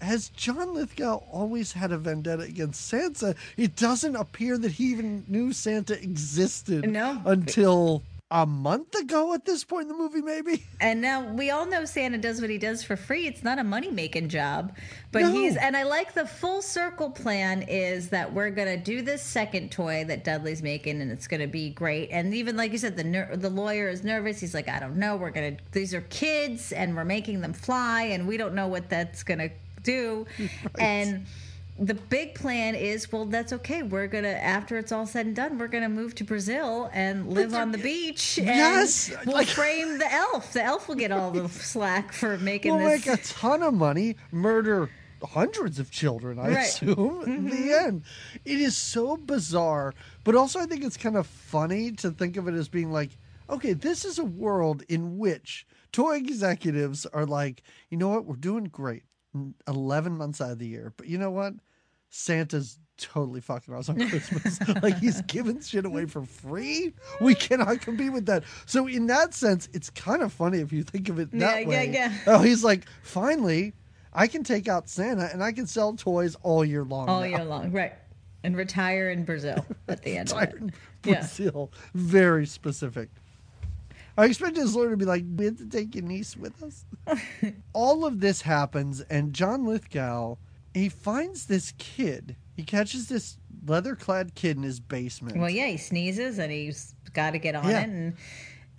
[0.00, 3.34] has John Lithgow always had a vendetta against Santa?
[3.56, 7.20] It doesn't appear that he even knew Santa existed No.
[7.24, 10.62] until a month ago at this point in the movie, maybe.
[10.80, 13.26] And now we all know Santa does what he does for free.
[13.26, 14.76] It's not a money making job,
[15.12, 15.32] but No.
[15.32, 19.72] he's and I like the full circle plan is that we're gonna do this second
[19.72, 22.10] toy that Dudley's making, and it's gonna be great.
[22.12, 24.38] And even like you said, the ner- the lawyer is nervous.
[24.40, 25.16] He's like, I don't know.
[25.16, 28.88] We're gonna these are kids, and we're making them fly, and we don't know what
[28.90, 29.50] that's gonna
[29.82, 30.26] do.
[30.78, 31.26] And
[31.78, 33.82] the big plan is well that's okay.
[33.82, 37.54] We're gonna after it's all said and done we're gonna move to brazil and live
[37.54, 40.52] on the beach and Yes, we'll like- frame the elf.
[40.52, 43.06] The elf will get all the slack for making We'll this.
[43.06, 44.90] make a ton of money, murder
[45.22, 46.58] hundreds of children, I Right.
[46.68, 47.22] assume.
[47.26, 47.48] In Mm-hmm.
[47.48, 48.02] the end,
[48.44, 49.94] it is so bizarre,
[50.24, 53.16] but also I think it's kind of funny to think of it as being like,
[53.50, 58.36] okay, this is a world in which toy executives are like, you know what, we're
[58.36, 59.02] doing great,
[59.66, 61.54] eleven months out of the year, but you know what,
[62.10, 64.58] Santa's totally fucking us on Christmas.
[64.82, 66.92] like he's giving shit away for free.
[67.20, 68.42] We cannot compete with that.
[68.66, 71.58] So in that sense, it's kind of funny if you think of it that Yeah,
[71.60, 71.90] yeah, way.
[71.92, 72.12] yeah.
[72.26, 73.72] Oh, he's like, finally,
[74.12, 77.08] I can take out Santa and I can sell toys all year long.
[77.08, 77.92] all now." year long right
[78.44, 80.72] and retire in brazil at the end it in
[81.04, 81.14] Yeah.
[81.20, 81.70] Brazil.
[81.94, 83.10] Very specific.
[84.16, 86.84] I expected his lawyer to be like, we have to take your niece with us.
[87.72, 90.36] all of this happens, and John Lithgow,
[90.74, 92.36] he finds this kid.
[92.56, 95.36] He catches this leather clad kid in his basement.
[95.38, 97.80] well yeah he sneezes and he's got to get on Yeah.
[97.80, 98.14] it and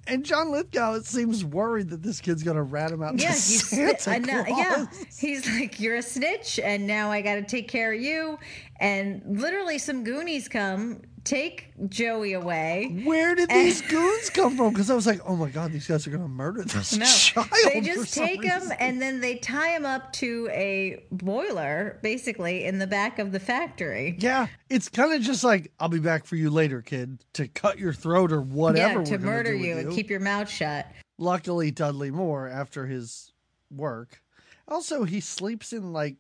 [0.07, 3.20] And John Lithgow, it seems worried that this kid's going to rat him out.
[3.20, 4.57] yeah, he's Santa I know, Claus.
[4.57, 4.86] yeah.
[5.20, 8.40] He's like, you're a snitch, and now I got to take care of you.
[8.80, 13.02] And literally, some Goonies come take Joey away.
[13.06, 14.74] Where did these goons come from?
[14.74, 17.48] Because I was like, oh my god, these guys are gonna murder this No, child.
[17.72, 22.80] they just take him and then they tie him up to a boiler, basically in
[22.80, 24.16] the back of the factory.
[24.20, 27.78] Yeah, it's kind of just like I'll be back for you later, kid, to cut
[27.78, 29.00] your throat or whatever.
[29.00, 30.88] yeah, to murder you and keep your mouth shut.
[31.20, 33.32] Luckily, Dudley Moore, after his
[33.70, 34.22] work,
[34.68, 36.16] also he sleeps in like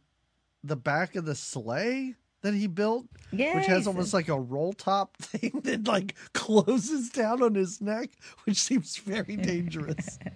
[0.63, 3.05] the back of the sleigh that he built,
[3.55, 8.09] which has almost like a roll top thing that like closes down on his neck,
[8.45, 10.19] which seems very dangerous.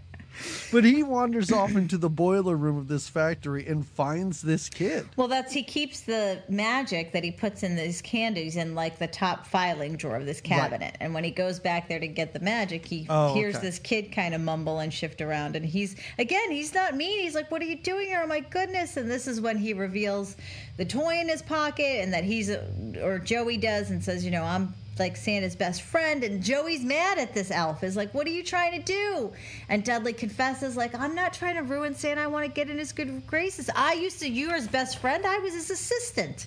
[0.72, 5.07] but he wanders off into the boiler room of this factory and finds this kid.
[5.15, 9.07] Well, that's he keeps the magic that he puts in these candies in like the
[9.07, 10.97] top filing drawer of this cabinet.
[10.99, 13.65] And when he goes back there to get the magic, he Oh, hears okay.
[13.65, 15.55] this kid kind of mumble and shift around.
[15.55, 17.19] And he's again, he's not mean.
[17.22, 18.22] He's like, "What are you doing here?
[18.23, 20.35] Oh my goodness!" And this is when he reveals
[20.77, 22.64] the toy in his pocket, and that he's a,
[23.03, 27.18] or Joey does, and says, "You know, I'm." Like Santa's best friend, and Joey's mad
[27.18, 27.84] at this elf.
[27.84, 29.32] Is like, "What are you trying to do?"
[29.68, 32.22] And Dudley confesses, "Like, I'm not trying to ruin Santa.
[32.22, 33.70] I want to get in his good graces.
[33.76, 35.26] I used to you were his best friend.
[35.26, 36.45] I was his assistant."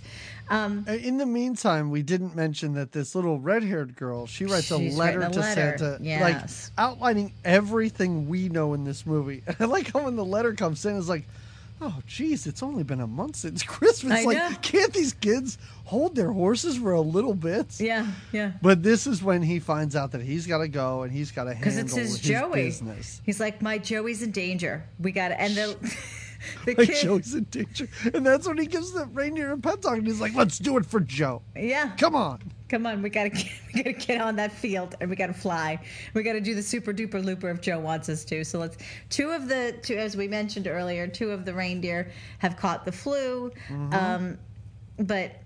[0.48, 4.70] Um, Uh, In the meantime, we didn't mention that this little red-haired girl, she writes
[4.70, 6.22] a letter a to letter, Santa, yes.
[6.22, 9.42] like outlining everything we know in this movie.
[9.48, 11.24] And I like how when the letter comes, in, Santa's like,
[11.80, 14.20] "Oh, geez, it's only been a month since Christmas.
[14.20, 14.50] I like, know.
[14.62, 18.52] can't these kids hold their horses for a little bit?" yeah, yeah.
[18.62, 21.44] But this is when he finds out that he's got to go and he's got
[21.44, 22.64] to Because handle it's his his Joey.
[22.64, 23.20] business.
[23.24, 24.84] He's like, my Joey's in danger.
[24.98, 25.76] We got to, end the,
[26.64, 29.80] the Like kid, Joey's in danger, and that's when he gives the reindeer a pep
[29.82, 31.42] talk, and he's like, "Let's do it for Joe.
[31.56, 35.08] yeah, Come on." come on, we gotta get, we gotta get on that field and
[35.08, 35.78] we gotta fly.
[36.14, 38.44] We gotta do the super duper looper if Joe wants us to.
[38.44, 38.76] So let's.
[39.08, 42.92] Two of the two, as we mentioned earlier, two of the reindeer have caught the
[42.92, 43.52] flu,
[43.92, 44.38] um,
[44.98, 45.36] but.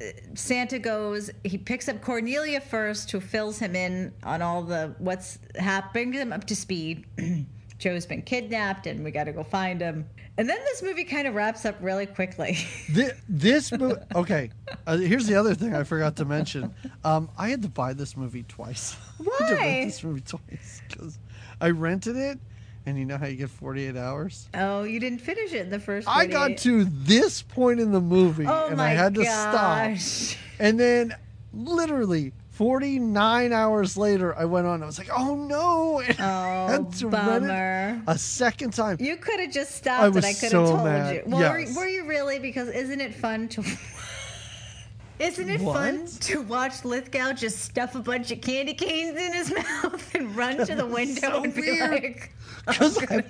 [0.00, 0.04] uh,
[0.34, 1.28] Santa goes.
[1.42, 6.22] He picks up Cornelia first, who fills him in on all the what's happening, brings
[6.22, 7.04] him up to speed.
[7.78, 10.04] Joe's been kidnapped, and we got to go find him.
[10.36, 12.58] And then this movie kind of wraps up really quickly.
[12.90, 14.00] This, this movie.
[14.14, 14.50] Okay,
[14.86, 16.74] uh, here's the other thing I forgot to mention.
[17.04, 18.96] Um, I had to buy this movie twice.
[19.20, 19.60] I had to Why?
[19.60, 21.18] rent this movie twice because
[21.60, 22.38] I rented it,
[22.86, 24.48] and you know how you get 48 hours.
[24.54, 26.08] oh, you didn't finish it in the first.
[26.08, 30.00] I got to this point in the movie, Oh and I had to gosh.
[30.02, 30.38] stop.
[30.58, 31.14] And then,
[31.52, 34.82] literally 49 hours later, I went on.
[34.82, 38.02] I was like, "Oh no!" And I Oh, had to it bummer.
[38.08, 38.96] a second time.
[38.98, 41.14] You could have just I stopped was and I could so have told mad.
[41.14, 41.22] you.
[41.26, 41.76] Well, were, Yes.
[41.76, 42.40] were you really?
[42.40, 43.62] Because isn't it fun to.
[45.20, 46.06] Isn't it fun What?
[46.22, 49.52] to watch Lithgow just stuff a bunch of candy canes in his
[49.82, 51.90] mouth and run to the window so and be weird.
[51.90, 52.32] like,
[52.68, 53.24] oh, Because,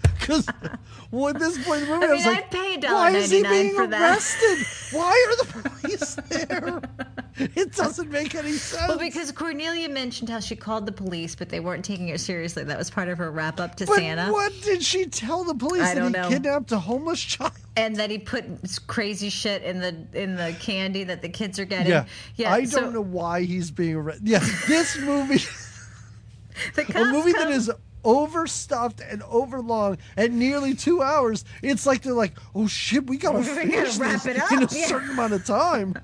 [0.18, 0.46] because,
[1.10, 3.30] well, at this point in the movie, I, I was like, I'd pay why is
[3.30, 4.66] he being arrested?
[4.96, 6.80] Why are the police there?
[7.54, 8.88] It doesn't make any sense.
[8.88, 12.64] Well, because Cornelia mentioned how she called the police, but they weren't taking it seriously.
[12.64, 14.32] That was part of her wrap up to but Santa.
[14.32, 16.28] what did she tell the police I that don't he know.
[16.28, 17.52] kidnapped a homeless child?
[17.76, 18.44] and that he put
[18.88, 21.92] crazy shit in the in the candy that the kids are getting.
[21.92, 22.52] Yeah, yeah.
[22.52, 24.26] I so don't know why he's being arrested.
[24.26, 25.38] Yeah, this movie,
[26.74, 27.70] The a movie that come- is
[28.08, 31.44] overstuffed and overlong at nearly two hours.
[31.62, 34.68] It's like they're like, oh shit, we gotta finish wrap this it up, in a
[34.72, 34.86] yeah.
[34.86, 35.94] certain amount of time.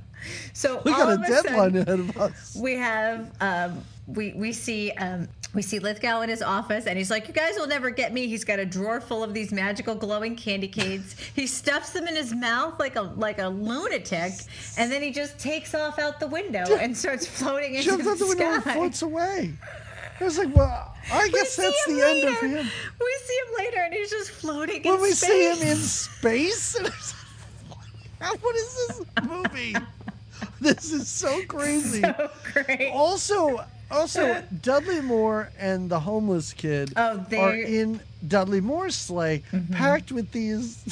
[0.52, 2.56] so We got a of deadline sudden, ahead of us.
[2.60, 7.10] we have um, we we see um, we see Lithgow in his office, and he's
[7.10, 9.94] like, "You guys will never get me." He's got a drawer full of these magical
[9.94, 11.16] glowing candy canes.
[11.34, 14.32] he stuffs them in his mouth like a like a lunatic,
[14.76, 18.10] and then he just takes off out the window and starts floating into Jumps the
[18.10, 18.74] out the window and sky.
[18.74, 19.54] floats away.
[20.20, 22.46] I was like, well, I guess that's the end of later.
[22.46, 22.66] him.
[23.00, 25.28] We see him later, and he's just floating When we space.
[25.30, 27.14] see him in space, and it's
[28.20, 29.74] like, what is this movie?
[30.60, 32.00] This is so crazy.
[32.02, 32.90] so great.
[32.92, 39.72] Also, also Dudley Moore and the homeless kid Oh, are in Dudley Moore's sleigh, Mm-hmm.
[39.74, 40.82] packed with these.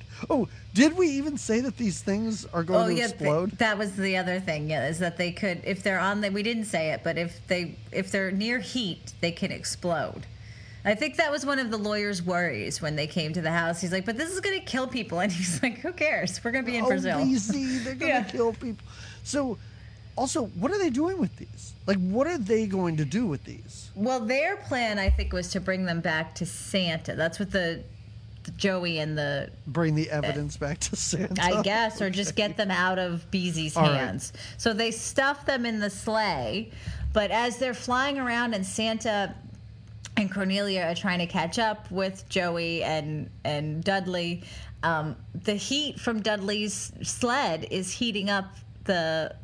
[0.30, 3.50] oh, did we even say that these things are going Oh to yeah, th- explode?
[3.58, 4.70] that was the other thing.
[4.70, 7.44] Yeah, is that they could, if they're on the, we didn't say it, but if
[7.48, 10.26] they, if they're near heat, they can explode.
[10.84, 13.80] I think that was one of the lawyer's worries when they came to the house.
[13.82, 16.42] He's like, "But this is going to kill people," and he's like, "Who cares?
[16.42, 18.22] We're going to be in oh, Brazil." BZ, they're going to Yeah.
[18.24, 18.86] kill people.
[19.22, 19.58] So,
[20.16, 21.74] also, what are they doing with these?
[21.86, 23.90] Like, what are they going to do with these?
[23.94, 27.14] Well, their plan, I think, was to bring them back to Santa.
[27.14, 27.82] That's what the
[28.56, 31.42] Joey and the Bring the evidence back to Santa?
[31.42, 33.96] I guess, or just get them out of Beezy's All right.
[33.96, 34.32] hands.
[34.56, 36.70] So they stuff them in the sleigh,
[37.12, 39.34] but as they're flying around and Santa
[40.16, 44.42] and Cornelia are trying to catch up with Joey and and Dudley,
[44.82, 48.46] um, the heat from Dudley's sled is heating up
[48.84, 49.34] the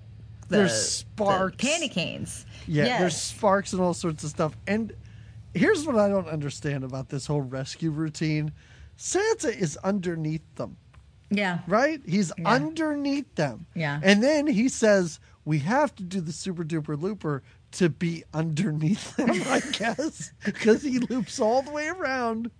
[0.48, 2.47] the, There's the candy canes.
[2.68, 3.01] Yeah, Yes.
[3.01, 4.56] there's sparks and all sorts of stuff.
[4.66, 4.93] And
[5.55, 8.52] here's what I don't understand about this whole rescue routine
[8.97, 10.77] Santa is underneath them,
[11.31, 11.60] yeah.
[11.66, 12.01] right?
[12.06, 12.48] He's Yeah.
[12.48, 13.66] underneath them.
[13.74, 14.01] Yeah.
[14.02, 17.43] And then he says, We have to do the super duper looper
[17.73, 22.51] to be underneath them, I guess, because he loops all the way around,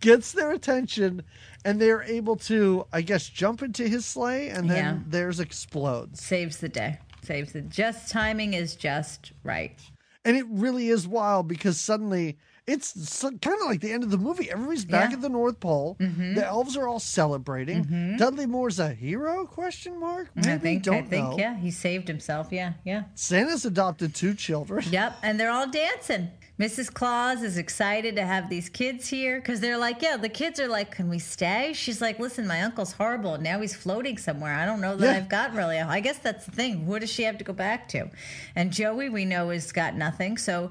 [0.00, 1.22] gets their attention,
[1.64, 4.98] and they're able to, I guess, jump into his sleigh, and then Yeah.
[5.06, 6.22] theirs explodes.
[6.22, 6.98] Saves the day.
[7.22, 9.80] Saves the just timing is just right.
[10.24, 12.36] And it really is wild because suddenly
[12.66, 14.50] it's kind of like the end of the movie.
[14.50, 15.16] Everybody's back Yeah.
[15.16, 15.96] at the North Pole.
[16.00, 16.34] Mm-hmm.
[16.34, 18.16] The elves are all celebrating.
[18.18, 19.46] Dudley Moore's a hero?
[19.46, 20.30] Question mark.
[20.34, 21.38] Maybe I think don't I think know.
[21.38, 22.48] yeah, he saved himself.
[22.50, 23.04] Yeah, yeah.
[23.14, 24.84] Santa's adopted two children.
[24.90, 26.30] Yep, and they're all dancing.
[26.58, 26.90] Mrs.
[26.92, 30.68] Claus is excited to have these kids here because they're like, yeah, the kids are
[30.68, 31.72] like, can we stay?
[31.74, 33.34] She's like, listen, my uncle's horrible.
[33.34, 34.54] and Now he's floating somewhere.
[34.54, 35.18] I don't know that Yeah.
[35.18, 35.78] I've got really.
[35.78, 36.86] I guess that's the thing.
[36.86, 38.10] What does she have to go back to?
[38.54, 40.38] And Joey, we know, has got nothing.
[40.38, 40.70] So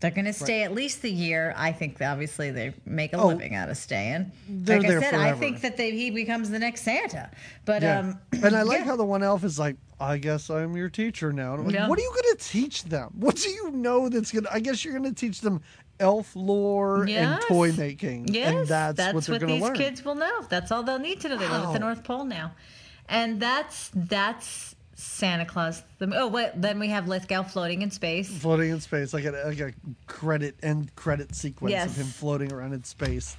[0.00, 1.54] they're going to stay at least the year.
[1.56, 4.32] I think obviously they make a Oh, living out of staying.
[4.48, 7.30] they're like I said, I think that they, he becomes the next Santa.
[7.64, 8.00] But Yeah.
[8.00, 8.84] um, and I like yeah.
[8.84, 11.56] how the one elf is like, I guess I'm your teacher now.
[11.56, 11.88] Like, Yeah.
[11.88, 13.12] what are you going to teach them?
[13.18, 15.62] What do you know that's going to, I guess you're going to teach them
[16.00, 17.38] elf lore Yes.
[17.42, 18.28] and toy making.
[18.28, 19.76] Yes, and that's, what they're going these to learn.
[19.76, 20.42] kids will know.
[20.50, 21.36] That's all they'll need to know.
[21.36, 22.52] They live at the North Pole now,
[23.08, 25.82] and that's that's Santa Claus.
[25.98, 28.28] The, oh, wait, then we have Lithgow floating in space.
[28.38, 29.72] floating in space, like a, like a
[30.06, 31.90] credit end credit sequence Yes.
[31.90, 33.36] of him floating around in space.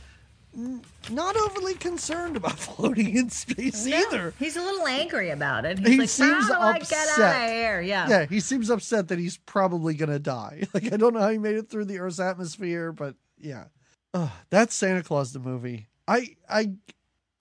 [1.12, 4.34] Not overly concerned about floating in space No, either.
[4.40, 5.80] he's a little angry about it.
[5.80, 7.44] He's He like, seems "How do I get out upset.
[7.44, 8.08] of here?" Yeah.
[8.08, 10.64] Yeah, he seems upset that he's probably gonna die.
[10.74, 13.66] Like I don't know how he made it through the Earth's atmosphere, but yeah,
[14.14, 15.88] Ugh, that's Santa Claus the movie.
[16.08, 16.72] I I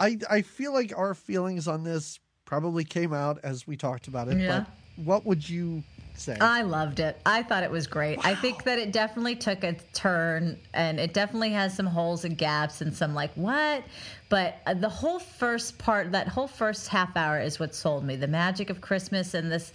[0.01, 2.19] I I feel like our feelings on this
[2.55, 4.39] probably came out as we talked about it.
[4.39, 4.65] Yeah.
[4.97, 5.83] But what would you
[6.15, 6.37] say?
[6.41, 7.21] I loved it.
[7.27, 8.25] I thought it was great.
[8.25, 12.39] I think that it definitely took a turn and it definitely has some holes and
[12.39, 13.83] gaps and some like, what?
[14.29, 18.15] But uh, the whole first part, that whole first half hour is what sold me.
[18.15, 19.73] The magic of Christmas and this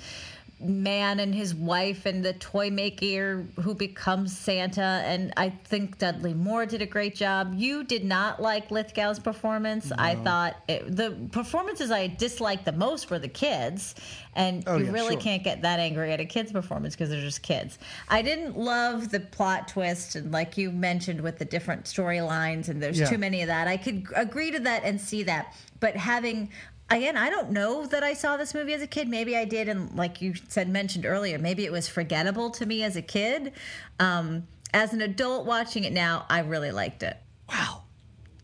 [0.61, 4.81] man and his wife and the toy maker who becomes Santa.
[5.05, 7.53] And I think Dudley Moore did a great job.
[7.55, 9.91] You did not like Lithgow's performance.
[9.97, 13.95] I thought it, the performances I disliked the most were the kids.
[14.35, 15.21] And Oh, you yeah, really sure.
[15.21, 17.79] can't get that angry at a kid's performance because they're just kids.
[18.09, 22.81] I didn't love the plot twist, and like you mentioned with the different storylines, and
[22.81, 23.09] there's Yeah.
[23.09, 23.67] too many of that.
[23.67, 26.49] I could agree to that and see that, but having
[26.91, 29.07] again, I don't know that I saw this movie as a kid.
[29.07, 32.83] Maybe I did, and like you said mentioned earlier, maybe it was forgettable to me
[32.83, 33.53] as a kid.
[33.99, 37.17] Um, as an adult watching it now, I really liked it.
[37.49, 37.83] wow.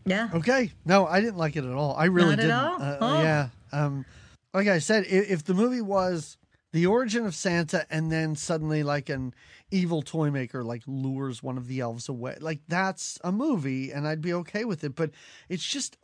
[0.04, 0.28] Yeah.
[0.32, 0.70] Okay.
[0.84, 1.94] No, I didn't like it at all.
[1.96, 2.52] I really Not didn't.
[2.52, 2.80] all?
[2.82, 3.22] Uh, Oh.
[3.22, 3.48] Yeah.
[3.72, 4.04] Um,
[4.54, 6.36] like I said, if, if the movie was
[6.72, 9.34] the origin of Santa and then suddenly like an
[9.72, 14.06] evil toy maker like lures one of the elves away, like that's a movie and
[14.06, 14.94] I'd be okay with it.
[14.94, 15.10] But
[15.48, 15.96] it's just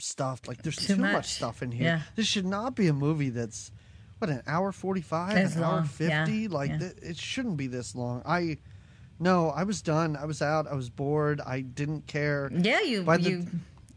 [0.00, 0.48] overstuffed.
[0.48, 1.12] Like there's too, Too much.
[1.12, 1.26] much.
[1.28, 1.84] stuff in here.
[1.84, 2.00] Yeah.
[2.16, 3.70] This should not be a movie that's
[4.18, 6.32] what an hour forty five, an hour fifty.
[6.42, 6.48] Yeah.
[6.50, 6.78] Like Yeah.
[6.78, 8.22] th- it shouldn't be this long.
[8.26, 8.58] I.
[9.22, 10.16] No, I was done.
[10.16, 10.66] I was out.
[10.66, 11.42] I was bored.
[11.46, 12.50] I didn't care.
[12.54, 13.46] Yeah, you By the- you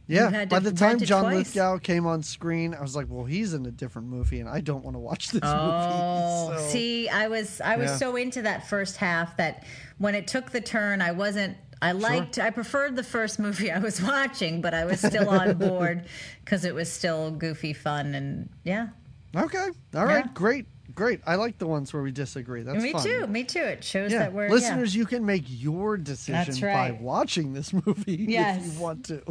[0.05, 1.35] Yeah, by the time John twice.
[1.55, 4.59] Lithgow came on screen, I was like, "Well, he's in a different movie, and I
[4.59, 8.41] don't want to watch this Oh, movie." So, see, I was I was so into
[8.41, 9.63] that first half that
[9.97, 11.55] when it took the turn, I wasn't.
[11.83, 12.39] I liked.
[12.39, 16.05] I preferred the first movie I was watching, but I was still on board
[16.43, 18.87] because it was still goofy, fun, and yeah.
[19.35, 20.31] okay, all right, Yeah.
[20.33, 20.65] great,
[20.95, 21.19] great.
[21.27, 22.63] I like the ones where we disagree.
[22.63, 23.03] That's me fun.
[23.03, 23.27] too.
[23.27, 23.59] Me too.
[23.59, 24.53] It shows Yeah, that we're yeah.
[24.53, 29.21] listeners, you can make your decision That's by watching this movie if you want to.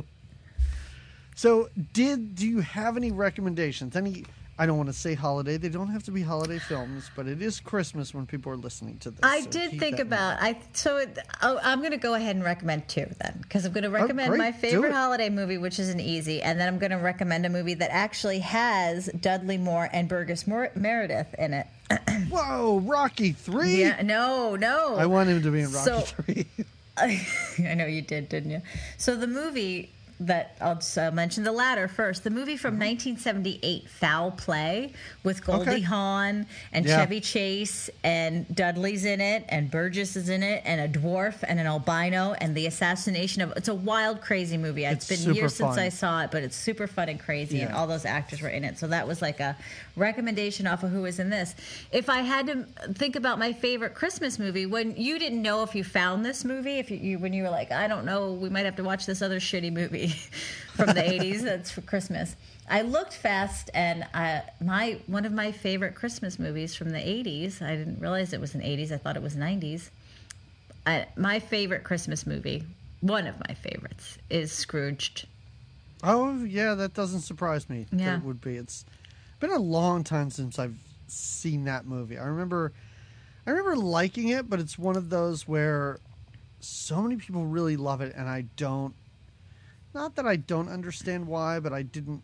[1.35, 3.97] So, did do you have any recommendations?
[3.97, 4.25] Any?
[4.59, 5.57] I don't want to say holiday.
[5.57, 8.99] They don't have to be holiday films, but it is Christmas when people are listening
[8.99, 9.21] to this.
[9.23, 10.01] I so did think mind.
[10.01, 13.65] about I so it, oh, I'm going to go ahead and recommend two then because
[13.65, 14.39] I'm going to oh, recommend great.
[14.39, 17.49] my favorite holiday movie, which is an easy, and then I'm going to recommend a
[17.49, 21.67] movie that actually has Dudley Moore and Burgess Mer- Meredith in it.
[22.31, 23.81] Whoa, Rocky three.
[23.81, 24.97] Yeah, no, no.
[24.97, 26.47] I want him to be in Rocky So- three.
[26.99, 28.61] I know you did, didn't you?
[28.99, 29.91] So the movie
[30.27, 32.25] that I'll just uh, mention the latter first.
[32.25, 34.93] The movie from 1978, Foul Play,
[35.25, 35.81] with Goldie Okay.
[35.81, 36.97] Hawn and Yeah.
[36.99, 41.59] Chevy Chase, and Dudley's in it, and Burgess is in it, and a dwarf and
[41.61, 43.53] an albino, and the assassination of.
[43.57, 44.85] It's a wild, crazy movie.
[44.85, 45.77] It's It's been years since.
[45.77, 48.65] I saw it, but it's super fun and crazy, and all those actors were in
[48.65, 48.79] it.
[48.79, 49.57] So that was like a
[49.97, 51.55] recommendation off of who was in this.
[51.91, 55.75] If I had to think about my favorite Christmas movie, when you didn't know if
[55.75, 58.49] you found this movie, if you, you when you were like, I don't know, we
[58.49, 60.12] might have to watch this other shitty movie.
[60.75, 62.37] from the 80s that's for Christmas.
[62.69, 67.61] I looked fast, and I, my one of my favorite Christmas movies from the 80s.
[67.61, 68.93] I didn't realize it was in 80s.
[68.93, 69.91] I thought it was 90s.
[70.87, 72.65] I, my favorite Christmas movie,
[73.01, 75.27] one of my favorites, is Scrooged.
[76.03, 77.87] Oh yeah, that doesn't surprise me.
[77.93, 78.17] that Yeah.
[78.17, 78.57] it would be.
[78.57, 78.85] It's
[79.41, 80.77] been a long time since I've
[81.09, 82.19] seen that movie.
[82.19, 82.73] I remember,
[83.47, 85.99] I remember liking it, but it's one of those where
[86.61, 88.95] so many people really love it, and I don't.
[89.95, 92.23] Not that I don't understand why, but I didn't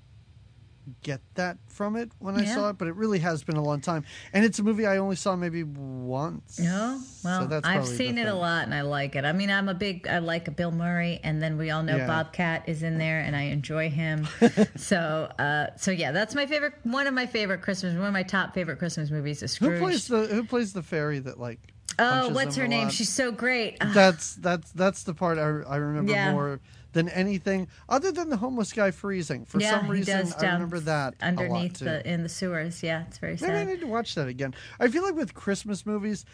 [1.03, 2.79] get that from it when I saw it.
[2.79, 5.37] But it really has been a long time, and it's a movie I only saw
[5.37, 6.59] maybe once.
[6.59, 9.25] No, well, So I've seen it a lot and I like it.
[9.25, 12.07] I mean, I'm a big, I like Bill Murray, and then we all know Yeah.
[12.07, 14.27] Bobcat is in there, and I enjoy him.
[14.77, 16.75] so, uh, so yeah, that's my favorite.
[16.85, 20.07] One of my favorite Christmas, one of my top favorite Christmas movies is Who plays
[20.09, 21.61] the Who plays the fairy that like?
[21.99, 22.85] oh, what's her name?
[22.85, 22.93] lot?
[22.93, 23.77] She's so great.
[23.81, 26.33] That's that's that's the part I, I remember Yeah.
[26.33, 26.61] more
[26.93, 29.45] than anything, other than the homeless guy freezing.
[29.45, 32.83] For yeah, some reason, I remember that underneath the in the sewers.
[32.83, 34.55] Yeah, it's very Maybe I need to watch that again.
[34.81, 36.25] I feel like with Christmas movies,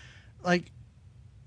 [0.43, 0.71] like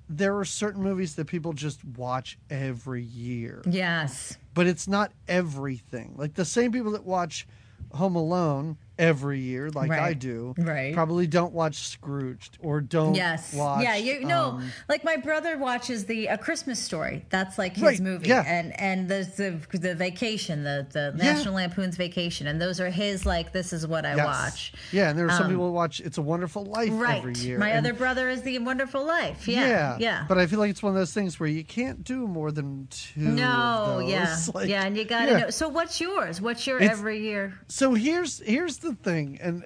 [0.09, 6.15] there are certain movies that people just watch every year, Yes, but it's not everything.
[6.17, 7.47] Like the same people that watch
[7.93, 10.93] Home Alone every year, like I do, Right.
[10.93, 13.83] probably don't watch Scrooged or don't yes, watch.
[13.83, 13.95] yeah.
[13.95, 17.25] You know, um, like my brother watches the A Christmas Story.
[17.29, 18.43] That's like his Right, movie, yeah.
[18.45, 19.27] and and the
[19.71, 21.33] the the Vacation, the the Yeah.
[21.33, 23.51] National Lampoon's Vacation, and those are his like.
[23.53, 24.25] This is what I yes.
[24.25, 24.73] watch.
[24.91, 27.17] Yeah, and there are some Um, people who watch It's a Wonderful Life Right.
[27.19, 27.57] every year.
[27.57, 29.47] My and- other brother is The Wonderful Life.
[29.47, 29.97] Yeah.
[29.99, 30.25] Yeah.
[30.27, 32.87] But I feel like it's one of those things where you can't do more than
[32.89, 33.21] two.
[33.21, 35.37] no, yeah, Like, yeah, and you got to yeah.
[35.39, 35.49] know.
[35.49, 36.41] So, what's yours?
[36.41, 37.53] What's your It's- every year?
[37.67, 39.65] So here's here's the thing, and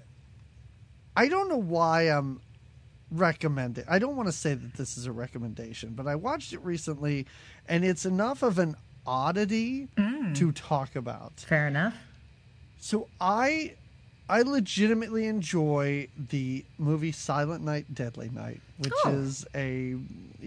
[1.15, 2.41] I don't know why I'm
[3.11, 3.83] recommending.
[3.89, 7.25] I don't want to say that this is a recommendation, but I watched it recently,
[7.67, 8.75] and it's enough of an
[9.05, 10.35] oddity Mm.
[10.35, 11.33] to talk about.
[11.41, 11.95] Fair enough.
[12.79, 13.75] So I
[14.29, 19.11] I legitimately enjoy the movie Silent Night Deadly Night, which Oh.
[19.11, 19.97] is a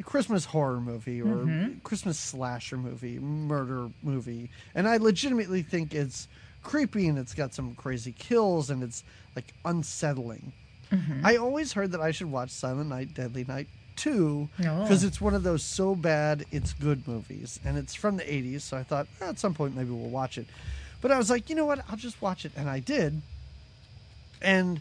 [0.05, 1.81] Christmas horror movie or Mm-hmm.
[1.81, 4.49] Christmas slasher movie, murder movie.
[4.75, 6.29] And I legitimately think it's
[6.65, 9.05] creepy and it's got some crazy kills and it's
[9.37, 10.53] like unsettling.
[10.91, 11.25] Mm-hmm.
[11.25, 14.83] I always heard that I should watch Silent Night Deadly Night 2 Oh.
[14.83, 18.63] because it's one of those so bad it's good movies and it's from the 80s
[18.63, 20.47] so i thought "Eh, at some point maybe we'll watch it
[21.01, 23.23] but i was like you know what i'll just watch it and i did
[24.43, 24.81] and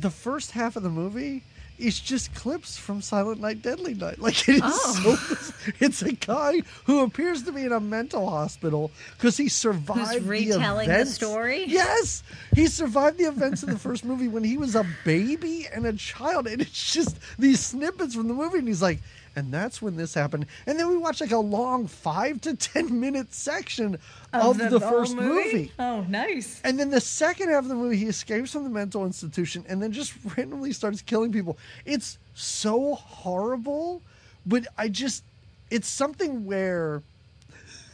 [0.00, 1.44] the first half of the movie
[1.82, 4.18] is just clips from Silent Night, Deadly Night.
[4.22, 5.16] Like it is Oh.
[5.16, 5.52] so.
[5.80, 10.88] It's a guy who appears to be in a mental hospital because he survived retelling
[10.88, 11.64] the, the story?
[11.66, 12.22] Yes,
[12.54, 15.92] he survived the events of the first movie when he was a baby and a
[15.92, 19.00] child, and it's just these snippets from the movie, and he's like.
[19.34, 20.46] And that's when this happened.
[20.66, 23.98] And then we watch like a long five to ten minute section
[24.32, 25.72] of, the, whole first movie.
[25.78, 26.60] Oh, nice.
[26.64, 29.82] And then the second half of the movie, he escapes from the mental institution and
[29.82, 31.58] then just randomly starts killing people.
[31.84, 34.02] It's so horrible,
[34.44, 35.24] but I just,
[35.70, 37.02] it's something where.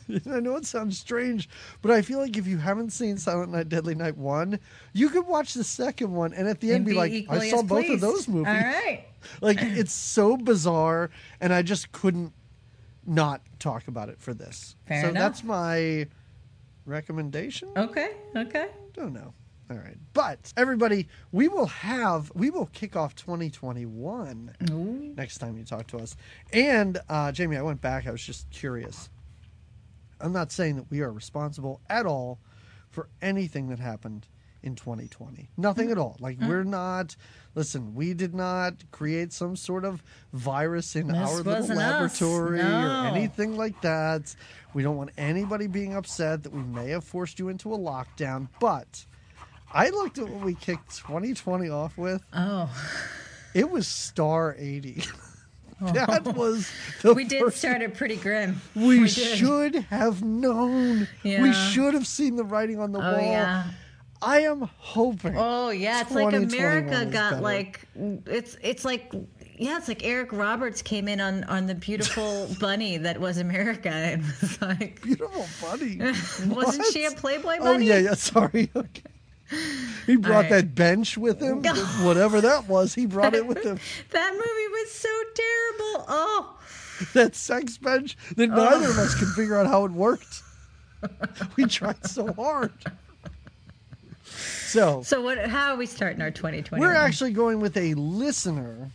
[0.31, 1.49] I know it sounds strange,
[1.83, 4.59] but I feel like if you haven't seen Silent Night, Deadly Night 1,
[4.93, 7.63] you could watch the second one and at the end And be, like, I saw
[7.63, 8.49] both of those movies.
[8.49, 9.05] All right.
[9.41, 11.11] Like, it's so bizarre,
[11.41, 12.33] and I just couldn't
[13.05, 14.77] not talk about it for this.
[14.87, 15.21] Fair so enough.
[15.21, 16.07] that's my
[16.87, 17.69] recommendation.
[17.77, 18.13] Okay.
[18.37, 18.69] Okay.
[18.93, 19.35] Don't know.
[19.71, 19.97] All right.
[20.15, 25.13] But everybody, we will have we will kick off 2021 Ooh.
[25.17, 26.17] next time you talk to us.
[26.53, 28.07] And uh, Jamie, I went back.
[28.07, 29.11] I was just curious.
[30.21, 32.39] I'm not saying that we are responsible at all
[32.91, 34.27] for anything that happened
[34.63, 35.51] in 2020.
[35.57, 36.01] Nothing at mm-hmm.
[36.01, 36.17] all.
[36.21, 36.49] Like mm-hmm.
[36.49, 37.17] we're not.
[37.55, 43.07] Listen, we did not create some sort of virus in This our little laboratory or
[43.07, 44.35] anything like that.
[44.75, 48.49] We don't want anybody being upset that we may have forced you into a lockdown.
[48.61, 49.07] But
[49.73, 52.23] I looked at what we kicked 2020 off with.
[52.33, 52.71] Oh,
[53.55, 55.03] It was Star 80.
[55.93, 56.33] that oh.
[56.33, 56.71] was
[57.03, 58.61] the we did first start it pretty grim.
[58.75, 59.11] we, did.
[59.11, 61.07] should have known.
[61.23, 63.21] We should have seen the writing on the Oh wall.
[63.21, 63.65] yeah.
[64.21, 65.35] I am hoping.
[65.37, 66.01] Oh yeah.
[66.01, 69.13] It's like America got like it's it's like
[69.57, 73.91] yeah, it's like Eric Roberts came in on on the beautiful bunny that was America
[73.91, 75.99] and was like Beautiful bunny.
[76.47, 77.87] wasn't she a Playboy Oh bunny?
[77.87, 78.15] yeah, yeah.
[78.15, 78.71] Sorry.
[78.75, 79.03] Okay.
[80.07, 80.51] He brought right.
[80.51, 81.63] that bench with him.
[82.05, 83.79] Whatever that was, he brought it with him.
[84.11, 86.05] That movie was so terrible.
[86.09, 86.55] Oh.
[87.13, 90.43] That sex bench that neither of us could figure out how it worked.
[91.57, 92.73] We tried so hard.
[94.25, 95.39] So So what?
[95.47, 96.81] How are we starting our 2020?
[96.81, 98.91] We're actually going with a listener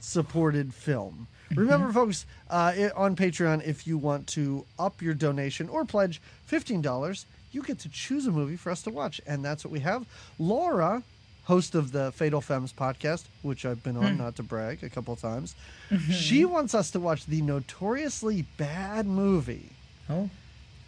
[0.00, 1.26] supported film.
[1.54, 6.20] Remember, folks, uh, i- on Patreon, if you want to up your donation or pledge
[6.50, 9.20] $15, you get to choose a movie for us to watch.
[9.26, 10.06] And that's what we have.
[10.38, 11.02] Laura,
[11.44, 14.18] host of the Fatal Femmes podcast, which I've been on, hmm.
[14.18, 15.54] not to brag, a couple of times,
[15.90, 16.12] mm-hmm.
[16.12, 19.70] she wants us to watch the notoriously bad movie
[20.10, 20.30] Oh.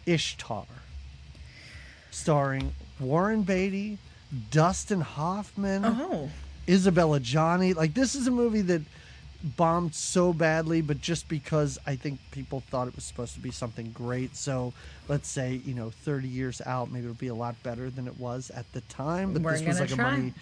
[0.05, 0.65] Ishtar,
[2.09, 3.99] starring Warren Beatty,
[4.49, 5.85] Dustin Hoffman.
[5.85, 6.29] Oh.
[6.67, 7.75] Isabelle Adjani.
[7.75, 8.81] Like this is a movie that
[9.43, 13.51] bombed so badly, but just because I think people thought it was supposed to be
[13.51, 14.35] something great.
[14.35, 14.73] So
[15.07, 18.19] let's say, you know, 30 years out, maybe it'll be a lot better than it
[18.19, 19.33] was at the time.
[19.33, 20.09] But We're this was like try.
[20.09, 20.33] a money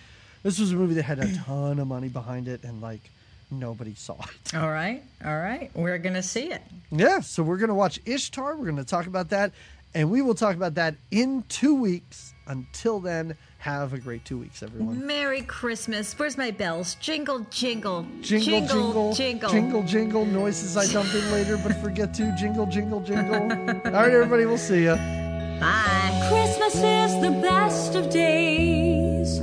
[0.43, 3.01] this was a movie that had a ton of money behind it and like
[3.51, 4.55] nobody saw it.
[4.55, 5.03] All right.
[5.25, 5.69] All right.
[5.73, 6.61] We're going to see it.
[6.91, 8.55] Yeah, so we're gonna watch Ishtar.
[8.55, 9.51] We're gonna talk about that,
[9.93, 12.33] and we will talk about that in two weeks.
[12.47, 15.05] Until then, have a great two weeks, everyone.
[15.05, 16.13] Merry Christmas.
[16.17, 16.95] Where's my bells?
[16.95, 19.49] Jingle, jingle, Jingle, jingle, jingle.
[19.49, 23.35] jingle, jingle, noises I dump in later, but forget to jingle, jingle, jingle.
[23.35, 23.49] All
[23.91, 24.95] right, everybody, we'll see you.
[25.59, 26.27] Bye.
[26.29, 29.39] Christmas is the best of days.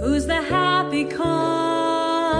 [0.00, 2.38] Who's the happy cause?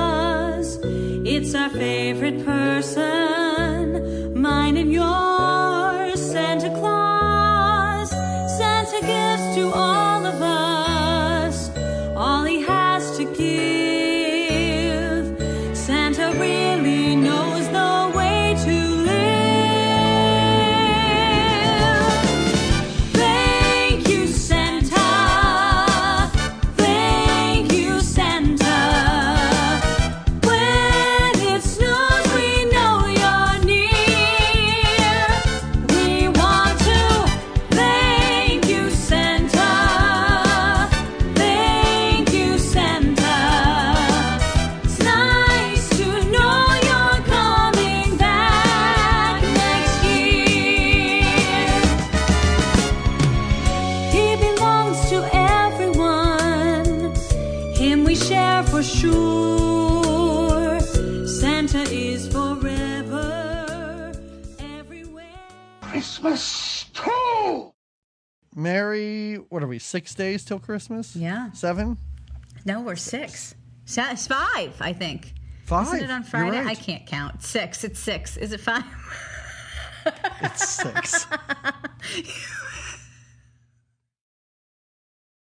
[1.27, 8.09] It's our favorite person, mine and yours, Santa Claus.
[8.57, 9.98] Santa gives to all
[69.59, 71.17] what are we, six days till Christmas?
[71.17, 71.51] Yeah.
[71.51, 71.99] Seven?
[72.65, 73.57] No, we're six.
[73.89, 75.33] It's five, I think.
[75.65, 75.89] Five.
[75.97, 76.59] Isn't it on Friday?
[76.59, 76.67] right.
[76.69, 77.43] I can't count.
[77.43, 77.83] Six.
[77.83, 78.37] It's six.
[78.37, 78.85] Is it five?
[80.43, 81.27] It's six.